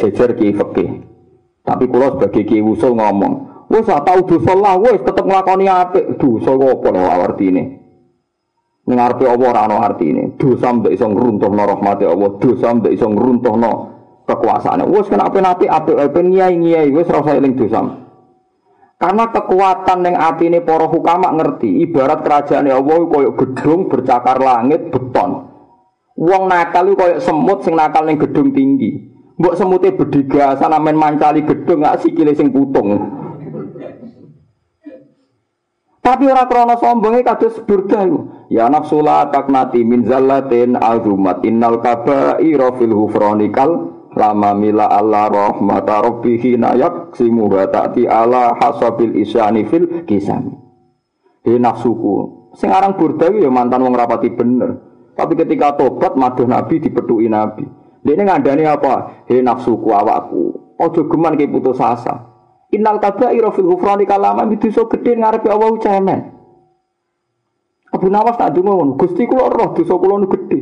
Jejer 0.00 0.40
ki 0.40 0.56
fikih. 0.56 0.90
Tapi 1.68 1.84
kula 1.84 2.16
sebagai 2.16 2.48
ki 2.48 2.64
usul 2.64 2.96
ngomong, 2.96 3.66
wis 3.68 3.84
tau 3.84 4.24
dosa 4.24 4.56
lah 4.56 4.80
wis 4.80 5.04
tetep 5.04 5.24
nglakoni 5.28 5.68
apik. 5.68 6.16
Dosa 6.16 6.56
apa 6.56 6.88
lho 6.96 7.04
artine? 7.04 7.64
Ning 8.88 8.96
arepe 8.96 9.28
apa 9.28 9.44
ora 9.52 9.68
ana 9.68 9.84
artine. 9.84 10.32
Dosa 10.40 10.72
mbek 10.72 10.96
iso 10.96 11.12
ngruntuhno 11.12 11.60
rahmate 11.60 12.08
Allah, 12.08 12.32
dosa 12.40 12.72
mbek 12.72 12.92
iso 12.96 13.04
ngruntuhno 13.12 13.72
kekuasaane. 14.24 14.88
Wis 14.88 15.12
kena 15.12 15.28
apik-apik 15.28 15.68
apik 15.68 16.24
nyai-nyai 16.24 16.88
wis 16.88 17.10
ora 17.12 17.36
eling 17.36 17.52
dosa. 17.52 18.05
Karena 18.96 19.28
kekuatan 19.28 20.08
yang 20.08 20.16
api 20.16 20.48
ini 20.48 20.64
para 20.64 20.88
hukama 20.88 21.28
ngerti, 21.36 21.84
ibarat 21.84 22.24
kerajaan 22.24 22.64
Allah 22.72 23.04
koyok 23.04 23.36
gedung 23.36 23.92
bercakar 23.92 24.40
langit 24.40 24.88
beton. 24.88 25.52
Wong 26.16 26.48
nakal 26.48 26.96
koyok 26.96 27.20
semut 27.20 27.60
sing 27.60 27.76
nakal 27.76 28.08
gedung 28.08 28.56
tinggi. 28.56 29.12
Mbok 29.36 29.52
semutnya 29.52 29.92
berdiga 29.92 30.56
sana 30.56 30.80
main 30.80 30.96
mancali 30.96 31.44
gedung 31.44 31.84
nggak 31.84 32.00
sikile 32.00 32.32
sing 32.32 32.48
putung. 32.48 32.96
Tapi 36.00 36.24
ora 36.24 36.48
krana 36.48 36.80
sombonge 36.80 37.20
kados 37.20 37.60
burda. 37.68 38.00
Ya 38.48 38.70
nafsula 38.72 39.28
taknati 39.28 39.84
min 39.84 40.08
zallatin 40.08 40.78
azumat 40.80 41.44
innal 41.44 41.84
kabaira 41.84 42.72
fil 42.80 42.96
hufranikal 42.96 43.95
lama 44.16 44.56
mila 44.56 44.88
Allah 44.88 45.28
rahmata 45.28 46.00
rabbihi 46.00 46.56
nayak 46.56 47.12
simu 47.12 47.52
ta'ti 47.52 48.08
ala 48.08 48.56
hasabil 48.56 49.20
isyani 49.20 49.68
fil 49.68 50.08
kisami 50.08 50.56
di 51.44 51.60
nafsuku. 51.60 52.12
Sing 52.56 52.72
aran 52.72 52.96
burda 52.96 53.28
ya 53.30 53.52
mantan 53.52 53.84
wong 53.84 53.94
rapati 53.94 54.32
bener. 54.32 54.82
Tapi 55.12 55.36
ketika 55.36 55.76
tobat 55.76 56.16
maduh 56.16 56.48
nabi 56.48 56.80
dipetui 56.80 57.28
nabi. 57.28 57.68
Dia 58.02 58.16
ngandani 58.16 58.64
apa? 58.64 59.24
He 59.28 59.44
nafsuku 59.44 59.92
awakku. 59.92 60.74
Ojo 60.80 61.06
geman 61.06 61.36
ke 61.36 61.46
putus 61.46 61.78
asa. 61.78 62.32
Innal 62.72 62.98
kabaira 62.98 63.52
fil 63.52 63.68
ghufrani 63.68 64.08
kalama 64.08 64.48
itu 64.50 64.72
so 64.74 64.88
gede 64.90 65.14
ngarepe 65.14 65.46
Allah 65.46 65.70
cemen. 65.78 66.20
Abu 67.94 68.10
Nawas 68.10 68.36
tak 68.36 68.52
ngono, 68.58 68.98
Gusti 68.98 69.24
kula 69.24 69.48
roh 69.48 69.72
dosa 69.72 69.94
kula 69.96 70.26
gede. 70.26 70.60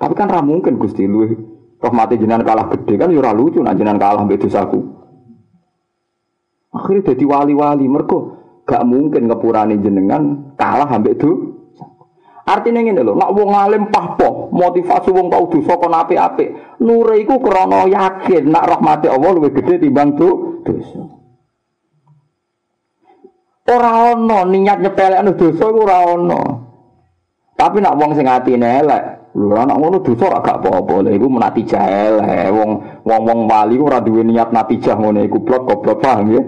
Tapi 0.00 0.14
kan 0.18 0.26
ra 0.26 0.42
mungkin 0.42 0.80
Gusti 0.80 1.06
luwih 1.06 1.51
rahmati 1.82 2.14
jenengan 2.16 2.46
kalah 2.46 2.70
gede 2.70 2.94
kan 2.94 3.10
ya 3.10 3.18
ora 3.18 3.34
lucu 3.34 3.58
nek 3.58 3.74
jenengan 3.74 3.98
kalah 3.98 4.22
mbek 4.22 4.46
dosaku. 4.46 4.80
Akhirnya 6.72 7.12
jadi 7.12 7.24
wali-wali 7.28 7.84
mergo 7.84 8.40
gak 8.64 8.86
mungkin 8.88 9.28
ngepurani 9.28 9.76
jenengan 9.82 10.54
kalah 10.56 10.88
ambek 10.88 11.20
itu. 11.20 11.52
Artinya 12.42 12.82
ini 12.82 12.98
loh, 12.98 13.14
nak 13.14 13.30
wong 13.38 13.54
alim 13.54 13.86
pahpo, 13.86 14.50
motivasi 14.50 15.14
wong 15.14 15.30
tau 15.30 15.46
dosa 15.46 15.78
kon 15.78 15.94
apik-apik. 15.94 16.82
Nure 16.82 17.14
iku 17.22 17.38
krana 17.38 17.86
yakin 17.86 18.50
nak 18.50 18.66
rahmati 18.66 19.06
Allah 19.06 19.30
luwih 19.30 19.54
gede 19.54 19.78
timbang 19.78 20.18
tuh 20.18 20.58
dosa. 20.66 21.06
Ora 23.62 24.10
ana 24.10 24.42
niat 24.42 24.78
nyepelekno 24.82 25.38
dosa 25.38 25.64
iku 25.70 25.80
ora 25.86 25.98
ana. 26.02 26.42
Tapi 27.54 27.78
nak 27.78 27.94
wong 27.94 28.10
sing 28.18 28.26
atine 28.26 28.68
elek, 28.82 29.04
lho 29.32 29.56
anak 29.56 29.76
ngono 29.80 29.96
dosa 30.04 30.28
ora 30.28 30.44
gak 30.44 30.60
apa-apa. 30.60 31.08
Lha 31.08 31.10
iku 31.16 31.26
menati 31.28 31.64
elek. 31.64 32.52
Wong 32.52 32.70
wong-wong 33.04 33.38
wali 33.48 33.76
ora 33.80 34.04
duwe 34.04 34.22
niat 34.24 34.52
natijah 34.52 34.96
ngono 35.00 35.24
iku 35.24 35.40
blok 35.40 35.62
goblok 35.68 36.04
paham 36.04 36.36
ya. 36.36 36.42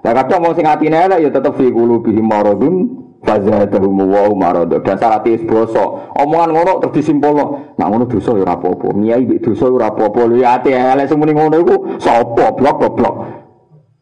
Lah 0.00 0.12
kadang 0.16 0.48
wong 0.48 0.54
sing 0.56 0.64
atine 0.64 0.96
elek 0.96 1.28
ya 1.28 1.28
tetep 1.28 1.52
fi 1.60 1.68
qulubihim 1.68 2.24
maradun 2.24 2.74
fazadahum 3.20 4.00
wa 4.08 4.32
marad. 4.32 4.72
Dasar 4.80 5.20
ati 5.20 5.44
bosok. 5.44 6.16
Omongan 6.16 6.50
ngono 6.56 6.72
terus 6.80 7.04
disimpulno. 7.04 7.76
Nak 7.76 7.88
ngono 7.92 8.04
dosa 8.08 8.32
ya 8.32 8.48
ora 8.48 8.56
apa-apa. 8.56 8.88
Miyai 8.96 9.28
mbek 9.28 9.44
dosa 9.44 9.68
ya 9.68 9.76
ora 9.76 9.86
apa-apa. 9.92 10.20
Lho 10.24 10.36
ya 10.40 10.56
ati 10.56 10.72
elek 10.72 11.04
semuni 11.04 11.36
ngono 11.36 11.56
iku 11.60 11.74
sapa 12.00 12.56
blok 12.56 12.76
goblok. 12.80 13.14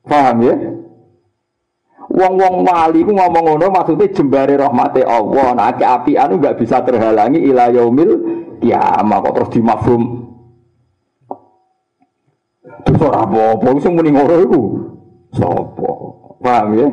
Paham 0.06 0.38
ya? 0.46 0.54
Wong-wong 2.18 2.66
wali 2.66 3.06
ku 3.06 3.14
ngomong 3.14 3.44
ngono 3.46 3.70
maksudnya 3.70 4.10
jembare 4.10 4.58
rahmate 4.58 5.06
Allah. 5.06 5.54
Nah, 5.54 5.70
keapian 5.78 6.34
enggak 6.34 6.58
bisa 6.58 6.82
terhalangi 6.82 7.38
ila 7.46 7.70
yaumil 7.70 8.10
kiamah 8.58 9.18
kok 9.22 9.34
terus 9.38 9.50
dimafhum. 9.54 10.02
Terus 12.82 13.00
ora 13.06 13.22
apa-apa 13.22 13.70
sing 13.78 13.94
muni 13.94 14.10
ngono 14.10 14.34
iku. 14.42 14.62
Paham 16.42 16.68
ya? 16.74 16.88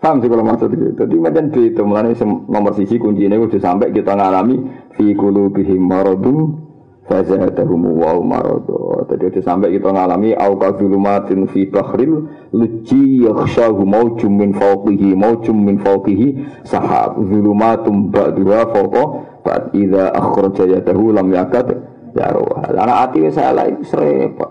Paham 0.00 0.16
sih 0.20 0.28
kalau 0.28 0.44
maksud 0.44 0.68
itu. 0.76 0.96
Jadi 0.96 1.14
macam 1.16 1.44
itu 1.48 1.82
mulai 1.84 2.12
nomor 2.48 2.72
sisi 2.76 3.00
kuncinya 3.00 3.40
udah 3.40 3.60
sampai 3.60 3.96
kita 3.96 4.12
ngalami 4.12 4.60
fi 4.96 5.16
qulubihim 5.16 5.88
maradun 5.88 6.68
fazadahum 7.10 7.82
wa 7.98 8.22
maradu. 8.22 9.02
Tadi 9.10 9.26
itu 9.26 9.42
sampai 9.42 9.74
kita 9.74 9.90
ngalami 9.90 10.30
au 10.38 10.54
kadulumatin 10.54 11.50
fi 11.50 11.66
bahril 11.66 12.30
luji 12.54 13.26
yakhshahu 13.26 13.82
maujum 13.82 14.30
min 14.30 14.54
fawqihi 14.54 15.18
maujum 15.18 15.58
min 15.58 15.82
fawqihi 15.82 16.62
sahab 16.62 17.18
zulumatum 17.18 18.14
ba'duha 18.14 18.70
fawqa 18.70 19.02
ba'd 19.42 19.74
idza 19.74 20.14
akhraja 20.14 20.78
yadahu 20.78 21.10
lam 21.10 21.34
yakad 21.34 21.74
yaruha. 22.14 22.70
Ana 22.70 23.02
ati 23.10 23.18
wis 23.18 23.34
elek 23.34 23.82
repot. 23.90 24.50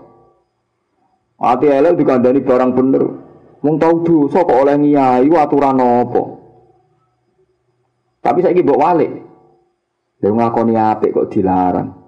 Ati 1.40 1.66
elek 1.72 1.96
dikandani 1.96 2.44
barang 2.44 2.70
bener. 2.76 3.04
Wong 3.64 3.76
tau 3.80 4.04
dosa 4.04 4.44
kok 4.44 4.56
oleh 4.56 4.76
ngiyai 4.76 5.28
aturan 5.32 5.80
apa? 5.80 6.22
Tapi 8.20 8.38
saiki 8.44 8.64
mbok 8.64 8.80
walik. 8.80 9.12
Lha 10.20 10.28
ngakoni 10.28 10.76
apik 10.76 11.12
kok 11.16 11.28
dilarang. 11.32 11.99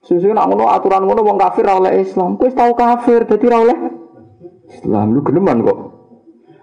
Susu 0.00 0.32
nak 0.32 0.48
ngono 0.48 0.64
aturan 0.72 1.04
ngono 1.04 1.20
wong 1.20 1.36
kafir 1.36 1.68
ora 1.68 1.76
oleh 1.76 2.00
Islam. 2.00 2.40
Kowe 2.40 2.48
tau 2.56 2.72
kafir 2.72 3.28
dadi 3.28 3.44
ora 3.52 3.58
oleh 3.68 3.78
Islam 4.72 5.12
lu 5.12 5.20
geneman 5.20 5.60
kok. 5.60 5.78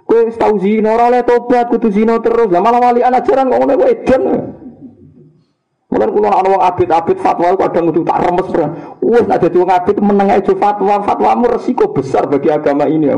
Kowe 0.10 0.22
tau 0.34 0.58
zina 0.58 0.98
ora 0.98 1.14
oleh 1.14 1.22
tobat 1.22 1.70
kudu 1.70 1.94
zina 1.94 2.18
terus. 2.18 2.50
Lah 2.50 2.66
malah 2.66 2.82
wali 2.82 3.06
ajaran 3.06 3.54
kok 3.54 3.60
ngono 3.62 3.74
kowe 3.78 3.88
edan. 3.94 4.24
Mulane 5.88 6.12
kula 6.12 6.30
ana 6.34 6.48
wong 6.52 6.64
abid-abid 6.66 7.18
fatwa 7.22 7.56
kadang 7.56 7.94
kudu 7.94 8.02
tak 8.02 8.20
remes 8.26 8.48
ora. 8.58 8.68
Wis 9.06 9.26
nek 9.30 9.38
dadi 9.38 9.58
wong 9.62 9.72
abid 9.72 9.98
meneng 10.02 10.28
ae 10.34 10.42
fatwa, 10.42 11.06
fatwamu 11.06 11.46
resiko 11.48 11.94
besar 11.94 12.26
bagi 12.26 12.50
agama 12.50 12.90
ini. 12.90 13.14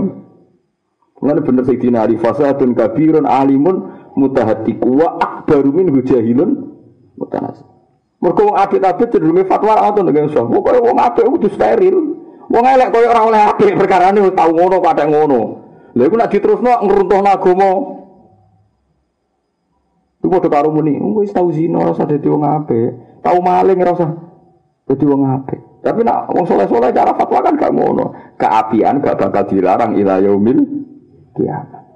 Mulane 1.23 1.41
bener 1.47 1.63
Sayyidina 1.63 2.03
Ali 2.03 2.19
fasadun 2.19 2.75
kabirun 2.75 3.23
alimun 3.23 3.87
mutahatiku 4.19 4.99
wa 4.99 5.15
akbaru 5.15 5.71
min 5.71 5.87
hujahilun 5.95 6.75
mutanasib. 7.15 7.78
Mergo 8.19 8.51
wong 8.51 8.57
apik-apik 8.59 9.15
cenderunge 9.15 9.47
fatwa 9.47 9.79
ngoten 9.79 10.11
nek 10.11 10.27
iso. 10.27 10.43
Pokoke 10.43 10.79
wong 10.83 10.99
apik 10.99 11.23
kudu 11.23 11.47
steril. 11.55 11.97
Wong 12.51 12.63
elek 12.67 12.91
koyo 12.91 13.07
ora 13.07 13.21
oleh 13.23 13.41
apik 13.47 13.79
perkarane 13.79 14.19
tau 14.35 14.51
ngono 14.51 14.83
padha 14.83 15.07
ngono. 15.07 15.41
Lha 15.95 16.03
iku 16.03 16.15
nek 16.19 16.31
diterusno 16.31 16.83
ngruntuhno 16.83 17.29
agama. 17.31 17.71
Iku 20.19 20.27
padha 20.27 20.47
karo 20.51 20.67
muni, 20.75 20.99
wis 21.15 21.31
tau 21.31 21.47
zina 21.55 21.79
ora 21.79 21.95
usah 21.95 22.03
dadi 22.03 22.27
wong 22.27 22.43
apik. 22.43 23.23
Tau 23.23 23.39
maling 23.39 23.79
ora 23.79 23.91
usah 23.95 24.11
dadi 24.83 25.05
wong. 25.07 25.21
Tapi 25.79 25.99
nak 26.03 26.27
wong 26.35 26.43
soleh-soleh 26.43 26.91
cara 26.91 27.15
fatwa 27.15 27.39
kan 27.39 27.55
gak 27.55 27.71
ngono. 27.71 28.35
Keapian 28.35 28.99
gak 28.99 29.15
bakal 29.15 29.47
dilarang 29.47 29.95
ila 29.95 30.19
yaumil 30.19 30.59
kiamat. 31.39 31.87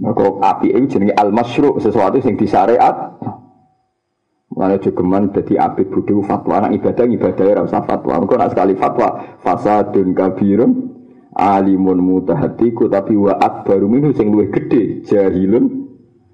Maka 0.00 0.24
api 0.40 0.72
itu 0.72 0.96
jenenge 0.96 1.12
al-masyru' 1.12 1.76
sesuatu 1.76 2.16
yang 2.24 2.40
disyariat. 2.40 3.20
Mana 4.50 4.82
jogeman 4.82 5.30
jadi 5.30 5.62
abid 5.62 5.94
budi 5.94 6.10
fatwa 6.26 6.58
anak 6.58 6.82
ibadah 6.82 7.06
ibadah 7.06 7.44
rasa 7.62 7.86
fatwa. 7.86 8.18
Engkau 8.18 8.34
nak 8.34 8.50
sekali 8.50 8.74
fatwa 8.74 9.38
fasadun 9.46 10.10
kabirun 10.10 10.70
alimun 11.38 12.02
mutahatiku 12.02 12.90
tapi 12.90 13.14
wa 13.14 13.38
akbaru 13.38 13.86
minhu 13.86 14.10
sing 14.10 14.34
luwih 14.34 14.50
gede 14.50 15.06
jahilun 15.06 15.86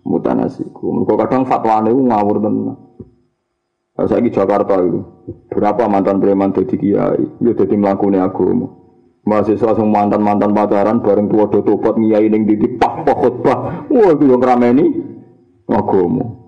mutanasiku. 0.08 1.04
Engkau 1.04 1.20
kadang 1.20 1.44
fatwa 1.44 1.84
itu 1.84 2.00
ngawur 2.00 2.40
tenan. 2.40 2.76
Kalau 3.96 4.08
saya 4.12 4.28
Jakarta 4.28 4.76
itu 4.84 5.00
berapa 5.48 5.88
mantan 5.88 6.20
preman 6.20 6.52
jadi 6.52 6.76
kiai, 6.76 7.24
ya 7.40 7.52
jadi 7.56 7.74
melakukan 7.80 8.20
agama. 8.20 8.68
Mahasiswa 9.24 9.72
semua 9.72 10.04
mantan 10.04 10.20
mantan 10.20 10.52
pacaran 10.52 11.00
bareng 11.00 11.32
tua 11.32 11.48
do 11.48 11.64
tobat 11.64 11.96
ngiyai 11.96 12.28
ning 12.28 12.44
di 12.44 12.76
pah 12.76 13.02
pah 13.02 13.16
khutbah. 13.16 13.58
Wah 13.88 14.10
itu 14.12 14.24
yang 14.28 14.44
rameni 14.44 14.84
agama. 15.66 16.45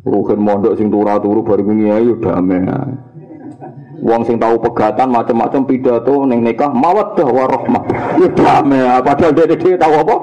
Ruhin 0.00 0.40
mondok 0.40 0.80
sing 0.80 0.88
turu 0.88 1.12
turu 1.20 1.40
baru 1.44 1.62
ngiyai 1.68 2.08
yo 2.08 2.16
damai. 2.20 2.64
Wong 4.00 4.24
sing 4.24 4.40
tahu 4.40 4.56
pegatan 4.64 5.12
macam-macam 5.12 5.68
pidato 5.68 6.24
ning 6.24 6.40
nikah 6.40 6.72
mawaddah 6.72 7.28
warahmah. 7.28 7.84
Yo 8.16 8.28
damai. 8.32 9.04
Padahal 9.04 9.36
dia 9.36 9.52
dia 9.52 9.76
tahu 9.76 9.92
apa? 10.00 10.16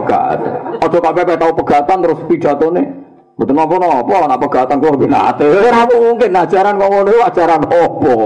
Pegat. 0.00 0.38
Aja 0.80 0.98
kabeh 0.98 1.36
tahu 1.36 1.52
pegatan 1.60 1.96
terus 2.00 2.20
pidatone 2.24 3.02
Betul 3.32 3.56
apa 3.56 3.74
apa 3.80 4.14
anak 4.28 4.40
pegatan 4.44 4.76
kok 4.76 5.00
binate. 5.00 5.48
Ora 5.48 5.88
mungkin 5.88 6.36
ajaran 6.36 6.76
kok 6.76 6.90
ngono 6.92 7.12
ajaran 7.24 7.62
opo. 7.64 8.16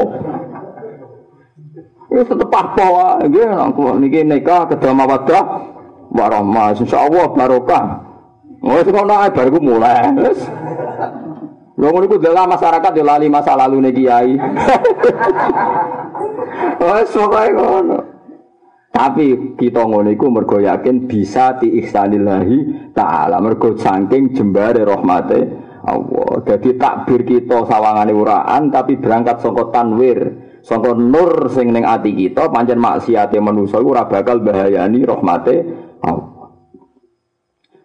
Ini 2.10 2.22
tetep 2.26 2.50
apa 2.50 2.84
wae 2.90 3.24
nggih 3.30 3.48
aku 3.48 3.82
niki 4.02 4.26
nikah 4.26 4.66
kedua 4.66 4.92
mawaddah 4.94 5.44
warahmah 6.10 6.74
insyaallah 6.74 7.32
barokah. 7.38 7.84
Itu 8.66 8.90
kono 8.90 9.14
ae 9.14 9.30
bar 9.30 9.46
mulai. 9.62 10.10
Wis. 10.26 10.42
Lho 11.76 11.92
ngono 11.92 12.08
iku 12.08 12.16
dalam 12.16 12.48
masyarakat 12.48 12.88
yo 12.96 13.04
lali 13.04 13.28
masa 13.28 13.52
lalu 13.52 13.84
nih 13.84 13.92
kiai. 13.92 14.32
Wes 16.80 17.12
pokoke 17.12 17.52
ngono. 17.52 17.98
Tapi 18.88 19.52
kita 19.60 19.84
ngono 19.84 20.08
iku 20.08 20.32
mergo 20.32 20.56
yakin 20.56 21.04
bisa 21.04 21.60
diihsanillahi 21.60 22.88
taala 22.96 23.44
mergo 23.44 23.76
saking 23.76 24.32
jembare 24.32 24.88
rahmate 24.88 25.40
Allah. 25.84 26.40
Jadi 26.48 26.80
takbir 26.80 27.28
kita 27.28 27.68
sawangane 27.68 28.16
uraan 28.16 28.72
tapi 28.72 28.96
berangkat 28.96 29.44
saka 29.44 29.68
tanwir, 29.68 30.32
saka 30.64 30.96
nur 30.96 31.52
sing 31.52 31.76
ning 31.76 31.84
ati 31.84 32.16
kita 32.16 32.48
pancen 32.48 32.80
maksiate 32.80 33.36
manusa 33.36 33.84
iku 33.84 33.92
ora 33.92 34.08
bakal 34.08 34.40
bahayani 34.40 35.04
rahmate 35.04 35.54
Allah. 36.00 36.35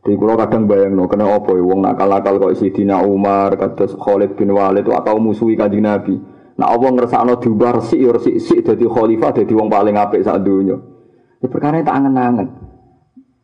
Di 0.01 0.17
kulo 0.17 0.33
kadang 0.33 0.65
bayang 0.65 0.97
no, 0.97 1.05
kena 1.05 1.29
apa 1.29 1.53
ya, 1.53 1.61
wong 1.61 1.85
nakal-nakal 1.85 2.41
kok 2.41 2.53
isi 2.57 2.73
Dina 2.73 3.05
Umar, 3.05 3.53
kados 3.53 3.93
Khalid 3.93 4.33
bin 4.33 4.49
Walid 4.49 4.89
atau 4.89 5.21
musuhi 5.21 5.53
kanjeng 5.53 5.85
Nabi. 5.85 6.17
Nah 6.57 6.73
Allah 6.73 6.89
ngersakno 6.89 7.37
diubar 7.37 7.81
resik 7.81 8.01
ya 8.01 8.09
resik 8.13 8.37
sik 8.41 8.59
dadi 8.65 8.85
khalifah 8.89 9.29
dadi 9.33 9.53
wong 9.53 9.69
paling 9.69 9.97
apik 9.97 10.25
sak 10.25 10.41
donya. 10.41 10.77
Ya 11.37 11.47
perkara 11.49 11.85
tak 11.85 12.01
angen-angen. 12.01 12.49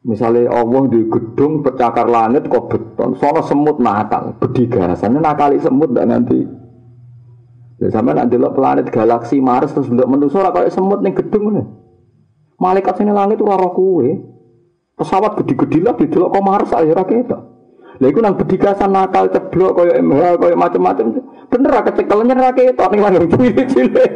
Misalnya 0.08 0.53
Allah 0.53 0.88
di 0.89 1.01
gedung 1.05 1.62
pecakar 1.62 2.10
langit 2.10 2.49
kok 2.49 2.74
beton, 2.74 3.18
sono 3.18 3.41
semut 3.43 3.78
nakal, 3.82 4.38
bedigasan, 4.39 5.18
nakali 5.20 5.60
semut 5.62 5.93
ndak 5.93 6.08
nanti. 6.10 6.39
Ya 7.78 7.93
sama 7.93 8.18
nanti 8.18 8.38
lo 8.41 8.49
planet 8.53 8.89
galaksi 8.89 9.38
Mars 9.38 9.70
terus 9.70 9.86
bentuk 9.86 10.10
manusia 10.10 10.41
ora 10.41 10.66
semut 10.74 11.05
ning 11.05 11.14
gedung 11.14 11.53
nih. 11.53 11.66
Malaikat 12.58 12.97
sini 12.97 13.14
langit 13.14 13.38
ora 13.38 13.53
roh 13.62 13.74
kuwe. 13.74 14.36
Pesawat 14.98 15.38
gede-gede 15.38 15.86
lah 15.86 15.93
di 15.93 16.10
delok 16.10 16.34
kok 16.34 16.41
Mars 16.41 16.74
ayo 16.74 16.98
ra 16.98 17.06
ketok. 17.06 17.41
Lha 18.02 18.06
iku 18.10 18.20
nang 18.22 18.34
bedigasan 18.34 18.93
nakal 18.93 19.30
ceblok 19.30 19.78
koyo 19.78 19.93
MH 19.93 20.41
koyo 20.41 20.56
macam-macam. 20.58 21.22
Bener 21.54 21.70
ra 21.70 21.82
kecekel 21.86 22.20
nyen 22.26 22.41
ra 22.41 22.50
ketok 22.50 22.89
ning 22.89 23.02
langit 23.06 23.30
cilik-cilik. 23.30 24.12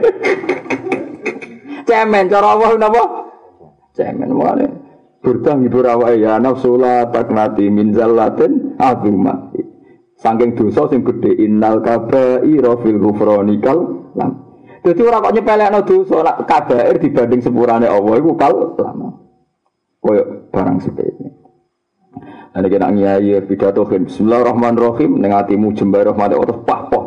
cemen 1.85 2.25
cara 2.33 2.47
Allah 2.57 2.69
napa? 2.81 3.03
Cemen 3.93 4.33
mulane 4.33 4.65
Burdah 5.21 5.53
ngibur 5.53 5.85
awake 5.85 6.17
ya 6.17 6.41
nafsu 6.41 6.81
la 6.81 7.05
taknati 7.13 7.69
min 7.69 7.93
zallatin 7.93 8.73
azuma. 8.81 9.53
Saking 10.17 10.57
dosa 10.57 10.89
sing 10.89 11.05
gedhe 11.05 11.45
innal 11.45 11.85
kaba'ira 11.85 12.73
fil 12.81 12.97
ghufranikal 12.97 14.09
lam. 14.17 14.31
Dadi 14.81 15.01
ora 15.05 15.21
kok 15.21 15.33
nyepelekno 15.37 15.85
dosa 15.85 16.25
nak 16.25 16.49
kabair 16.49 16.97
dibanding 16.97 17.41
sepurane 17.45 17.85
Allah 17.85 18.17
iku 18.17 18.33
kal 18.33 18.73
lama. 18.81 19.21
Koyo 20.01 20.49
barang 20.49 20.81
sepele. 20.81 21.29
Ana 22.57 22.67
kena 22.67 22.89
ngiyai 22.89 23.37
pidato 23.45 23.85
kan 23.85 24.09
Bismillahirrahmanirrahim 24.09 25.21
ning 25.21 25.31
atimu 25.31 25.77
jembar 25.77 26.09
rahmat 26.09 26.33
Allah 26.33 26.57
pah 26.65 26.89
pah. 26.89 27.05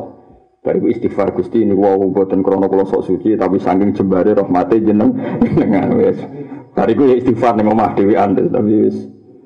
Bariku 0.65 0.89
istighfar 0.89 1.35
Gusti 1.37 1.61
ini 1.61 1.77
wow 1.77 2.01
boten 2.09 2.41
krana 2.41 2.71
kula 2.71 2.89
sok 2.89 3.05
suci 3.05 3.37
tapi 3.37 3.61
saking 3.61 3.93
jembare 3.93 4.33
rahmate 4.33 4.81
jeneng 4.81 5.13
jenengan 5.43 5.93
wis. 5.99 6.17
Bariku 6.73 7.11
ya 7.11 7.19
istighfar 7.19 7.59
ning 7.59 7.67
omah 7.69 7.99
dhewean 7.99 8.39
tapi 8.39 8.89
wis 8.89 8.97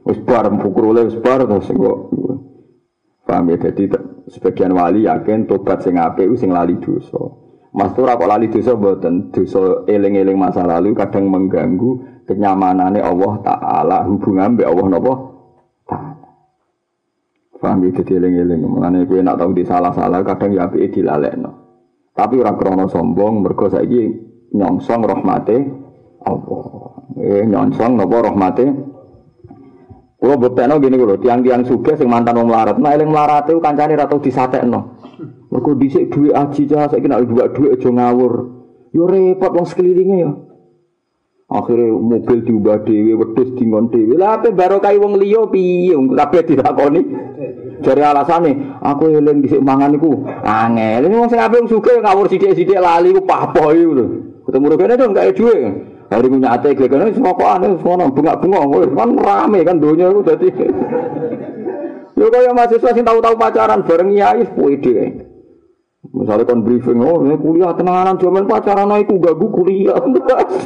wis 0.05 0.21
bar 0.23 0.47
pukurule 0.53 1.09
wis 1.09 1.17
bar 1.19 1.43
terus 1.43 1.73
kok. 1.73 1.99
Paham 3.27 3.49
ya 3.49 3.57
sebagian 4.29 4.77
wali 4.77 5.09
yakin 5.09 5.49
tobat 5.49 5.83
sing 5.83 5.97
apik 5.97 6.29
sing 6.37 6.53
lali 6.53 6.77
dosa. 6.79 7.48
Mas 7.79 7.95
ora 7.95 8.19
kok 8.19 8.27
lali 8.27 8.51
dosa 8.51 8.75
mboten? 8.75 9.31
Dosa 9.31 9.87
eling-eling 9.87 10.35
masa 10.35 10.67
lalu 10.67 10.99
kadang 10.99 11.31
mengganggu 11.31 12.27
kenyamanannya 12.27 12.99
Allah 12.99 13.33
Ta'ala 13.47 13.97
hubungan 14.11 14.59
be 14.59 14.67
Allah 14.67 14.87
napa? 14.91 15.15
Ta'ala. 15.87 16.29
Paham 17.55 17.87
itu 17.87 18.03
dieling-eling 18.03 18.67
mengenai 18.67 19.07
gue 19.07 19.23
nak 19.23 19.39
tahu 19.39 19.55
di 19.55 19.63
salah-salah 19.63 20.27
kadang 20.27 20.59
ya 20.59 20.67
api 20.67 20.91
dilalekno. 20.91 21.51
Tapi 22.19 22.43
orang 22.43 22.59
krono 22.59 22.91
sombong 22.91 23.47
mergo 23.47 23.71
saiki 23.71 24.11
nyongsong 24.59 25.03
rahmate 25.07 25.57
Allah. 26.27 26.67
Eh 27.15 27.47
nyongsong 27.47 27.95
napa 27.95 28.27
rahmate 28.27 28.67
Kulo 30.19 30.35
buktekno 30.35 30.83
gini 30.83 30.99
kulo, 30.99 31.15
tiang-tiang 31.23 31.63
sugih 31.63 31.95
sing 31.95 32.11
mantan 32.11 32.43
wong 32.43 32.51
melarat. 32.51 32.75
Nah, 32.83 32.91
eling 32.91 33.07
melarat 33.07 33.47
itu 33.47 33.63
kancane 33.63 33.95
ra 33.95 34.11
tau 34.11 34.19
disatekno. 34.19 34.99
Mergo 35.47 35.79
dhisik 35.79 36.11
dhuwit 36.11 36.35
aji 36.35 36.67
cah 36.67 36.91
saiki 36.91 37.07
nek 37.07 37.23
buat 37.31 37.55
dhuwit 37.55 37.79
aja 37.79 37.89
ngawur. 37.95 38.33
Yo 38.91 39.07
repot 39.07 39.55
wong 39.55 39.67
sekelilinge 39.71 40.19
yo. 40.19 40.31
Akhirnya 41.49 41.97
mobil 41.97 42.45
diubah 42.45 42.85
dewi, 42.85 43.15
wedus 43.15 43.57
dingon 43.57 43.95
dewi. 43.95 44.19
Lah 44.19 44.43
apa 44.43 44.51
baru 44.51 44.83
kai 44.83 44.99
wong 44.99 45.23
liyo 45.23 45.49
piye? 45.55 45.95
Kabeh 45.95 46.43
dilakoni. 46.45 47.01
Jare 47.79 48.03
alasane, 48.03 48.83
aku 48.83 49.23
eling 49.23 49.39
dhisik 49.47 49.63
mangan 49.63 49.95
iku 49.95 50.27
angel. 50.43 51.15
Wong 51.15 51.31
sing 51.31 51.39
apik 51.39 51.71
sugih 51.71 52.03
ngawur 52.03 52.27
sithik-sithik 52.27 52.83
lali 52.83 53.15
ku 53.15 53.23
papoh 53.23 53.71
iku. 53.71 53.93
Ketemu 54.51 54.67
rene 54.75 54.95
dong 54.99 55.15
gak 55.15 55.31
duwe. 55.39 55.57
Hari 56.09 56.27
punya 56.33 56.57
ate 56.57 56.73
gegane 56.73 57.13
semua 57.13 57.37
kok 57.37 57.53
ane 57.61 57.77
semua 57.85 58.09
bengak-bengok 58.09 58.97
kan 58.97 59.11
rame 59.13 59.61
kan 59.61 59.77
donya 59.77 60.09
iku 60.09 60.25
dadi. 60.25 60.49
Yo 62.17 62.27
kaya 62.33 62.51
mahasiswa 62.57 62.97
sing 62.97 63.05
tahu-tahu 63.05 63.37
pacaran 63.37 63.85
bareng 63.85 64.17
kiai 64.17 64.43
pede. 64.49 65.29
Misalnya 66.09 66.49
kon 66.49 66.65
briefing, 66.65 67.05
oh 67.05 67.21
ini 67.21 67.37
kuliah 67.37 67.77
tenanan 67.77 68.17
zaman 68.17 68.49
pacaran 68.49 68.89
aku 68.89 69.21
gak 69.21 69.37
gue 69.37 69.51
kuliah. 69.53 70.01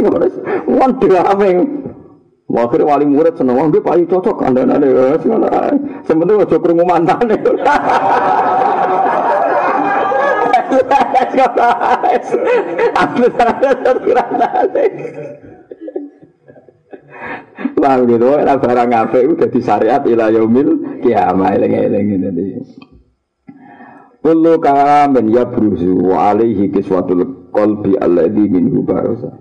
Wan 0.79 0.91
drame. 1.03 1.53
Akhirnya 2.53 2.85
wali 2.85 3.09
murid 3.09 3.35
seneng, 3.35 3.57
wah 3.59 3.67
dia 3.67 3.81
paling 3.83 4.07
cocok 4.07 4.45
anda 4.47 4.63
nane. 4.63 5.19
Sebenarnya 6.07 6.47
ojo 6.47 6.57
kerungu 6.63 6.85
mantan. 6.87 7.27
Wah 17.83 17.99
gitu, 18.03 18.27
barang 18.39 18.89
ngape 18.91 19.21
udah 19.27 19.49
di 19.51 19.61
syariat 19.63 20.03
ila 20.07 20.31
yaumil 20.31 21.01
kiamah 21.03 21.55
eling-eling 21.55 22.09
ini. 22.19 22.47
Kullu 24.23 24.63
kalamin 24.63 25.35
yabruzu 25.35 25.99
wa 25.99 26.31
alaihi 26.31 26.71
kiswatul 26.71 27.51
qalbi 27.51 27.99
alladhi 27.99 28.47
minhu 28.47 28.87
barasa. 28.87 29.35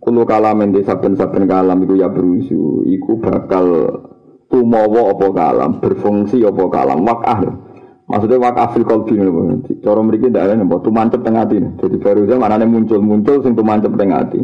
Kullu 0.00 0.24
kalamin 0.24 0.72
di 0.72 0.80
saben-saben 0.80 1.44
kalam 1.44 1.84
iku 1.84 1.94
yabruzu 1.96 2.88
iku 2.88 3.20
bakal 3.20 3.68
tumawa 4.48 5.12
apa 5.12 5.28
kalam, 5.28 5.70
berfungsi 5.80 6.40
apa 6.40 6.64
kalam, 6.72 7.04
wakah. 7.04 7.40
Maksudnya 8.04 8.36
wakah 8.36 8.68
fil 8.76 8.84
qalbi 8.84 9.16
ngono. 9.16 9.64
Cara 9.80 10.00
mriki 10.04 10.28
ndak 10.28 10.44
ana 10.54 10.64
mbok 10.64 10.84
tumancep 10.84 11.20
teng 11.24 11.40
ati. 11.40 11.56
Jadi 11.80 11.96
barusan 11.98 12.36
manane 12.36 12.68
muncul-muncul 12.68 13.40
sing 13.40 13.56
tumancep 13.56 13.92
teng 13.96 14.12
ati. 14.12 14.40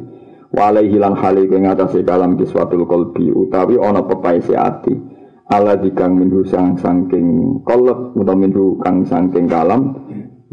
Wa 0.50 0.72
alaihi 0.72 0.96
lan 0.96 1.14
hali 1.14 1.46
ing 1.46 1.68
atase 1.68 2.02
kalam 2.02 2.40
kiswatul 2.40 2.88
qalbi 2.88 3.30
utawi 3.30 3.76
ana 3.78 4.02
pepaese 4.02 4.56
ati 4.56 5.20
ala 5.50 5.74
dikang 5.74 6.14
minhu 6.14 6.46
sang 6.46 6.78
sangking 6.78 7.58
kolot 7.66 8.14
atau 8.14 8.36
minhu 8.38 8.78
kang 8.78 9.02
sangking 9.02 9.50
kalam 9.50 9.98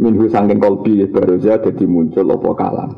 minhu 0.01 0.25
sangking 0.25 0.57
kolbi 0.57 1.05
baruza 1.05 1.61
jadi 1.61 1.85
muncul 1.85 2.25
apa 2.33 2.49
kalam 2.57 2.91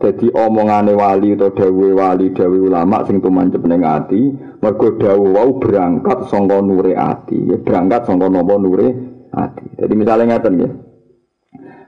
jadi 0.00 0.32
omongane 0.32 0.96
wali 0.96 1.36
atau 1.36 1.52
dawe 1.52 1.88
wali 1.92 2.32
dawe 2.32 2.56
ulama 2.56 3.04
sing 3.04 3.20
tumancep 3.20 3.60
ning 3.68 3.84
ati 3.84 4.32
mergo 4.64 4.96
dawe 4.96 5.20
wau 5.20 5.60
berangkat 5.60 6.24
sangka 6.32 6.56
nure 6.64 6.96
ati 6.96 7.36
ya 7.52 7.60
berangkat 7.60 8.08
sangka 8.08 8.32
napa 8.32 8.56
nure 8.56 8.88
ati 9.34 9.66
jadi 9.78 9.94
misalnya 9.94 10.36
ngeten 10.36 10.54
ya 10.60 10.70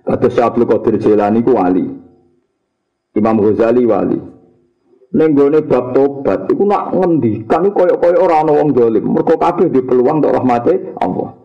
Kata 0.02 0.26
Syabul 0.26 0.66
Qadir 0.66 0.98
Jilani 0.98 1.46
ku 1.46 1.54
wali 1.54 1.86
Imam 3.14 3.38
Ghazali 3.38 3.86
wali 3.86 4.18
gone 5.12 5.60
bab 5.68 5.92
tobat 5.92 6.48
iku 6.48 6.64
nak 6.64 6.96
ngendikan 6.96 7.68
koyo-koyo 7.68 8.16
ora 8.16 8.40
ana 8.40 8.52
wong 8.56 8.72
zalim. 8.72 9.12
Mergo 9.12 9.36
kabeh 9.36 9.68
di 9.68 9.84
peluang 9.84 10.24
untuk 10.24 10.32
rahmate 10.32 10.96
Allah. 10.96 11.36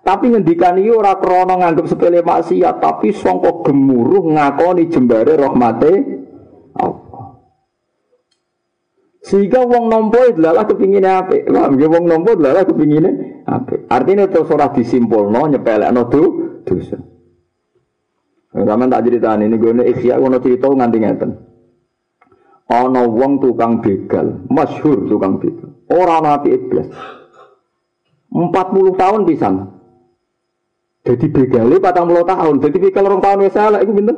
Tapi 0.00 0.32
ngendikan 0.32 0.80
iki 0.80 0.88
ora 0.88 1.20
krana 1.20 1.60
nganggep 1.60 1.84
sepele 1.84 2.24
maksiat, 2.24 2.80
tapi 2.80 3.12
sangka 3.12 3.60
gemuruh 3.68 4.24
ngakoni 4.24 4.88
jembare 4.88 5.36
rahmate 5.36 5.92
Allah. 6.80 7.36
Sehingga 9.20 9.68
wong 9.68 9.92
nampa 9.92 10.32
adalah 10.32 10.64
kepingine 10.64 11.04
apik. 11.04 11.44
Paham 11.44 11.76
nggih 11.76 11.90
wong 11.92 12.04
nampa 12.08 12.32
adalah 12.32 12.64
kepingine 12.64 13.10
apik. 13.50 13.90
Artinya 13.90 14.30
terus 14.30 14.50
ora 14.54 14.70
disimpulno 14.70 15.50
nyepelekno 15.50 16.02
do 16.06 16.22
dosa. 16.62 16.98
Sampeyan 18.50 18.90
tak 18.90 19.02
critani 19.06 19.46
ini 19.46 19.56
gue 19.62 19.72
ikhya 19.94 20.18
ono 20.18 20.42
cerita 20.42 20.66
nganti 20.66 20.98
ngeten. 20.98 21.30
ana 22.70 23.02
wong 23.02 23.42
tukang 23.42 23.82
begal, 23.82 24.46
masyhur 24.46 25.06
tukang 25.10 25.42
begal. 25.42 25.74
Ora 25.90 26.22
ana 26.22 26.38
api 26.38 26.54
iblis. 26.54 26.86
40 28.30 28.94
tahun 28.94 29.26
pisan. 29.26 29.54
Jadi 31.02 31.26
begale 31.34 31.82
40 31.82 32.30
tahun. 32.30 32.54
Jadi 32.62 32.76
begal 32.78 33.04
rong 33.10 33.22
tahun 33.24 33.42
wis 33.42 33.58
elek 33.58 33.82
iku 33.82 33.92
pinten? 33.98 34.16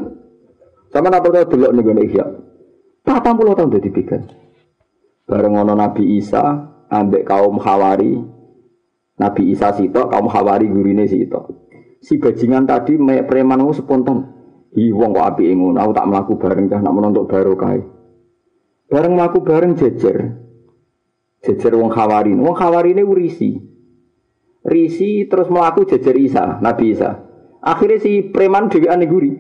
Sama 0.93 1.09
apa 1.09 1.25
tau 1.33 1.49
delok 1.49 1.73
ning 1.73 1.85
ngene 1.89 2.03
iki. 2.05 2.21
40 3.09 3.57
tahun 3.57 3.73
jadi 3.73 3.89
begal. 3.89 4.23
Bareng 5.25 5.57
ana 5.57 5.73
Nabi 5.73 6.21
Isa 6.21 6.45
ambek 6.93 7.25
kaum 7.25 7.57
Hawari. 7.57 8.21
Nabi 9.23 9.55
Isa 9.55 9.71
sitok, 9.71 10.11
kaum 10.11 10.27
Hawari 10.27 10.67
gurine 10.67 11.07
sitok. 11.07 11.71
Si 12.03 12.19
bajingan 12.19 12.67
tadi 12.67 12.99
preman 12.99 13.63
spontan. 13.71 14.19
Hi 14.73 14.89
wong 14.91 15.13
kok 15.15 15.37
api 15.37 15.53
ngono, 15.53 15.79
aku 15.79 15.93
tak 15.93 16.09
mlaku 16.09 16.33
bareng 16.41 16.67
cah 16.67 16.81
nak 16.81 16.97
menontok 16.97 17.29
barokah. 17.29 17.77
Bareng 18.89 19.15
aku 19.21 19.45
bareng 19.45 19.79
jejer. 19.79 20.17
Jejer 21.43 21.73
wong 21.77 21.93
khawarin. 21.93 22.41
Wong 22.41 22.57
khawarin 22.57 22.99
ini 22.99 23.05
risi. 24.65 25.25
Terus 25.29 25.49
melaku 25.53 25.85
jejer 25.87 26.17
Isa, 26.19 26.59
Nabi 26.59 26.95
Isa. 26.95 27.21
Akhirnya 27.63 28.03
si 28.03 28.27
preman 28.33 28.67
dewi 28.73 28.89
guri. 29.07 29.33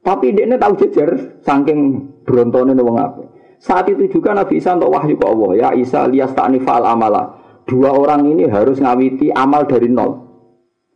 Tapi 0.00 0.26
dia 0.32 0.56
tahu 0.56 0.74
jejer, 0.80 1.40
saking 1.44 1.80
berontone 2.24 2.72
wong 2.72 2.96
apa. 2.96 3.22
Saat 3.58 3.90
itu 3.90 4.06
juga 4.08 4.34
Nabi 4.34 4.62
Isa 4.62 4.78
untuk 4.78 4.94
wahyu 4.94 5.18
ke 5.18 5.26
Allah. 5.26 5.50
Ya 5.54 5.68
Isa 5.74 6.06
lias 6.06 6.30
ta'nifal 6.34 6.86
amala. 6.86 7.38
Dua 7.66 7.92
orang 7.92 8.24
ini 8.26 8.48
harus 8.48 8.80
ngawiti 8.80 9.34
amal 9.34 9.66
dari 9.68 9.90
nol. 9.90 10.24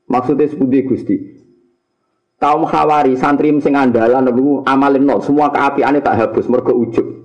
Maksudnya 0.08 0.48
seperti 0.48 0.78
Gusti. 0.86 1.16
Kaum 2.38 2.66
khawari 2.66 3.14
santri 3.18 3.52
sing 3.60 3.74
andalan 3.74 4.30
amalin 4.64 5.04
nol. 5.04 5.20
Semua 5.20 5.50
keapiane 5.50 6.00
tak 6.00 6.16
habis 6.18 6.46
mergo 6.46 6.74
ujub 6.74 7.22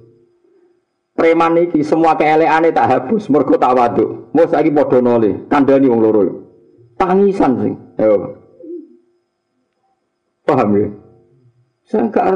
preman 1.17 1.57
iki 1.57 1.81
semua 1.81 2.13
keeleane 2.13 2.69
tak 2.69 2.87
habis 2.93 3.25
mergo 3.33 3.57
tak 3.57 3.73
waduk. 3.73 4.29
Mau 4.37 4.45
saiki 4.45 4.69
padha 4.69 5.01
nole. 5.01 5.49
Kandhani 5.49 5.89
wong 5.89 5.99
loro 6.05 6.21
tangisan 7.01 7.51
sing. 7.57 7.73
Ayo 7.97 8.37
paham 10.45 10.69
ya? 10.77 10.87
Saya 11.87 12.07
gak 12.13 12.27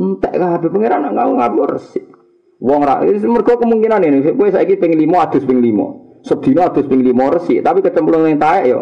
entek 0.00 0.32
kabeh 0.32 0.70
pangeran 0.72 1.12
nggak 1.12 1.26
ngabur 1.36 1.76
resik 1.76 2.08
wong 2.56 2.80
ra 2.80 3.04
mergo 3.04 3.52
kemungkinan 3.60 4.00
ini 4.00 4.18
saiki 4.48 4.80
ping 4.80 4.96
5 4.96 5.24
adus 5.28 5.44
ping 5.44 5.60
5 5.60 6.24
sedina 6.24 6.72
adus 6.72 6.88
ping 6.88 7.04
5 7.04 7.34
resik 7.36 7.60
tapi 7.60 7.84
kecemplung 7.84 8.24
ning 8.24 8.40
taek 8.40 8.64
yo 8.72 8.80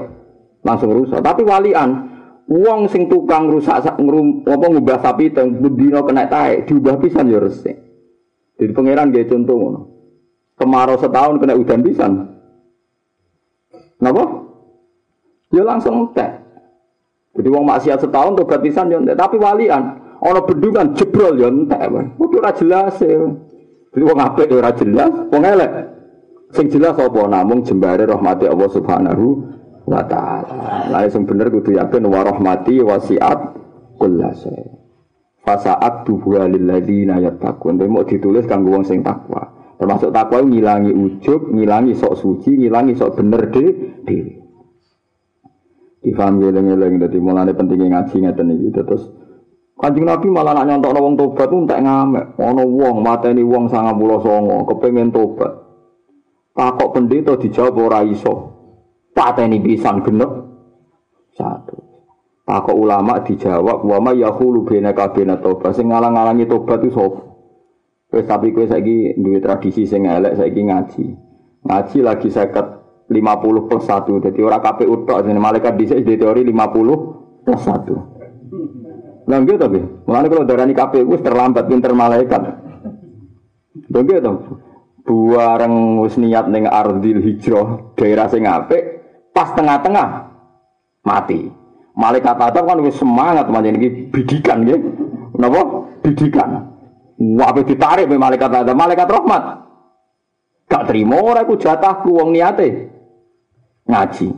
langsung 0.62 0.94
rusak 0.94 1.18
tapi 1.22 1.42
walian 1.42 2.18
Wong 2.48 2.88
sing 2.88 3.12
tukang 3.12 3.52
rusak 3.52 3.84
ngrum 4.00 4.40
apa 4.48 4.72
ngubah 4.72 5.04
sapi 5.04 5.28
teng 5.36 5.60
bendina 5.60 6.00
kena 6.00 6.24
tae 6.32 6.64
diubah 6.64 6.96
pisan 6.96 7.28
ya 7.28 7.44
resik. 7.44 7.76
Jadi 8.56 8.72
pangeran 8.72 9.12
gaya 9.12 9.28
contoh. 9.28 9.84
Kemarau 10.56 10.96
setahun 10.96 11.44
kena 11.44 11.60
udan 11.60 11.84
pisan. 11.84 12.12
Napa? 14.00 14.24
Ya 15.52 15.60
langsung 15.60 16.08
entek. 16.08 16.40
Jadi 17.36 17.48
wong 17.52 17.68
maksiat 17.68 18.00
setahun 18.08 18.40
tobat 18.40 18.64
pisan 18.64 18.96
entek, 18.96 19.20
tapi 19.20 19.36
walian 19.36 20.07
ana 20.18 20.40
bendungan 20.42 20.94
jebrol 20.98 21.34
ya 21.38 21.48
entek. 21.50 22.18
Kudu 22.18 22.42
ora 22.42 22.52
jelas 22.54 22.98
ya. 23.02 23.22
Jadi 23.94 24.02
wong 24.04 24.18
apik 24.20 24.46
ya 24.50 24.56
ora 24.58 24.72
jelas, 24.74 25.12
wong 25.32 25.42
elek. 25.42 25.72
Sing 26.48 26.66
jelas 26.72 26.96
apa 26.96 27.20
namung 27.28 27.60
jembare 27.60 28.08
rahmati 28.08 28.48
Allah 28.48 28.68
Subhanahu 28.72 29.26
wa 29.84 30.02
ta'ala. 30.04 30.88
Lah 30.88 31.04
sing 31.12 31.28
bener 31.28 31.52
kudu 31.52 31.76
yakin 31.76 32.08
wa 32.08 32.24
rahmati 32.24 32.80
wasiat 32.80 33.38
kullase. 34.00 34.76
Fasaat 35.44 36.04
tubuha 36.08 36.48
lil 36.48 36.64
ladzina 36.68 37.20
yattaqun. 37.20 37.80
Dene 37.80 37.92
mau 37.92 38.04
ditulis 38.04 38.44
kanggo 38.44 38.76
wong 38.76 38.84
sing 38.84 39.00
takwa. 39.04 39.44
Termasuk 39.78 40.10
takwa 40.10 40.42
ngilangi 40.42 40.90
ujub, 40.90 41.54
ngilangi 41.54 41.94
sok 41.94 42.18
suci, 42.18 42.58
ngilangi 42.58 42.98
sok 42.98 43.14
bener 43.14 43.42
de 43.48 43.64
dhewe. 44.02 44.34
Difaham 46.02 46.42
geleng-geleng 46.42 47.02
dadi 47.02 47.18
mulane 47.18 47.52
pentingnya 47.54 47.86
ngaji 47.90 48.16
ngeten 48.22 48.54
iki 48.54 48.68
terus 48.70 49.02
Kanjeng 49.78 50.10
Nabi 50.10 50.26
malah 50.26 50.58
nak 50.58 50.66
nyontokno 50.66 50.98
wong 50.98 51.14
tobat 51.14 51.46
tuh 51.46 51.62
entek 51.62 51.78
ngamek. 51.86 52.34
Ana 52.34 52.66
wong 52.66 52.98
mateni 52.98 53.46
wong 53.46 53.70
99 53.70 54.66
kepengin 54.66 55.14
tobat. 55.14 55.54
Takok 56.50 56.98
pendeta 56.98 57.38
dijawab 57.38 57.78
ora 57.78 58.02
iso 58.02 58.58
pateni 59.14 59.62
pisan 59.62 60.02
genep 60.02 60.26
satu. 61.30 61.78
Takok 62.42 62.74
ulama 62.74 63.22
dijawab 63.22 63.86
wa 63.86 63.98
ma 64.02 64.10
yahulu 64.10 64.66
bena 64.66 64.90
kabena 64.90 65.38
tobat 65.38 65.78
sing 65.78 65.94
ngalang-alangi 65.94 66.50
tobat 66.50 66.82
itu 66.82 66.98
sapa? 66.98 67.22
Wis 68.08 68.26
tapi 68.26 68.50
kowe 68.50 68.66
saiki 68.66 69.14
duwe 69.14 69.38
tradisi 69.38 69.86
sing 69.86 70.10
elek 70.10 70.34
saiki 70.42 70.58
ngaji. 70.66 71.04
Ngaji 71.70 71.98
lagi 72.02 72.28
seket 72.34 72.66
50 73.06 73.68
plus 73.70 73.84
1. 73.86 74.26
Jadi 74.26 74.40
orang 74.42 74.64
KPU 74.64 75.06
tok 75.06 75.22
malaikat 75.38 75.78
dhisik 75.78 76.02
di 76.02 76.18
teori 76.18 76.42
50 76.42 77.46
plus 77.46 77.62
1. 77.62 78.17
Lah 79.28 79.44
nggih 79.44 79.60
tapi, 79.60 79.78
mulane 80.08 80.26
kalau 80.32 80.48
darani 80.48 80.72
KPU 80.72 81.04
wis 81.12 81.20
terlambat 81.20 81.68
pinter 81.68 81.92
malaikat. 81.92 82.40
Lha 83.92 84.00
nggih 84.00 84.24
to. 84.24 84.32
Buareng 85.04 86.00
wis 86.00 86.16
niat 86.16 86.48
ning 86.48 86.64
ardil 86.64 87.20
hijrah 87.20 87.92
daerah 87.96 88.28
sing 88.28 88.48
apik 88.48 89.04
pas 89.36 89.52
tengah-tengah 89.52 90.08
mati. 91.04 91.48
Malaikat 91.92 92.36
Adam 92.40 92.64
kan 92.64 92.78
wis 92.80 92.96
semangat 92.96 93.52
manjen 93.52 93.76
iki 93.76 94.08
bidikan 94.08 94.64
nggih. 94.64 94.80
Napa? 95.36 95.92
Bidikan. 96.00 96.72
Wae 97.18 97.62
ditarik 97.66 98.08
be 98.08 98.16
malaikat 98.16 98.48
Adam, 98.48 98.76
malaikat 98.78 99.10
rahmat. 99.10 99.42
Gak 100.68 100.86
terima 100.88 101.16
ora 101.20 101.42
iku 101.44 101.56
jatahku 101.56 102.16
wong 102.16 102.36
niate 102.36 102.92
ngaji. 103.88 104.28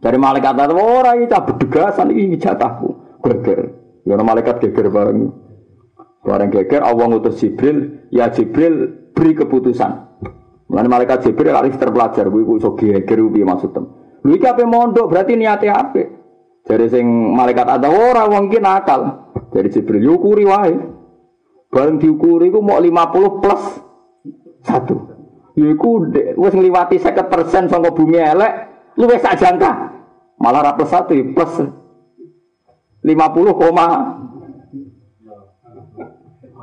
Dari 0.00 0.18
malaikat 0.20 0.56
Adam 0.56 0.80
ora 0.80 1.16
iki 1.16 1.28
cah 1.28 1.42
bedegasan 1.44 2.12
iki 2.12 2.40
jatahku. 2.40 3.20
Geger. 3.20 3.75
Ya 4.06 4.14
malaikat 4.14 4.62
geger 4.62 4.86
bareng. 4.88 5.34
Bareng 6.22 6.50
geger 6.50 6.82
Allah 6.86 7.06
ngutus 7.10 7.42
Jibril, 7.42 8.06
ya 8.14 8.30
Jibril 8.30 9.10
beri 9.10 9.34
keputusan. 9.34 9.92
Mulane 10.70 10.88
malaikat 10.90 11.26
Jibril 11.26 11.54
harus 11.54 11.74
terpelajar 11.74 12.26
kuwi 12.30 12.58
iso 12.58 12.74
geger 12.78 13.18
piye 13.30 13.46
maksudem. 13.46 13.84
Lha 14.26 14.34
iki 14.34 14.46
ape 14.46 14.62
mondok 14.66 15.10
berarti 15.10 15.38
niate 15.38 15.70
apik. 15.70 16.06
Dari 16.66 16.86
sing 16.90 17.06
malaikat 17.06 17.66
ada 17.66 17.86
ora 17.90 18.26
wong 18.26 18.50
iki 18.50 18.58
nakal. 18.58 19.30
Dari 19.50 19.70
Jibril 19.70 20.02
yo 20.02 20.18
ukuri 20.18 20.46
wae. 20.46 20.74
Bareng 21.70 21.98
diukuri 21.98 22.50
ku 22.50 22.62
mau 22.62 22.78
50 22.78 23.42
plus 23.42 23.62
1. 24.66 25.58
Ya 25.58 25.66
iku 25.72 26.10
wis 26.42 26.54
ngliwati 26.54 26.98
50% 26.98 27.70
saka 27.70 27.90
bumi 27.94 28.18
elek, 28.18 28.52
luwih 28.98 29.18
sak 29.22 29.38
jangka. 29.38 29.72
Malah 30.42 30.62
ra 30.62 30.72
plus 30.74 30.90
1 30.90 31.34
plus 31.34 31.52
50, 33.06 33.54
koma. 33.54 33.86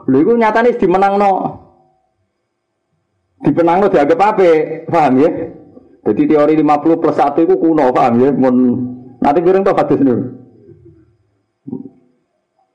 Lha 0.03 0.17
iku 0.19 0.35
nyatane 0.35 0.75
dimenangno 0.75 1.31
dipenangno 3.43 3.87
dianggap 3.87 4.19
apa? 4.19 4.49
Paham 4.87 5.13
ya? 5.23 5.29
Jadi 6.03 6.21
teori 6.27 6.53
50 6.59 6.99
plus 6.99 7.15
1 7.15 7.47
itu 7.47 7.55
kuno, 7.55 7.95
paham 7.95 8.13
ya? 8.19 8.29
Mun 8.35 8.55
nanti 9.23 9.39
kirim 9.39 9.63
tuh 9.63 9.75
hadis 9.75 10.03
ini. 10.03 10.15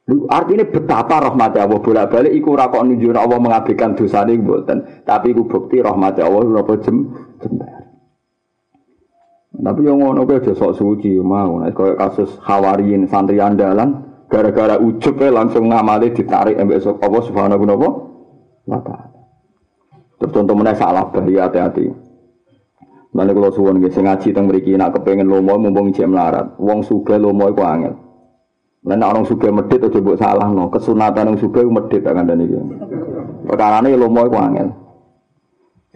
Artinya 0.08 0.64
betapa 0.64 1.20
rahmat 1.20 1.52
Allah 1.60 1.84
bolak 1.84 2.08
balik 2.08 2.32
iku 2.32 2.56
rakok 2.56 2.80
nunjuk 2.80 3.12
Allah 3.12 3.36
mengabaikan 3.36 3.92
dosa 3.92 4.24
ini 4.24 4.40
buatan. 4.40 5.04
Tapi 5.04 5.36
iku 5.36 5.44
bukti 5.44 5.84
rahmat 5.84 6.16
Allah 6.24 6.48
napa 6.48 6.80
jem 6.80 7.12
jembar. 7.44 7.77
Tapi 9.58 9.80
yang 9.82 9.98
ngono 9.98 10.22
kowe 10.22 10.38
aja 10.38 10.54
sok 10.54 10.78
suci 10.78 11.18
mau. 11.18 11.58
Nek 11.58 11.74
koyo 11.74 11.98
kasus 11.98 12.30
Hawariyin 12.46 13.10
santri 13.10 13.42
andalan 13.42 14.06
gara-gara 14.30 14.78
ujub 14.78 15.18
langsung 15.18 15.66
ngamali 15.66 16.14
ditarik 16.14 16.54
mbek 16.62 16.78
Allah 17.02 17.22
Subhanahu 17.26 17.64
wa 17.66 18.78
taala. 18.84 19.18
Terus 20.18 20.30
contoh 20.34 20.54
salah 20.78 21.10
bahaya 21.10 21.50
hati-hati. 21.50 21.90
Mana 23.14 23.34
kalau 23.34 23.50
suwon 23.50 23.82
nggih 23.82 23.90
sing 23.90 24.04
ngaji 24.06 24.30
teng 24.30 24.46
mriki 24.46 24.78
nak 24.78 24.94
kepengin 24.94 25.26
lomo 25.26 25.58
mumpung 25.58 25.90
jam 25.90 26.14
melarat. 26.14 26.54
Wong 26.60 26.86
suge 26.86 27.18
lomo 27.18 27.50
iku 27.50 27.62
angel. 27.66 27.94
Lan 28.86 29.02
orang 29.02 29.26
suge 29.26 29.50
medit 29.50 29.82
aja 29.82 29.98
mbok 29.98 30.18
salahno. 30.20 30.70
Kesunatan 30.70 31.34
wong 31.34 31.38
suge 31.40 31.66
medit 31.66 32.04
tak 32.04 32.14
kandhani 32.14 32.46
iki. 32.46 32.58
Perkarane 33.48 33.90
lomo 33.98 34.22
iku. 34.22 34.38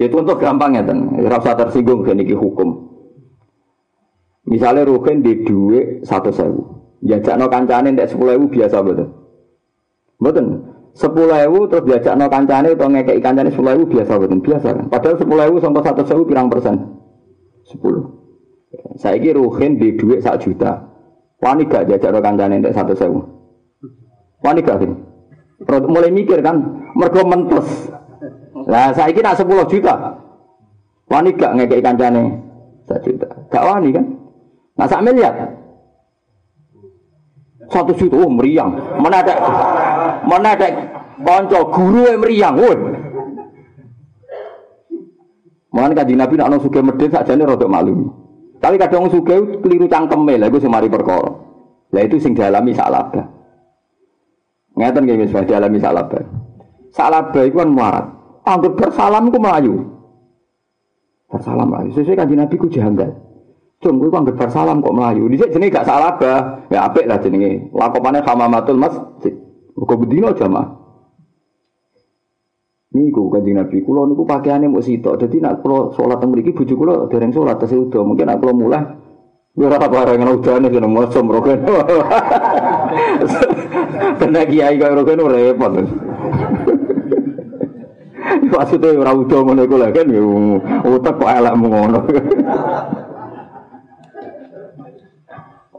Itu 0.02 0.18
untuk 0.18 0.40
gampang 0.42 0.74
ya, 0.74 0.82
ora 0.82 1.38
usah 1.38 1.54
tersinggung 1.54 2.02
iki 2.02 2.34
hukum. 2.34 2.91
Misalnya 4.42 4.82
Rukin 4.82 5.22
di 5.22 5.46
duit 5.46 6.02
satu 6.02 6.34
sewu, 6.34 6.62
jajakno 7.06 7.46
kancane 7.46 7.94
ndek 7.94 8.10
sepuluh 8.10 8.34
ribu 8.34 8.50
biasa 8.50 8.82
betul, 8.82 9.08
betul 10.18 10.46
sepuluh 10.92 11.36
ewu 11.48 11.64
terus 11.68 11.84
diajak 11.88 12.14
no 12.20 12.28
kancane 12.28 12.76
atau 12.76 12.88
ngekei 12.88 13.20
kancane 13.24 13.48
sepuluh 13.48 13.72
ewu 13.76 13.84
biasa 13.88 14.12
betul 14.20 14.40
biasa 14.44 14.68
kan? 14.76 14.84
Padahal 14.92 15.16
sepuluh 15.16 15.42
ewu 15.48 15.56
sampai 15.60 15.82
satu 15.84 16.02
sewu 16.04 16.22
pirang 16.28 16.52
persen? 16.52 16.74
Sepuluh. 17.64 18.04
Saya 19.00 19.16
kira 19.20 19.40
ruhin 19.40 19.80
di 19.80 19.96
duit 19.96 20.20
sak 20.20 20.44
juta. 20.44 20.92
Wani 21.42 21.66
gak 21.66 21.88
diajak 21.88 22.12
no 22.12 22.20
kancane 22.20 22.60
untuk 22.60 22.76
satu 22.76 22.92
sewu? 22.94 23.20
Wani 24.44 24.60
gak 24.60 24.78
kan 24.84 24.92
mulai 25.88 26.12
mikir 26.12 26.42
kan? 26.42 26.82
Mergo 26.92 27.22
mentes 27.24 27.88
lah 28.68 28.92
saya 28.92 29.10
kira 29.16 29.32
sepuluh 29.32 29.64
juta. 29.64 30.20
Wani 31.08 31.32
gak 31.34 31.56
ngekei 31.56 31.80
kancane? 31.80 32.36
Satu 32.84 33.16
juta. 33.16 33.28
Gak 33.48 33.64
wani 33.64 33.96
kan 33.96 34.21
nah 34.78 34.86
sak 34.88 35.04
miliar 35.04 35.34
satu 37.72 37.92
juta 37.96 38.16
oh 38.20 38.28
meriang 38.28 38.72
mana 39.00 39.24
ada 39.24 39.34
Mana 40.22 40.56
ada 40.56 40.68
guru 41.70 42.08
yang 42.08 42.18
meriang, 42.18 42.54
woi. 42.58 42.76
Mana 45.72 45.96
kan 45.96 46.04
Nabi 46.04 46.34
nak 46.36 46.60
suge 46.60 46.84
medit 46.84 47.08
saja 47.08 47.32
nih 47.32 47.48
rodok 47.48 47.70
malu. 47.70 48.12
Tapi 48.60 48.76
kadang 48.76 49.08
suge 49.08 49.60
keliru 49.64 49.88
cangkeme 49.88 50.36
lah, 50.36 50.52
gue 50.52 50.60
semari 50.60 50.90
perkara. 50.90 51.32
Lah 51.92 52.02
itu 52.04 52.20
sing 52.20 52.36
dialami 52.36 52.76
salaba. 52.76 53.24
Ngeten 54.76 55.04
nggih 55.04 55.24
wis 55.24 55.32
dialami 55.48 55.78
salaba. 55.80 56.20
Salaba 56.92 57.40
iku 57.44 57.64
kan 57.64 57.70
muarat. 57.72 58.06
Anggur 58.42 58.76
bersalam 58.76 59.32
ku 59.32 59.38
melayu. 59.40 59.74
Bersalam 61.28 61.68
melayu. 61.68 61.90
Sesuai 61.96 62.20
kan 62.20 62.28
Nabi 62.28 62.54
ku 62.56 62.68
janggal. 62.68 63.10
Cung, 63.82 63.98
gue 63.98 64.14
kan 64.14 64.22
bersalam 64.22 64.78
kok 64.78 64.94
melayu. 64.94 65.26
Di 65.26 65.42
sini 65.42 65.66
gak 65.66 65.82
salah 65.82 66.14
Ya 66.70 66.86
apik 66.86 67.10
lah 67.10 67.18
jenenge. 67.18 67.66
Lakopannya 67.74 68.22
hamamatul 68.22 68.78
masjid. 68.78 69.34
Kok 69.74 70.06
bedino 70.06 70.30
jamaah. 70.30 70.82
Niku 72.92 73.32
kanjeng 73.32 73.56
Nabi 73.56 73.80
kula 73.80 74.04
niku 74.04 74.28
pakaiane 74.28 74.68
mung 74.68 74.84
sitok. 74.84 75.16
Dadi 75.16 75.40
nak 75.40 75.64
kula 75.64 75.96
salat 75.96 76.20
teng 76.20 76.28
mriki 76.28 76.52
bojo 76.52 76.76
kula 76.76 77.08
dereng 77.08 77.32
salat 77.32 77.56
tesih 77.56 77.88
udo. 77.88 78.04
Mungkin 78.04 78.28
nak 78.28 78.38
kula 78.38 78.52
mulai 78.52 78.84
ora 79.56 79.76
apa 79.80 79.88
bareng 79.88 80.28
udane 80.28 80.68
jeneng 80.68 80.92
mosok 80.92 81.24
roken. 81.24 81.64
Tenan 84.20 84.44
kiai 84.52 84.76
roken 84.76 85.24
repot. 85.24 85.72
Maksudnya 88.52 88.92
ora 88.92 89.12
udo 89.16 89.36
ngono 89.40 89.64
iku 89.64 89.76
lho 89.80 89.88
kan 89.88 90.12
utek 90.84 91.16
kok 91.16 91.32
elek 91.32 91.54
ngono. 91.56 92.00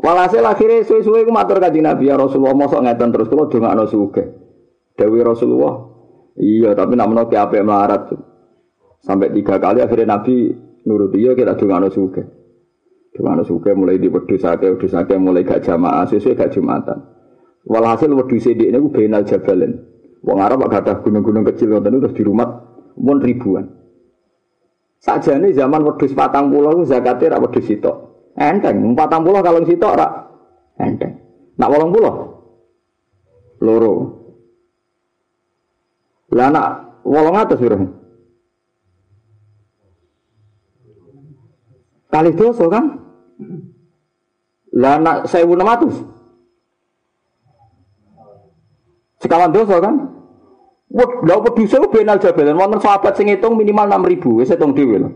Walhasil 0.03 0.43
akhirnya 0.43 0.83
suwe-suwe 0.83 1.23
ku 1.23 1.31
matur 1.31 1.63
kanjeng 1.63 1.87
Nabi 1.87 2.11
ya 2.11 2.19
Rasulullah 2.19 2.51
mosok 2.51 2.83
ngeten 2.83 3.09
terus 3.15 3.31
kula 3.31 3.47
dongakno 3.47 3.87
sugih. 3.87 4.27
Dewi 4.99 5.23
Rasulullah, 5.23 5.79
iya 6.35 6.75
tapi 6.75 6.99
nak 6.99 7.07
menawa 7.07 7.31
apik 7.31 7.63
melarat. 7.63 8.11
Sampai 8.99 9.31
tiga 9.31 9.63
kali 9.63 9.79
akhirnya 9.79 10.19
Nabi 10.19 10.51
nurut 10.83 11.15
iya 11.15 11.31
kita 11.31 11.55
dongakno 11.55 11.87
sugih. 11.87 12.27
Di 13.13 13.21
mana 13.23 13.47
suka 13.47 13.71
mulai 13.77 14.01
di 14.01 14.09
wedus 14.09 14.43
akeh 14.43 15.17
mulai 15.21 15.45
gak 15.45 15.61
jamaah, 15.63 16.03
sesuai 16.09 16.33
gak 16.33 16.51
jumatan. 16.57 16.97
Walhasil 17.63 18.09
wedus 18.09 18.49
ini 18.49 18.73
ku 18.73 18.89
benal 18.89 19.23
jabalin. 19.23 19.71
Wong 20.25 20.39
Arab 20.41 20.65
gak 20.67 20.83
ada 20.83 20.99
gunung-gunung 20.99 21.47
kecil 21.47 21.77
ngoten 21.77 22.01
terus 22.03 22.17
di 22.17 22.23
rumah 22.25 22.49
pun 22.91 23.17
ribuan. 23.21 23.69
Saja 24.97 25.37
ini 25.37 25.53
zaman 25.53 25.85
wedus 25.85 26.11
patang 26.11 26.49
pulau 26.49 26.81
itu 26.81 26.91
zakatnya 26.91 27.37
rak 27.37 27.41
wedus 27.47 27.69
itu. 27.69 27.93
Enteng, 28.33 28.97
patang 28.97 29.21
pulau 29.21 29.45
kalau 29.45 29.61
situ 29.61 29.85
rak 29.85 30.11
enteng. 30.81 31.21
Nak 31.57 31.69
wolong 31.69 31.93
pulau 31.93 32.33
loro. 33.63 33.93
Lah 36.33 36.49
nak 36.51 36.67
atas 37.05 37.61
berapa? 37.61 37.87
Kali 42.09 42.31
dosa 42.33 42.65
kan? 42.69 42.85
Lah 44.73 44.97
nak 44.97 45.29
sewu 45.29 45.53
enam 45.53 45.69
ratus. 45.69 45.95
Sekawan 49.21 49.55
dosa 49.55 49.77
kan? 49.79 49.95
Wah, 50.93 51.09
lah 51.25 51.41
peduse 51.41 51.81
benal 51.89 52.21
jabalan 52.21 52.53
wonten 52.53 52.77
sahabat 52.77 53.17
sing 53.17 53.25
ngitung 53.25 53.57
minimal 53.57 53.89
6000 53.89 54.37
wis 54.37 54.53
hitung 54.53 54.77
dhewe 54.77 55.01
lho. 55.01 55.09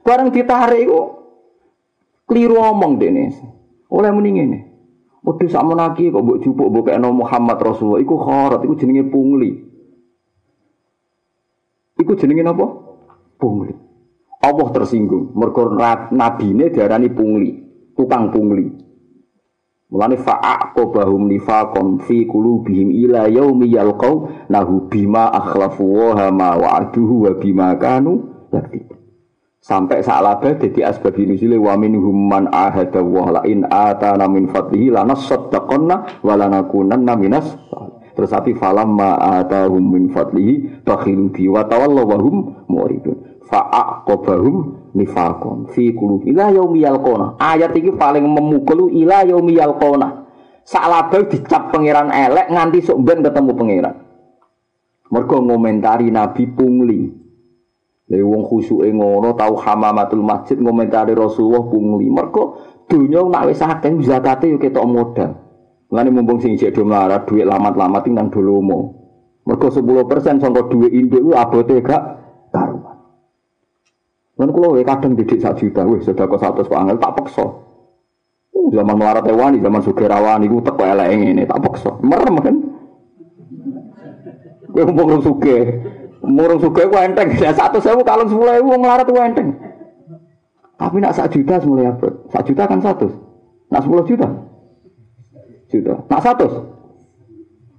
Bareng 0.00 0.32
ditarik 0.32 0.88
iku 0.88 1.19
keliru 2.30 2.62
omong 2.62 3.02
dene. 3.02 3.34
Oleh 3.90 4.14
muni 4.14 4.30
ngene. 4.38 4.58
Wedhus 5.20 5.50
sak 5.50 5.66
menaki 5.66 6.14
kok 6.14 6.22
mbok 6.22 6.38
jupuk 6.40 6.70
mbok 6.70 6.88
kena 6.88 7.10
Muhammad 7.10 7.58
Rasulullah 7.58 8.00
iku 8.00 8.16
kharat 8.22 8.62
iku 8.62 8.78
jenenge 8.78 9.10
pungli. 9.10 9.50
Iku 11.98 12.14
jenenge 12.16 12.46
napa? 12.46 12.66
Pungli. 13.36 13.74
Allah 14.40 14.68
tersinggung. 14.72 15.36
Mergo 15.36 15.76
nabine 16.14 16.72
diarani 16.72 17.12
pungli, 17.12 17.52
tukang 17.92 18.32
pungli. 18.32 18.72
Mulane 19.90 20.16
fa'aqobahum 20.16 21.28
nifaqon 21.28 22.00
fi 22.06 22.24
qulubihim 22.24 22.94
ila 22.94 23.26
yaumi 23.26 23.74
yalqau 23.74 24.30
nahu 24.48 24.86
bima 24.86 25.28
akhlafu 25.34 25.82
wa 25.82 26.30
ma 26.30 26.54
wa'aduhu 26.56 27.26
wa 27.26 27.30
bima 27.36 27.74
kanu. 27.76 28.22
Sampai 29.60 30.00
sa'laba 30.00 30.56
dadi 30.56 30.80
asbab 30.80 31.20
nuzule 31.20 31.60
wa 31.60 31.76
minhum 31.76 32.32
man 32.32 32.48
ahada 32.48 33.04
wa 33.04 33.28
la 33.28 33.40
in 33.44 33.68
atana 33.68 34.24
min 34.24 34.48
fadlihi 34.48 34.88
lanasaddaqanna 34.88 36.24
wa 36.24 36.32
lanakunanna 36.32 37.12
minas 37.12 37.44
Terus 38.20 38.36
tapi 38.36 38.52
falam 38.52 39.00
ma 39.00 39.16
atahum 39.40 39.80
min 39.80 40.12
fadlihi 40.12 40.84
bakhilu 40.84 41.32
bi 41.32 41.48
wa 41.48 41.64
tawallaw 41.64 42.04
wa 42.04 42.18
hum 42.20 42.36
muridun. 42.68 43.16
Fa'aqobahum 43.48 44.56
nifakon 44.94 45.72
fi 45.72 45.96
kulu 45.96 46.28
ila 46.28 46.52
yaumi 46.52 46.84
yalqona. 46.84 47.40
Ayat 47.40 47.72
ini 47.80 47.96
paling 47.96 48.28
memukul 48.28 48.92
ila 48.92 49.24
yaumi 49.24 49.56
yalqona. 49.56 50.28
Salabau 50.68 51.24
dicap 51.32 51.72
pangeran 51.72 52.12
elek 52.12 52.52
nganti 52.52 52.84
sok 52.84 53.00
ben 53.00 53.24
ketemu 53.24 53.50
pangeran. 53.56 53.96
Mergo 55.10 55.36
ngomentari 55.40 56.12
nabi 56.12 56.44
pungli 56.44 57.10
Lha 58.10 58.26
wong 58.26 58.42
khusuke 58.42 58.90
ngono 58.90 59.38
tau 59.38 59.54
hamamatul 59.54 60.26
masjid 60.26 60.58
ngomentari 60.58 61.14
Rasulullah 61.14 61.62
pungli. 61.62 62.10
Mergo 62.10 62.58
donya 62.90 63.22
nak 63.22 63.46
wis 63.46 63.62
akeh 63.62 63.94
zakate 64.02 64.50
yo 64.50 64.58
ketok 64.58 64.82
modal. 64.82 65.30
Mulane 65.90 66.10
mumpung 66.10 66.42
sing 66.42 66.58
jek 66.58 66.74
do 66.74 66.82
melarat 66.82 67.26
dhuwit 67.30 67.46
lamat-lamat 67.46 68.10
nang 68.10 68.26
dolomo. 68.34 68.98
Mergo 69.46 69.70
10% 69.70 70.42
sangka 70.42 70.66
dhuwit 70.66 70.90
induk 70.90 71.22
ku 71.22 71.30
abote 71.38 71.78
gak 71.86 72.02
karuan. 72.50 72.98
Kan 74.40 74.48
kalau 74.56 74.72
kadang 74.80 75.12
didik 75.20 75.36
sak 75.36 75.60
juta, 75.60 75.84
sudah 75.84 76.24
kok 76.24 76.40
satu 76.40 76.64
kok 76.64 76.72
angel 76.72 76.96
tak 76.96 77.12
paksa. 77.12 77.44
Uh, 78.56 78.72
zaman 78.72 78.96
melarat 78.96 79.28
wani, 79.36 79.60
zaman 79.60 79.84
sugerawani, 79.84 80.48
gue 80.48 80.64
tak 80.64 80.80
elek 80.80 81.08
ini 81.12 81.44
tak 81.44 81.60
paksa. 81.60 81.92
Merem 82.00 82.40
kan? 82.40 82.56
Gue 84.72 84.82
ngomong 84.88 85.20
suge, 85.20 85.56
murung 86.30 86.62
suge 86.62 86.86
gue 86.86 87.00
enteng. 87.02 87.28
Ya 87.42 87.50
satu 87.52 87.82
sewu 87.82 88.00
kalau 88.06 88.24
sepuluh 88.30 88.54
ewu 88.58 88.78
melarat 88.78 89.06
gue 89.06 89.22
enteng. 89.22 89.48
Tapi 90.80 90.96
nak 90.96 91.12
sak 91.12 91.28
juta 91.36 91.60
semula 91.60 91.92
apa? 91.92 92.08
Sak 92.32 92.48
juta 92.48 92.64
kan 92.64 92.80
satu. 92.80 93.12
Nak 93.68 93.84
sepuluh 93.84 94.02
juta, 94.08 94.26
juta. 95.68 95.94
Nak 96.08 96.20
satu. 96.24 96.46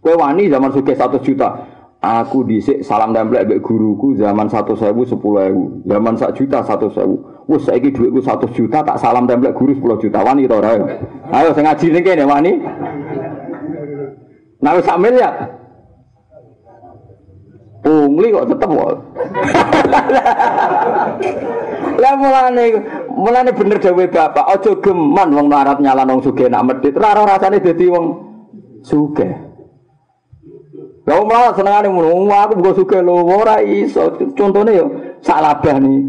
Kue 0.01 0.13
wani 0.13 0.47
zaman 0.47 0.69
suge 0.69 0.93
satu 0.93 1.17
juta. 1.19 1.65
Aku 2.01 2.41
disik 2.41 2.81
salam 2.81 3.13
templek 3.13 3.45
mbek 3.45 3.61
guruku 3.61 4.17
zaman 4.17 4.49
satu 4.49 4.73
sewu 4.73 5.05
sepuluh 5.05 5.45
ewu, 5.53 5.63
zaman 5.85 6.17
sak 6.17 6.33
juta 6.33 6.65
satu 6.65 6.89
sewu. 6.89 7.45
Wes 7.45 7.61
saiki 7.61 7.93
duitku 7.93 8.21
satu 8.25 8.49
juta 8.53 8.81
tak 8.81 8.97
salam 8.97 9.29
templek 9.29 9.53
guru 9.53 9.77
sepuluh 9.77 10.01
juta 10.01 10.21
wani 10.25 10.49
to? 10.49 10.57
Ayo 11.29 11.53
sing 11.53 11.61
ngaji 11.61 11.85
ning 11.93 12.01
kene 12.01 12.25
wani. 12.25 12.53
Nah 14.61 14.71
wis 14.77 14.85
sak 14.85 14.97
miliar. 14.97 15.60
Pungli 17.81 18.29
kok 18.29 18.45
tetep 18.45 18.69
kok. 18.69 18.93
Lah 22.01 22.13
mulane 22.17 22.65
mulane 23.09 23.51
bener 23.53 23.77
dawuh 23.81 24.09
bapak, 24.09 24.45
aja 24.57 24.71
geman 24.77 25.29
wong 25.33 25.45
melarat 25.49 25.77
nyalano 25.81 26.17
wong 26.17 26.21
sugih 26.21 26.49
nak 26.49 26.65
medhit. 26.65 26.93
Ora 26.97 27.25
rasane 27.25 27.57
dadi 27.57 27.85
wong 27.89 28.05
sugih. 28.85 29.33
Lah 31.09 31.17
malah 31.25 31.57
senengane 31.57 31.89
ngono, 31.89 32.29
aku 32.29 32.61
buka 32.61 32.71
suka 32.77 32.97
lho 33.01 33.25
ora 33.25 33.57
iso. 33.65 34.13
Contone 34.37 34.71
yo 34.77 34.85
sak 35.25 35.41
labah 35.41 35.81
nih. 35.81 35.99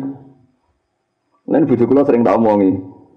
Lan 1.49 1.65
bojo 1.65 1.85
kula 1.89 2.05
sering 2.05 2.25
tak 2.25 2.37
omongi. 2.37 2.73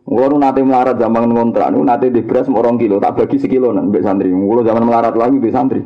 Kulo 0.05 0.37
nate 0.37 0.61
melarat 0.61 1.01
zaman 1.01 1.33
ngontrak 1.33 1.73
niku 1.73 1.81
nate 1.81 2.13
di 2.13 2.21
beras 2.21 2.45
mau 2.45 2.61
kilo, 2.77 3.01
tak 3.01 3.17
bagi 3.17 3.41
sekilo 3.41 3.73
nang 3.73 3.89
mbek 3.89 4.05
santri. 4.05 4.29
Kulo 4.29 4.61
zaman 4.61 4.85
melarat 4.85 5.17
lagi 5.17 5.41
di 5.41 5.49
santri. 5.49 5.81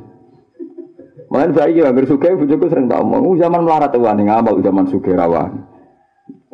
Mulane 1.30 1.54
saiki 1.54 1.86
hampir 1.86 2.10
suka 2.10 2.34
bojoku 2.34 2.66
sering 2.74 2.90
tak 2.90 3.06
omong, 3.06 3.38
zaman 3.38 3.62
melarat 3.62 3.94
wani 3.94 4.26
ngamal 4.26 4.66
zaman 4.66 4.90
suka 4.90 5.14
rawan. 5.14 5.62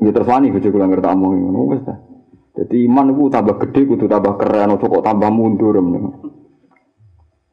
Ya 0.04 0.12
terus 0.12 0.28
wani 0.28 0.52
bojoku 0.52 0.76
langgar 0.76 1.00
tak 1.00 1.16
wis 1.16 1.82
ta. 1.88 1.96
Jadi 2.56 2.88
iman 2.88 3.12
ku 3.16 3.28
tambah 3.28 3.56
gede 3.68 3.84
kudu 3.84 4.08
tambah 4.08 4.36
keren, 4.40 4.76
kok 4.80 5.04
tambah 5.04 5.32
mundur. 5.32 5.76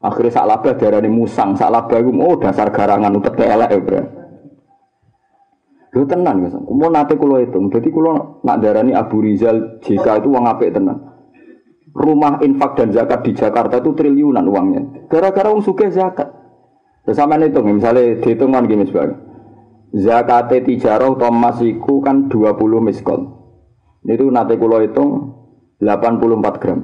Akhirnya 0.03 0.35
sak 0.35 0.47
laba 0.47 0.71
darani 0.75 1.07
musang, 1.07 1.55
sak 1.55 1.71
laba 1.71 1.95
itu 1.95 2.11
oh 2.11 2.35
dasar 2.35 2.71
garangan 2.75 3.15
utek 3.15 3.39
elek 3.39 3.71
ya 3.71 3.79
bro. 3.79 4.01
Lu 5.93 6.03
tenan 6.09 6.43
guys, 6.43 6.57
mau 6.57 6.89
nate 6.89 7.15
kulo 7.15 7.37
itu, 7.39 7.55
jadi 7.69 7.87
kulo 7.93 8.41
nak 8.41 8.59
darani 8.59 8.97
Abu 8.97 9.21
Rizal 9.21 9.79
jika 9.79 10.19
itu 10.19 10.27
uang 10.27 10.49
apik 10.49 10.73
tenan. 10.75 10.97
Rumah 11.93 12.41
infak 12.41 12.81
dan 12.81 12.89
zakat 12.89 13.21
di 13.23 13.31
Jakarta 13.37 13.77
itu 13.77 13.93
triliunan 13.93 14.43
uangnya. 14.43 15.07
Gara-gara 15.07 15.53
uang 15.53 15.61
suka 15.61 15.87
zakat. 15.93 16.42
Bersama 17.03 17.35
itu, 17.35 17.59
misalnya 17.59 18.23
dihitung 18.23 18.55
kan 18.55 18.63
gini 18.63 18.87
sebagai 18.87 19.19
zakat 19.93 20.49
tijarah 20.65 21.13
atau 21.13 21.29
masiku 21.29 22.01
kan 22.01 22.27
20 22.27 22.81
miskol. 22.81 23.21
Itu 24.03 24.27
nate 24.33 24.57
kulo 24.57 24.81
hitung 24.83 25.09
84 25.79 26.59
gram. 26.59 26.79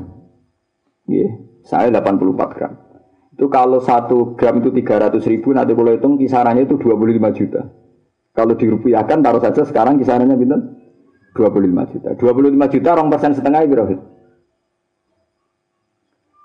Iya, 1.10 1.28
saya 1.66 1.90
84 1.90 2.56
gram. 2.56 2.74
Itu 3.34 3.50
kalau 3.50 3.82
satu 3.82 4.38
gram 4.38 4.62
itu 4.62 4.70
300 4.72 5.24
ribu, 5.26 5.52
nanti 5.56 5.74
kalau 5.74 5.92
hitung 5.96 6.16
kisarannya 6.22 6.70
itu 6.70 6.78
25 6.78 7.32
juta. 7.34 7.62
Kalau 8.36 8.54
dirupiahkan, 8.56 9.20
taruh 9.20 9.42
saja 9.42 9.66
sekarang 9.66 10.00
kisarannya 10.00 10.38
bintang 10.38 10.78
25 11.34 11.92
juta. 11.92 12.10
25 12.16 12.74
juta, 12.78 12.90
orang 12.94 13.10
persen 13.10 13.32
setengah 13.36 13.66
berapa? 13.68 13.96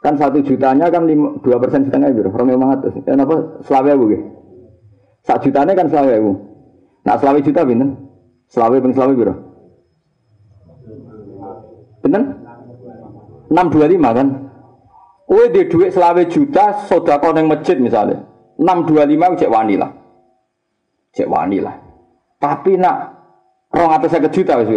Kan 0.05 0.21
satu 0.21 0.45
jutanya 0.45 0.93
kan 0.93 1.09
dua 1.41 1.57
persen 1.57 1.89
setengah 1.89 2.13
berapa? 2.13 2.37
Orang 2.37 2.49
memang 2.53 2.77
atas. 2.77 2.93
Kenapa? 3.09 3.65
Selawe 3.65 3.97
bu, 3.97 4.05
Satu 5.25 5.49
jutanya 5.49 5.73
kan 5.73 5.89
selawe 5.89 6.13
bu. 6.21 6.33
Nah 7.09 7.17
selawe 7.17 7.41
juta 7.41 7.65
bintang? 7.65 7.97
Selawe 8.53 8.77
pun 8.85 8.93
selawe 8.93 9.13
berapa? 9.17 9.41
Bintang? 12.05 12.25
625 13.49 14.19
kan? 14.21 14.29
Kue 15.25 15.49
di 15.49 15.63
duit 15.73 15.89
selawe 15.97 16.21
juta, 16.29 16.85
sodako 16.85 17.33
neng 17.33 17.49
masjid 17.49 17.81
misalnya. 17.81 18.29
625 18.61 19.41
cek 19.41 19.49
wani 19.49 19.75
lah. 19.81 19.89
Cek 21.17 21.33
wani 21.33 21.65
lah. 21.65 21.81
Tapi 22.37 22.77
nak 22.77 22.97
rong 23.73 23.89
atas 23.89 24.13
saya 24.13 24.29
juta 24.29 24.61
wis 24.61 24.69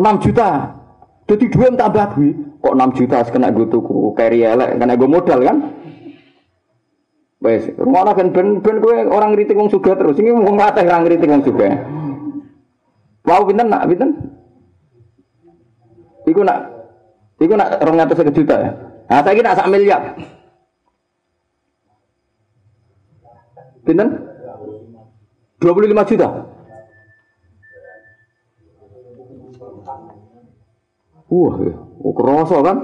6 0.00 0.24
juta. 0.24 0.48
Jadi 1.28 1.44
duit 1.52 1.72
tambah 1.78 2.16
duit. 2.16 2.36
Kok 2.60 2.74
6 2.76 2.98
juta 2.98 3.24
kena 3.28 3.54
gue 3.54 3.66
tuku 3.70 4.12
carry 4.16 4.44
elek, 4.44 4.76
kena 4.76 4.98
gue 4.98 5.08
modal 5.08 5.40
kan? 5.40 5.56
Wes, 7.40 7.72
rumah 7.80 8.12
kan 8.12 8.36
ben 8.36 8.60
ben 8.60 8.84
gue 8.84 9.08
orang 9.08 9.32
ngritik 9.32 9.56
wong 9.56 9.72
sugih 9.72 9.96
terus. 9.96 10.20
Ini 10.20 10.36
wong 10.36 10.60
ngate 10.60 10.84
orang 10.84 11.08
ngritik 11.08 11.30
wong 11.30 11.40
sugih. 11.40 11.72
Wow, 13.24 13.48
pinten 13.48 13.72
nak 13.72 13.88
pinten? 13.88 14.10
Iku 16.28 16.44
nak, 16.44 16.68
iku 17.40 17.56
nak 17.56 17.80
rong 17.80 17.96
atas 17.96 18.20
juta 18.28 18.56
ya. 18.60 18.70
Nah, 19.08 19.20
saya 19.24 19.34
kira 19.34 19.56
sak 19.56 19.70
miliar. 19.72 20.14
Pinten? 23.88 24.08
25 25.64 26.10
juta. 26.12 26.28
Wah, 31.30 31.54
ya. 31.62 31.74
kerasa 32.10 32.58
kan? 32.58 32.78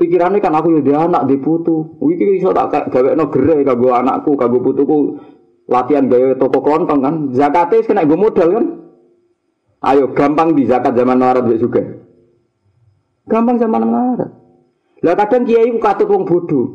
Pikirannya 0.00 0.40
kan 0.40 0.56
aku 0.56 0.80
ya 0.80 1.04
anak 1.04 1.28
di 1.28 1.36
putu. 1.36 2.00
Wiki 2.00 2.40
iso 2.40 2.50
tak 2.56 2.88
gawe 2.88 3.12
no 3.12 3.28
gere 3.28 3.60
kanggo 3.62 3.92
anakku, 3.92 4.34
kanggo 4.34 4.64
putuku 4.64 5.20
latihan 5.68 6.08
gawe 6.08 6.40
toko 6.40 6.58
kelontong 6.64 7.00
kan. 7.04 7.14
Zakatnya 7.36 7.84
kena 7.84 8.08
gue 8.08 8.18
modal 8.18 8.48
kan. 8.50 8.66
Ayo 9.82 10.10
gampang 10.16 10.56
di 10.56 10.64
zakat 10.64 10.96
zaman 10.96 11.20
melarat 11.20 11.44
juga. 11.60 11.82
Gampang 13.28 13.60
zaman 13.60 13.82
melarat. 13.84 14.30
Lah 15.02 15.14
kadang 15.18 15.44
kiai 15.44 15.70
ku 15.70 15.78
katut 15.82 16.08
wong 16.08 16.24
bodoh. 16.24 16.66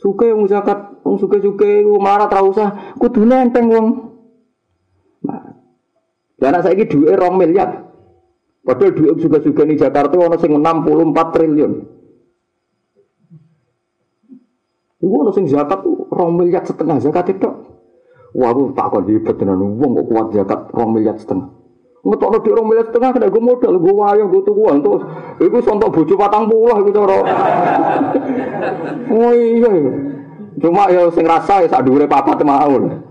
Suke 0.00 0.32
wong 0.34 0.50
zakat, 0.50 1.00
wong 1.06 1.16
suke-suke 1.20 1.86
wong 1.86 2.02
melarat 2.02 2.32
ra 2.32 2.42
usah 2.42 2.68
kudune 2.98 3.36
enteng 3.38 3.70
wong. 3.70 3.86
Lah 5.24 6.48
anak 6.50 6.66
saiki 6.66 6.90
dhuwite 6.90 7.14
2 7.14 7.40
miliar. 7.40 7.93
Padahal 8.64 8.96
duit 8.96 9.20
juga-juga 9.20 9.62
di 9.68 9.76
Jakarta 9.76 10.16
ono 10.16 10.40
sing 10.40 10.56
64 10.56 11.34
triliun. 11.36 11.72
Iku 15.04 15.14
ono 15.20 15.30
sing 15.36 15.44
zakat 15.52 15.84
tuh 15.84 16.08
rong 16.08 16.40
miliar 16.40 16.64
setengah 16.64 16.96
zakat 16.96 17.36
itu. 17.36 17.44
Wah, 18.34 18.50
aku 18.50 18.72
tak 18.72 18.88
kok 18.90 19.04
hebat 19.06 19.36
tenan 19.36 19.60
wong 19.60 20.00
kok 20.00 20.06
kuat 20.08 20.26
zakat 20.32 20.60
rong 20.72 20.96
miliar 20.96 21.20
setengah. 21.20 21.52
Ngetokno 22.04 22.38
di 22.40 22.50
rong 22.56 22.66
miliar 22.72 22.86
setengah 22.88 23.10
kena 23.12 23.28
gue 23.28 23.42
modal, 23.44 23.74
gue 23.76 23.94
wayang, 23.94 24.28
gue 24.32 24.42
tuku 24.48 24.62
untuk 24.64 24.96
iku 25.44 25.56
sontok 25.60 25.92
bojo 25.92 26.14
patang 26.16 26.48
puluh 26.48 26.76
iku 26.80 26.90
cara. 26.92 27.16
oh 29.12 29.32
iya. 29.32 29.72
Cuma 30.56 30.88
ya 30.88 31.08
sing 31.12 31.28
rasa 31.28 31.64
ya 31.64 31.68
sak 31.68 31.84
dhuwure 31.84 32.08
papat 32.08 32.40
mau. 32.44 33.04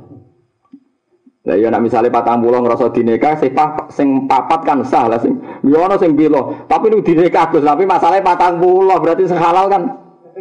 Lah 1.44 1.60
ya 1.60 1.68
nek 1.68 1.84
misale 1.84 2.08
patang 2.08 2.40
pulau 2.40 2.64
ngrasa 2.64 2.88
dineka 2.96 3.36
sing 3.36 3.52
sing 3.92 4.08
papat 4.32 4.64
kan 4.64 4.80
sah 4.88 5.12
lah 5.12 5.20
sing 5.20 5.44
yo 5.68 5.84
ono 5.84 6.00
sing 6.00 6.16
bilo. 6.16 6.64
Tapi 6.72 6.88
lu 6.88 7.04
dineka 7.04 7.52
Gus, 7.52 7.68
tapi 7.68 7.84
patang 7.84 8.64
pulau 8.64 8.96
berarti 9.04 9.28
sing 9.28 9.36
halal 9.36 9.68
kan 9.68 9.84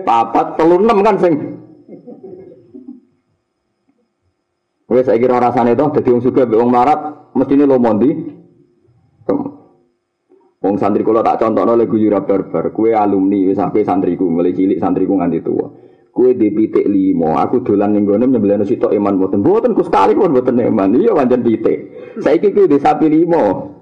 papat 0.07 0.55
telu 0.55 0.79
enam 0.79 1.03
kan 1.03 1.19
sing 1.19 1.35
Wes 4.93 5.09
saiki 5.09 5.25
ora 5.25 5.49
rasane 5.49 5.73
to 5.73 5.89
dadi 5.89 6.13
wong 6.13 6.21
sugih 6.21 6.45
wong 6.53 6.69
marat 6.69 7.33
mestine 7.33 7.65
lomondi. 7.65 8.13
Wong 10.63 10.79
santri 10.79 11.03
kula 11.03 11.27
tak 11.27 11.43
contohno 11.43 11.75
lek 11.75 11.91
guyura 11.91 12.23
barbar, 12.23 12.71
kue 12.71 12.95
alumni 12.95 13.51
wis 13.51 13.59
sampe 13.59 13.83
santriku 13.83 14.31
mulai 14.31 14.55
cilik 14.55 14.79
santriku 14.79 15.19
nganti 15.19 15.43
tua. 15.43 15.67
Kue 16.13 16.37
di 16.37 16.53
pitik 16.53 16.85
limo, 16.85 17.41
aku 17.41 17.65
dolan 17.65 17.97
ning 17.97 18.05
gone 18.05 18.29
nyembelih 18.29 18.69
sitok 18.69 18.93
iman 18.93 19.17
mboten. 19.17 19.41
Mboten 19.41 19.73
ku 19.73 19.81
sekali 19.81 20.13
pun 20.13 20.37
mboten 20.37 20.61
iman. 20.61 20.93
Iya 20.93 21.17
pancen 21.17 21.41
pitik. 21.41 21.89
Saiki 22.21 22.53
kuwi 22.53 22.69
di 22.69 22.77
sapi 22.77 23.09
limo. 23.09 23.73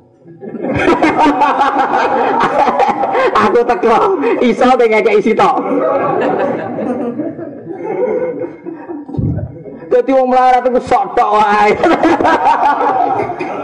aku 3.45 3.61
teko 3.67 3.99
iso 4.47 4.69
tengek 4.79 5.11
isi 5.19 5.35
tok. 5.35 5.59
Dadi 9.91 10.11
wong 10.15 10.31
melarat 10.31 10.63
iku 10.71 10.79
sok 10.79 11.19
tok 11.19 11.31
wae. 11.35 11.75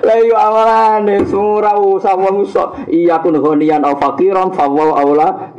Lah 0.00 0.18
yo 0.24 0.36
awalane 0.36 1.24
sura 1.28 1.76
usah 1.76 2.16
wong 2.16 2.44
usah 2.44 2.88
iya 2.88 3.20
kun 3.20 3.36
ghaniyan 3.36 3.84
au 3.84 3.96
faqiran 4.00 4.50
fa 4.56 4.66
wa 4.68 4.96
aula 4.96 5.54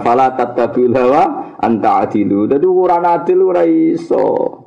fala 0.00 0.32
tattabil 0.32 0.92
hawa 0.96 1.56
anta 1.60 2.06
adilu 2.06 2.48
dadi 2.48 2.66
ora 2.66 2.98
adil 2.98 3.52
ora 3.52 3.62
iso. 3.68 4.58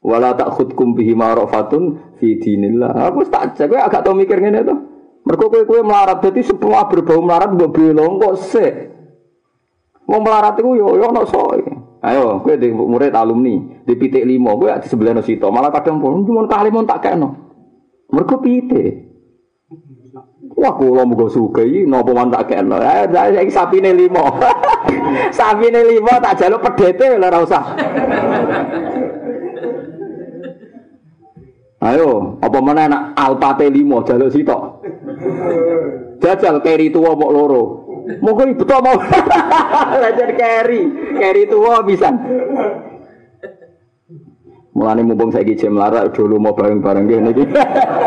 Wala 0.00 0.32
takhudkum 0.32 0.96
bihi 0.96 1.12
ma'rafatun 1.12 2.16
fi 2.16 2.40
dinillah. 2.40 3.12
Aku 3.12 3.20
tak 3.28 3.60
kowe 3.60 3.76
agak 3.76 4.00
tau 4.00 4.16
mikir 4.16 4.40
ngene 4.40 4.64
to. 4.64 4.74
Mergo 5.28 5.52
kowe 5.52 5.62
kowe 5.68 5.80
melarat 5.84 6.24
dadi 6.24 6.40
semua 6.40 6.88
berbau 6.88 7.20
melarat 7.20 7.52
mbok 7.52 7.70
belong 7.70 8.16
kok 8.16 8.34
sik. 8.40 8.74
Wong 10.08 10.20
melarat 10.24 10.56
iku 10.56 10.72
yo 10.74 10.96
yo 10.96 11.04
ono 11.12 11.22
soe. 11.28 11.60
Ayo 12.00 12.19
kowe 12.40 12.56
di 12.56 12.72
murid 12.72 13.14
alumni 13.14 13.84
di 13.84 13.94
pitik 13.94 14.24
limo 14.24 14.56
kowe 14.56 14.72
di 14.80 14.88
sebelah 14.88 15.20
sito 15.22 15.48
malah 15.52 15.70
kadang 15.70 16.00
pun 16.00 16.24
cuma 16.24 16.48
kali 16.48 16.72
mon 16.72 16.88
tak 16.88 17.04
keno 17.04 17.50
Mergo 18.10 18.42
pite. 18.42 19.06
Wah, 20.58 20.74
kula 20.76 21.06
muga 21.06 21.30
sugih 21.30 21.86
napa 21.86 22.10
man 22.10 22.28
tak 22.28 22.50
kena. 22.50 22.76
Eh, 22.82 23.06
saiki 23.08 23.54
sapine 23.54 23.94
limo. 23.94 24.26
sapine 25.38 25.80
limo 25.86 26.10
tak 26.18 26.36
jaluk 26.36 26.60
pedete 26.60 27.16
lho 27.16 27.26
ora 27.30 27.38
usah. 27.40 27.64
Ayo, 31.80 32.36
apa 32.44 32.58
mana 32.60 32.92
anak 32.92 33.02
alpate 33.16 33.72
limo 33.72 34.04
jaluk 34.04 34.28
sitok. 34.28 34.84
Jajal 36.20 36.60
keri 36.60 36.92
tua 36.92 37.16
mok 37.16 37.32
loro. 37.32 37.62
Monggo 38.18 38.42
ibu 38.50 38.64
to 38.66 38.76
mau. 38.82 38.98
Lajar 40.02 40.30
keri, 40.34 40.80
keri 41.14 41.42
tua 41.46 41.86
bisa. 41.86 42.10
Mulane 44.74 45.02
mumpung 45.02 45.30
saiki 45.30 45.58
jam 45.58 45.76
larak 45.76 46.14
dulu 46.14 46.40
mau 46.42 46.56
bareng-bareng 46.56 47.04
ngene 47.06 47.30
iki. 47.36 47.44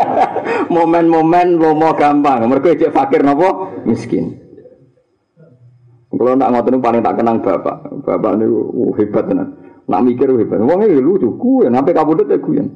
Momen-momen 0.74 1.56
lomo 1.56 1.96
gampang. 1.96 2.44
Mergo 2.44 2.72
cek 2.72 2.92
fakir 2.92 3.24
napa? 3.24 3.80
Miskin. 3.84 4.44
Kalau 6.14 6.38
nak 6.38 6.50
ngotot 6.54 6.78
paling 6.78 7.02
tak 7.02 7.16
kenang 7.20 7.42
bapak. 7.42 7.90
Bapak 8.06 8.32
niku 8.38 8.58
uh, 8.70 8.90
hebat 8.96 9.26
tenan. 9.26 9.48
Nak 9.90 10.02
mikir 10.06 10.30
hebat. 10.30 10.62
Wong 10.62 10.86
iki 10.86 10.98
lucu 11.02 11.28
ku 11.36 11.66
ya 11.66 11.70
sampe 11.70 11.90
kabudut 11.92 12.30
ya 12.30 12.38
guyon. 12.38 12.70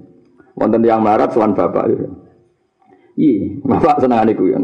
Wonten 0.59 0.83
yang 0.83 1.01
melarat 1.01 1.31
sowan 1.31 1.55
bapak 1.55 1.87
ya. 1.87 1.97
Iya, 3.19 3.63
bapak 3.67 4.03
senengane 4.03 4.35
guyon. 4.35 4.63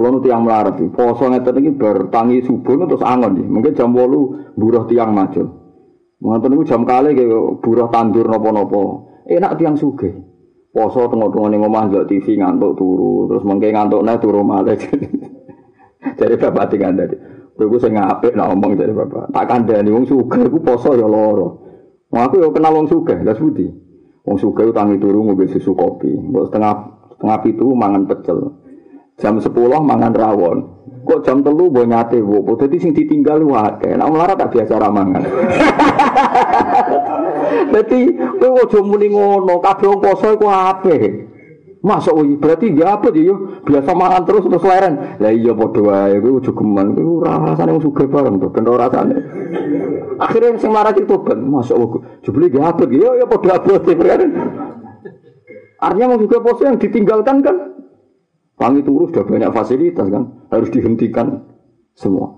Kalau 0.00 0.16
nanti 0.16 0.32
yang 0.32 0.48
melarat, 0.48 0.80
poso 0.96 1.28
ngeten 1.28 1.60
iki 1.60 1.76
bertangi 1.76 2.40
subuh 2.40 2.88
terus 2.88 3.04
angon 3.04 3.36
nih. 3.36 3.44
Mungkin 3.44 3.76
jam 3.76 3.92
8 3.92 4.56
buruh 4.56 4.88
tiang 4.88 5.12
macul. 5.12 5.44
Ngoten 6.24 6.48
niku 6.56 6.64
jam 6.64 6.88
kali 6.88 7.12
kayak 7.12 7.60
buruh 7.60 7.92
tandur 7.92 8.24
nopo-nopo. 8.24 9.12
Enak 9.28 9.60
tiang 9.60 9.76
suge. 9.76 10.08
Poso 10.72 11.04
tengok-tengok 11.04 11.48
ning 11.52 11.60
omah 11.60 11.84
ndelok 11.84 12.08
TV 12.08 12.40
ngantuk 12.40 12.80
turu, 12.80 13.28
terus 13.28 13.44
mengke 13.44 13.68
ngantuk 13.68 14.00
naik 14.00 14.24
turu 14.24 14.40
malah. 14.40 14.72
Jadi 16.18 16.34
bapak 16.40 16.64
tinggal 16.72 16.96
tadi. 16.96 17.16
Kowe 17.60 17.76
sing 17.76 17.92
ngapik 17.92 18.32
nak 18.32 18.56
ngomong 18.56 18.80
dari 18.80 18.96
bapak. 18.96 19.36
Tak 19.36 19.44
kandhani 19.52 19.92
wong 19.92 20.08
sugih 20.08 20.48
iku 20.48 20.64
poso 20.64 20.96
ya 20.96 21.04
lara. 21.04 21.44
Wong 22.08 22.22
aku 22.24 22.40
yo 22.40 22.48
kenal 22.56 22.72
wong 22.72 22.88
sugih, 22.88 23.20
lha 23.20 23.36
sudi. 23.36 23.68
Wong 24.24 24.40
sugih 24.40 24.72
tangi 24.72 24.96
turu 24.96 25.28
ngombe 25.28 25.44
susu 25.44 25.76
kopi. 25.76 26.08
Mbok 26.08 26.48
setengah 26.48 26.72
setengah 27.12 27.36
pitu 27.44 27.68
mangan 27.76 28.08
pecel. 28.08 28.48
Jam 29.20 29.36
10 29.36 29.52
mangan 29.84 30.16
rawon. 30.16 30.80
Kok 31.00 31.20
jam 31.24 31.40
telu 31.40 31.72
mbok 31.72 31.86
nyate 31.88 32.20
wo. 32.20 32.44
Dadi 32.56 32.76
sing 32.76 32.92
ditinggal 32.92 33.40
wae. 33.44 33.96
Nek 33.96 34.08
melarat 34.08 34.36
tak 34.36 34.52
biasa 34.52 34.76
ramangan. 34.76 35.22
Dadi 37.72 38.00
kowe 38.36 38.60
aja 38.60 38.78
muni 38.84 39.08
ngono, 39.08 39.64
kabeh 39.64 39.86
wong 39.88 40.00
poso 40.00 40.36
iku 40.36 40.46
apik. 40.48 41.32
Masuk 41.80 42.20
wih, 42.20 42.36
berarti 42.36 42.76
gak 42.76 43.00
apa 43.00 43.08
dia 43.08 43.32
biasa 43.64 43.96
makan 43.96 44.22
terus 44.28 44.44
terus 44.44 44.64
leren. 44.68 45.16
Lah 45.16 45.32
iya 45.32 45.56
padha 45.56 45.80
wae 45.80 46.16
kowe 46.20 46.36
aja 46.36 46.52
geman, 46.52 46.86
kowe 46.92 47.24
ora 47.24 47.32
rasane 47.48 47.70
wong 47.72 47.82
sugih 47.82 48.08
bareng 48.08 48.36
to, 48.36 48.46
ben 48.52 48.68
ora 48.68 48.86
rasane. 48.88 49.16
Akhirnya 50.20 50.60
sing 50.60 50.68
marah 50.68 50.92
itu 50.92 51.16
ben 51.24 51.40
masuk 51.48 52.04
jebule 52.20 52.52
gak 52.52 52.76
apa 52.76 52.84
dia 52.84 53.08
ya 53.16 53.24
padha 53.24 53.56
abote 53.56 53.92
kan. 53.96 54.20
Artinya 55.80 56.12
mau 56.12 56.20
juga 56.20 56.44
pose 56.44 56.68
yang 56.68 56.76
ditinggalkan 56.76 57.40
kan 57.40 57.79
Pangi 58.60 58.84
turu 58.84 59.08
sudah 59.08 59.24
banyak 59.24 59.56
fasilitas 59.56 60.04
kan, 60.12 60.44
harus 60.52 60.68
dihentikan 60.68 61.48
semua. 61.96 62.36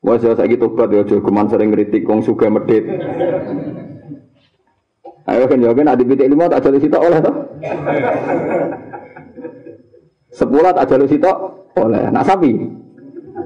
Wah, 0.00 0.16
saya 0.16 0.32
lagi 0.34 0.56
tobat 0.56 0.88
ya, 0.88 1.04
cuman 1.04 1.52
sering 1.52 1.68
ngeritik 1.68 2.08
wong 2.08 2.24
suka 2.24 2.48
medit. 2.48 2.88
Ayo 5.28 5.44
kan 5.46 5.60
jawabin 5.60 5.86
adi 5.86 6.02
pitik 6.02 6.32
lima 6.32 6.50
tak 6.50 6.64
jalur 6.66 6.80
sitok 6.82 7.02
oleh 7.06 7.18
toh. 7.22 7.34
Sepuluh 10.34 10.72
tak 10.74 10.88
jalur 10.90 11.06
sitok 11.06 11.36
oleh. 11.78 12.02
Nak 12.10 12.26
sapi. 12.26 12.50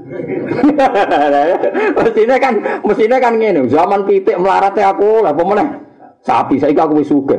mestinya 1.99 2.37
kan 2.39 2.55
mestinya 2.83 3.19
kan 3.19 3.33
gini 3.39 3.67
zaman 3.67 4.07
pitik 4.07 4.39
melaratnya 4.39 4.95
aku 4.95 5.23
lah 5.23 5.35
pemenang 5.35 5.83
sapi 6.23 6.59
saya 6.63 6.75
aku 6.79 7.03
suka 7.03 7.39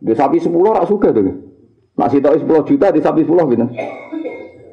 di 0.00 0.12
sapi 0.12 0.36
sepuluh 0.40 0.76
rak 0.76 0.88
suka 0.88 1.12
tuh 1.12 1.51
nak 1.98 2.08
sitok 2.08 2.40
sepuluh 2.40 2.62
juta 2.64 2.86
di 2.88 3.00
sapi 3.00 3.20
sepuluh 3.24 3.44
gitu 3.52 3.66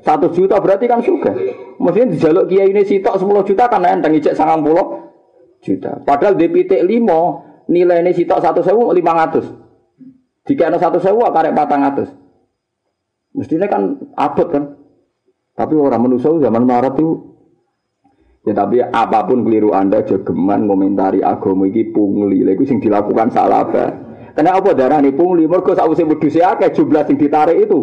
satu 0.04 0.28
juta 0.32 0.56
berarti 0.58 0.86
kan 0.88 1.04
suka 1.04 1.32
mestinya 1.80 2.08
di 2.12 2.18
jaluk 2.18 2.46
kiai 2.48 2.72
ini 2.72 2.84
sitok 2.88 3.20
sepuluh 3.20 3.44
juta 3.44 3.68
kan 3.68 3.84
enteng 3.84 4.16
ijek 4.16 4.36
sangat 4.36 4.64
puluh 4.64 5.12
juta 5.60 6.00
padahal 6.08 6.40
pitik 6.40 6.84
limo 6.88 7.50
nilai 7.70 8.02
ini 8.02 8.12
sitok 8.18 8.41
satu 8.41 8.66
sewu 8.66 8.90
lima 8.91 9.14
ratus. 9.14 9.46
Jika 10.50 10.74
ada 10.74 10.82
satu 10.82 10.98
sewu 10.98 11.22
karek 11.30 11.54
patang 11.54 11.86
ratus. 11.86 12.10
Mestinya 13.38 13.70
kan 13.70 14.02
abot 14.18 14.50
kan. 14.50 14.64
Tapi 15.54 15.78
orang 15.78 16.02
manusia 16.02 16.34
zaman 16.34 16.66
Maret 16.66 16.98
itu 16.98 17.10
Ya 18.48 18.56
tapi 18.56 18.80
apa 18.80 19.28
pun 19.28 19.44
keliru 19.44 19.76
Anda 19.76 20.00
jogeman 20.08 20.64
komentari 20.64 21.20
agama 21.20 21.68
ini 21.68 21.91
pungli. 21.91 22.40
Itu 22.48 22.64
yang 22.66 22.80
dilakukan 22.80 23.36
salah 23.36 23.68
apa? 23.68 23.86
Karena 24.36 24.58
apa 24.58 24.76
darah 24.78 25.00
ini 25.02 25.12
pungli? 25.14 25.50
Mereka 25.50 25.78
sausnya 25.78 26.10
wedusnya 26.10 26.56
akeh 26.56 26.70
jumlah 26.76 27.04
yang 27.06 27.18
ditarik 27.18 27.58
itu. 27.70 27.80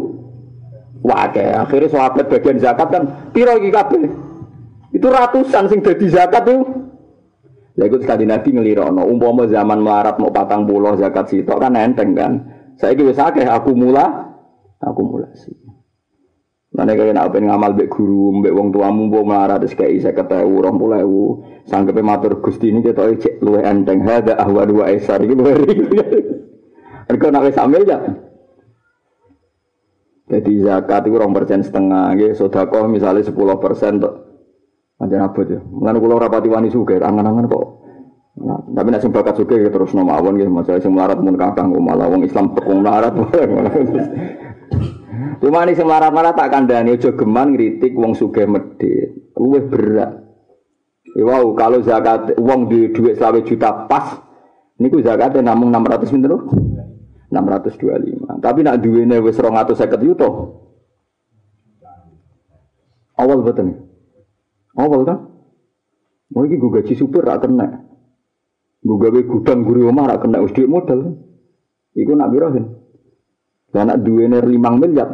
Wah, 1.06 1.30
kayak 1.30 1.68
akhirnya 1.68 1.92
sahabat 1.92 2.26
bagian 2.26 2.58
zakat 2.58 2.88
kan 2.90 3.02
piro 3.30 3.54
kabeh. 3.54 4.10
Itu 4.90 5.06
ratusan 5.12 5.68
sing 5.70 5.84
dadi 5.84 6.06
zakat 6.08 6.42
itu. 6.48 6.64
Lah 7.76 7.84
iku 7.84 8.00
sekali 8.00 8.24
Nabi 8.24 8.56
ngelirokno, 8.56 9.04
umpama 9.04 9.44
zaman 9.44 9.84
melarat 9.84 10.16
mau 10.16 10.32
patang 10.32 10.64
pulau 10.64 10.96
zakat 10.96 11.28
sitok 11.28 11.60
kan 11.60 11.76
enteng 11.76 12.16
kan. 12.16 12.32
Saya 12.80 12.96
wis 13.04 13.20
akeh 13.20 13.44
akumula 13.44 14.32
akumulasi. 14.80 15.52
Mana 16.76 16.92
kaya 16.92 17.12
nak 17.12 17.32
pengen 17.32 17.48
ngamal 17.48 17.72
bek 17.72 17.88
guru, 17.88 18.44
bek 18.44 18.52
wong 18.52 18.68
tuamu 18.68 19.08
mbok 19.08 19.24
melarat 19.24 19.64
wis 19.64 19.72
kei 19.76 19.96
50.000, 19.96 20.44
20.000. 20.44 21.68
Sanggepe 21.68 22.00
matur 22.04 22.40
Gusti 22.40 22.68
ini 22.68 22.84
kita 22.84 23.16
cek 23.16 23.40
luwe 23.44 23.64
enteng 23.64 24.04
hada 24.04 24.36
ahwa 24.40 24.64
dua 24.64 24.92
esar 24.92 25.20
luwe. 25.20 25.52
Mergo 27.06 27.26
nak 27.30 27.42
wis 27.46 27.58
ambil 27.58 27.82
ya. 27.86 27.98
Jadi 30.26 30.66
zakat 30.66 31.06
itu 31.06 31.14
orang 31.14 31.34
persen 31.38 31.62
setengah, 31.62 32.18
gitu. 32.18 32.46
Sodakoh 32.46 32.90
misalnya 32.90 33.22
sepuluh 33.22 33.62
persen 33.62 34.02
tuh. 34.02 34.26
Macam 34.98 35.22
apa 35.22 35.40
ya? 35.46 35.60
Mengenai 35.62 36.02
pulau 36.02 36.18
rapati 36.18 36.50
wani 36.50 36.66
suge, 36.66 36.98
angan-angan 36.98 37.46
kok. 37.46 37.66
Nah, 38.36 38.60
tapi 38.74 38.92
nak 38.92 39.06
bakat 39.08 39.34
suge 39.38 39.56
ya 39.56 39.70
terus 39.70 39.94
nama 39.94 40.18
awon 40.18 40.34
gitu. 40.34 40.50
Masalah 40.50 40.82
sing 40.82 40.92
melarat 40.92 41.22
pun 41.22 41.38
kakang, 41.38 41.70
malah 41.78 42.10
wong 42.10 42.26
Islam 42.26 42.58
pekung 42.58 42.82
melarat. 42.82 43.14
Cuma 45.40 45.62
ini 45.62 45.78
sing 45.78 45.86
melarat-melarat 45.86 46.34
tak 46.34 46.50
kandani, 46.50 46.98
ojo 46.98 47.14
geman 47.14 47.54
ngritik 47.54 47.94
wong 47.94 48.18
suge 48.18 48.50
medit. 48.50 49.30
Luwih 49.38 49.62
berat. 49.62 50.26
Ya, 51.16 51.22
wow, 51.22 51.54
kalau 51.54 51.80
zakat 51.86 52.34
uang 52.36 52.68
di 52.68 52.92
duit 52.92 53.16
selawe 53.16 53.40
juta 53.46 53.88
pas, 53.88 54.20
ini 54.76 54.90
ku 54.90 55.00
zakatnya 55.00 55.54
namun 55.54 55.72
600 55.72 56.12
pinter 56.12 56.34
625. 57.30 58.38
Tapi 58.38 58.60
nak 58.62 58.78
duwene 58.82 59.18
wis 59.18 59.38
250 59.38 60.06
yuto. 60.06 60.28
Awal 63.16 63.38
betul. 63.42 63.74
Awal 64.76 65.00
kan? 65.08 65.18
Mau 66.36 66.44
iki 66.44 66.60
gue 66.60 66.70
gaji 66.70 66.94
super 66.94 67.24
rak 67.24 67.48
kena. 67.48 67.86
Gue 68.84 68.96
gawe 69.00 69.20
gudang 69.24 69.64
guri 69.64 69.82
omah 69.82 70.14
rak 70.14 70.28
kena 70.28 70.44
wis 70.44 70.52
dhuwit 70.52 70.70
modal. 70.70 71.16
Iku 71.96 72.12
nak 72.12 72.30
birahin. 72.30 72.66
Lah 73.72 73.84
nak 73.88 74.00
duwene 74.04 74.38
5 74.44 74.82
miliar. 74.82 75.10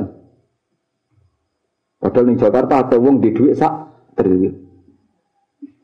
Padahal 2.03 2.27
ning 2.27 2.39
Jakarta 2.43 2.83
ada 2.83 2.97
wong 2.99 3.23
di 3.23 3.31
duit 3.31 3.55
sak 3.55 3.71
triliun. 4.19 4.55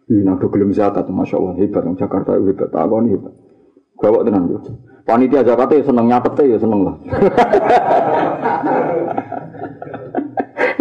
Ini 0.09 0.25
nak 0.25 0.41
gelem 0.41 0.73
zakat, 0.73 1.05
masya 1.13 1.37
Allah 1.37 1.55
hebat. 1.61 1.85
Jakarta 2.01 2.35
hebat, 2.41 2.73
takon 2.73 3.13
hebat. 3.13 3.35
Gawak 4.01 4.25
tenan 4.25 4.49
yo. 4.49 4.59
Panitia 5.09 5.41
zakat 5.41 5.73
ya 5.73 5.89
seneng 5.89 6.05
nyatet 6.05 6.37
ya 6.45 6.61
seneng 6.61 6.81
lah. 6.85 6.95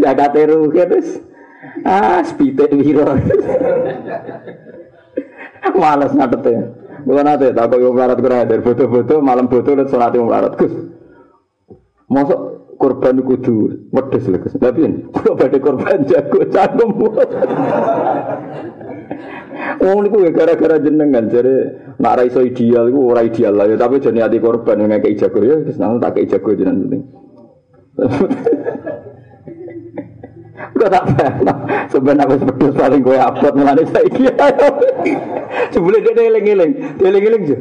Zakat 0.03 0.35
rugi 0.51 0.83
terus. 0.83 1.09
Ah, 1.87 2.19
spite 2.27 2.67
wiro. 2.75 3.15
Males 5.79 6.11
nyatet 6.11 6.43
ya. 6.43 6.59
Bukan 7.07 7.23
nate, 7.23 7.55
tak 7.55 7.71
kau 7.71 7.95
melarat 7.95 8.19
kurang 8.19 8.51
dari 8.51 8.59
foto-foto, 8.59 9.23
malam 9.23 9.47
foto 9.47 9.79
dan 9.79 9.87
sholat 9.87 10.11
yang 10.11 10.27
melarat. 10.27 10.59
Gus, 10.59 10.75
masuk 12.11 12.39
korban 12.75 13.23
kudu 13.23 13.87
wedes 13.95 14.27
lho 14.27 14.43
Gus. 14.43 14.59
Tapi 14.59 15.07
kalau 15.15 15.39
pada 15.39 15.55
korban 15.55 16.03
jago 16.03 16.43
cangkem. 16.51 16.89
Wong 19.84 19.98
niku 20.07 20.23
ya 20.23 20.31
gara-gara 20.31 20.80
jenengan 20.80 21.27
jare 21.27 21.56
nak 21.99 22.14
ra 22.18 22.23
ideal 22.23 22.88
iku 22.88 22.99
ora 23.11 23.22
ideal 23.26 23.53
lah 23.57 23.65
ya 23.68 23.76
tapi 23.76 23.99
jane 23.99 24.23
ati 24.23 24.39
korban 24.39 24.80
yang 24.80 24.95
ngekek 24.95 25.18
jago 25.19 25.39
ya 25.44 25.56
wis 25.60 25.77
tak 25.77 26.11
kei 26.15 26.30
jago 26.30 26.49
jenengan 26.56 26.81
penting. 26.88 27.03
Kok 30.77 30.89
tak 30.89 31.06
pernah 31.10 31.57
sebenarnya 31.89 32.23
aku 32.26 32.34
sepedus 32.41 32.73
paling 32.77 33.02
gue 33.02 33.18
upload 33.18 33.53
mulane 33.57 33.84
saiki. 33.89 34.26
Sebelum 35.73 35.99
dia 36.02 36.22
eling-eling, 36.34 36.72
dia 36.98 37.07
eling-eling 37.10 37.44
aja. 37.45 37.57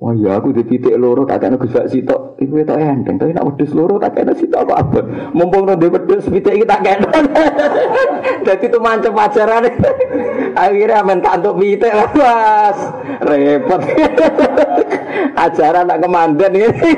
Oh 0.00 0.16
iya 0.16 0.40
aku 0.40 0.56
di 0.56 0.64
titik 0.64 0.96
loro 0.96 1.28
tak 1.28 1.44
kena 1.44 1.60
Gus 1.60 1.76
Sitok. 1.76 2.40
Iku 2.40 2.64
tak 2.64 2.80
enteng, 2.80 3.20
tapi 3.20 3.36
nak 3.36 3.52
wedhus 3.52 3.76
loro 3.76 4.00
tak 4.00 4.16
kena 4.16 4.32
sitok 4.32 4.64
apa 4.64 4.80
apa. 4.80 5.00
Mumpung 5.36 5.68
nang 5.68 5.76
wedhus 5.76 6.24
pitik 6.24 6.56
iki 6.56 6.64
tak 6.64 6.80
kena. 6.80 7.04
Dadi 8.48 8.64
itu 8.64 8.80
mancep 8.80 9.12
ajaran. 9.12 9.68
Akhirnya 10.64 11.04
amen 11.04 11.20
tak 11.20 11.44
untuk 11.44 11.60
pitik 11.60 11.92
lah 11.92 12.08
Mas. 12.16 12.78
Repot. 13.28 13.80
ajaran 15.44 15.84
nak 15.84 16.00
kemandan 16.00 16.52
ini. 16.56 16.90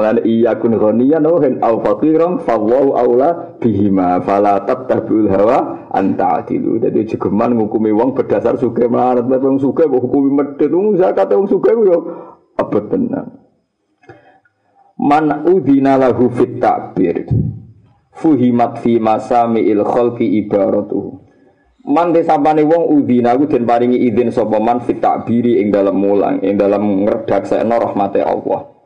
Mulane 0.00 0.24
iya 0.24 0.56
kun 0.56 0.80
ghaniyan 0.80 1.28
wa 1.28 1.44
hin 1.44 1.60
au 1.60 1.84
faqiran 1.84 2.40
wallahu 2.40 2.96
aula 2.96 3.52
bihima 3.60 4.24
fala 4.24 4.64
tattabi'ul 4.64 5.28
hawa 5.28 5.92
anta 5.92 6.40
adilu. 6.40 6.80
Jadi 6.80 7.04
jegeman 7.04 7.52
ngukumi 7.52 7.92
wong 7.92 8.16
berdasar 8.16 8.56
suge 8.56 8.88
melarat 8.88 9.28
wong 9.28 9.60
suge 9.60 9.84
kok 9.84 10.00
hukumi 10.00 10.40
medhit 10.40 10.72
wong 10.72 10.96
zakat 10.96 11.28
wong 11.36 11.44
suge 11.52 11.76
yo 11.84 11.98
abot 12.56 12.88
tenan. 12.88 13.44
Man 14.96 15.44
udina 15.44 16.00
lahu 16.00 16.32
fit 16.32 16.56
takbir. 16.56 17.28
Fuhimat 18.16 18.80
fi 18.80 18.96
masami'il 18.96 19.84
khalqi 19.84 20.24
ibaratuhu. 20.40 21.28
Man 21.92 22.16
desapane 22.16 22.64
wong 22.64 22.88
udina 22.88 23.36
ku 23.36 23.44
den 23.44 23.68
paringi 23.68 24.00
izin 24.00 24.32
sapa 24.32 24.56
man 24.56 24.80
fit 24.80 24.96
takbiri 24.96 25.60
ing 25.60 25.68
dalam 25.68 26.00
mulang 26.00 26.40
ing 26.40 26.56
dalam 26.56 27.04
ngredaksekno 27.04 27.76
rahmate 27.76 28.24
Allah. 28.24 28.79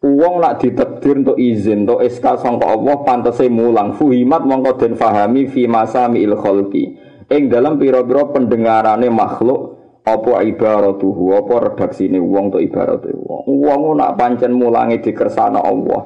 Uang 0.00 0.40
nak 0.40 0.64
ditakdir 0.64 1.20
untuk 1.20 1.36
izin 1.36 1.84
untuk 1.84 2.00
SK 2.00 2.40
sangka 2.40 2.72
Allah 2.72 3.04
pantese 3.04 3.52
mulang. 3.52 3.92
Fuhimat 3.92 4.48
mongko 4.48 4.80
den 4.80 4.96
fahami 4.96 5.44
fi 5.44 5.68
masami 5.68 6.24
il 6.24 6.32
khalqi. 6.32 6.84
Ing 7.28 7.52
dalam 7.52 7.76
pira-pira 7.76 8.24
pendengarane 8.32 9.12
makhluk 9.12 9.76
apa 10.00 10.40
ibaratuhu 10.40 11.36
apa 11.36 11.84
wong 12.16 12.46
to 12.48 12.58
ibarate 12.64 13.12
wong. 13.12 13.44
Wong 13.44 13.80
nak 14.00 14.16
pancen 14.16 14.56
mulangi 14.56 15.04
dikersana 15.04 15.60
Allah. 15.60 16.00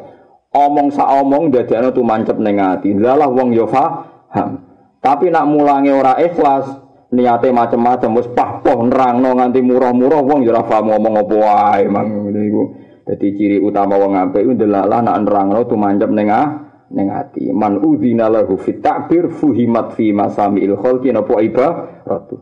Omong 0.50 0.90
sak 0.90 1.08
omong 1.22 1.54
dadekno 1.54 1.94
mancep 2.02 2.34
ning 2.42 2.58
ati. 2.58 2.98
Lalah 2.98 3.30
wong 3.30 3.54
yo 3.54 3.70
paham 3.70 4.74
tapi 5.04 5.28
nak 5.28 5.44
mulangi 5.44 5.92
ora 5.92 6.16
ikhlas 6.16 6.80
niate 7.12 7.52
macam-macam 7.52 8.10
wis 8.18 8.28
pah-poh 8.32 8.88
nerangno 8.88 9.36
nganti 9.36 9.60
murah-murah 9.60 10.24
wong 10.24 10.40
yo 10.42 10.50
ora 10.56 10.64
paham 10.64 10.90
ngomong 10.90 11.14
apa 11.20 11.34
wae 11.36 11.84
mang 11.92 12.08
jadi 13.04 13.26
ciri 13.36 13.56
utama 13.60 14.00
wong 14.00 14.16
apik 14.16 14.48
itu 14.48 14.64
delalah 14.64 15.04
nak 15.04 15.28
nerangno 15.28 15.68
tumancep 15.68 16.08
ning 16.08 16.32
ning 16.92 17.08
ati. 17.12 17.52
Man 17.52 17.84
udzina 17.84 18.32
lahu 18.32 18.56
fit 18.56 18.80
takbir 18.80 19.28
fuhimat 19.28 19.92
fi 19.92 20.08
masamil 20.16 20.80
khalqi 20.80 21.12
napa 21.12 21.36
ibaratu. 21.44 22.36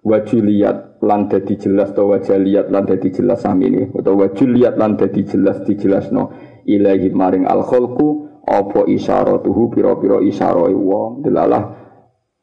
Wa 0.00 0.24
juliat 0.24 1.04
lan 1.04 1.28
dadi 1.28 1.60
jelas 1.60 1.92
to 1.92 2.08
wajaliat 2.08 2.72
lan 2.72 2.88
dadi 2.88 3.12
jelas 3.12 3.44
samine 3.44 3.92
utawa 3.92 4.32
juliat 4.32 4.80
lan 4.80 4.96
dadi 4.96 5.22
jelas 5.26 5.60
dijelasno 5.62 6.32
ilahi 6.64 7.12
maring 7.12 7.44
al 7.44 7.62
khalqu 7.62 8.26
apa 8.48 8.88
isyaratuhu 8.88 9.68
pira-pira 9.68 10.18
isyarae 10.24 10.72
wong 10.72 11.22
delalah 11.22 11.70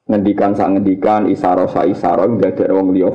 ngendikan 0.06 0.54
sak 0.54 0.78
ngendikan 0.78 1.26
isara 1.26 1.66
sa 1.66 1.82
isara 1.84 2.30
ndadek 2.30 2.70
wong 2.70 2.94
liya 2.94 3.10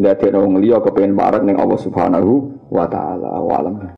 paham 0.00 0.16
ndadek 0.16 0.32
wong 0.32 0.64
liya 0.64 0.80
kepengin 0.80 1.12
parek 1.16 1.44
ning 1.44 1.60
Allah 1.60 1.78
Subhanahu 1.78 2.32
wa 2.72 2.88
taala. 2.88 3.28
Wa 3.36 3.54
alam. 3.60 3.92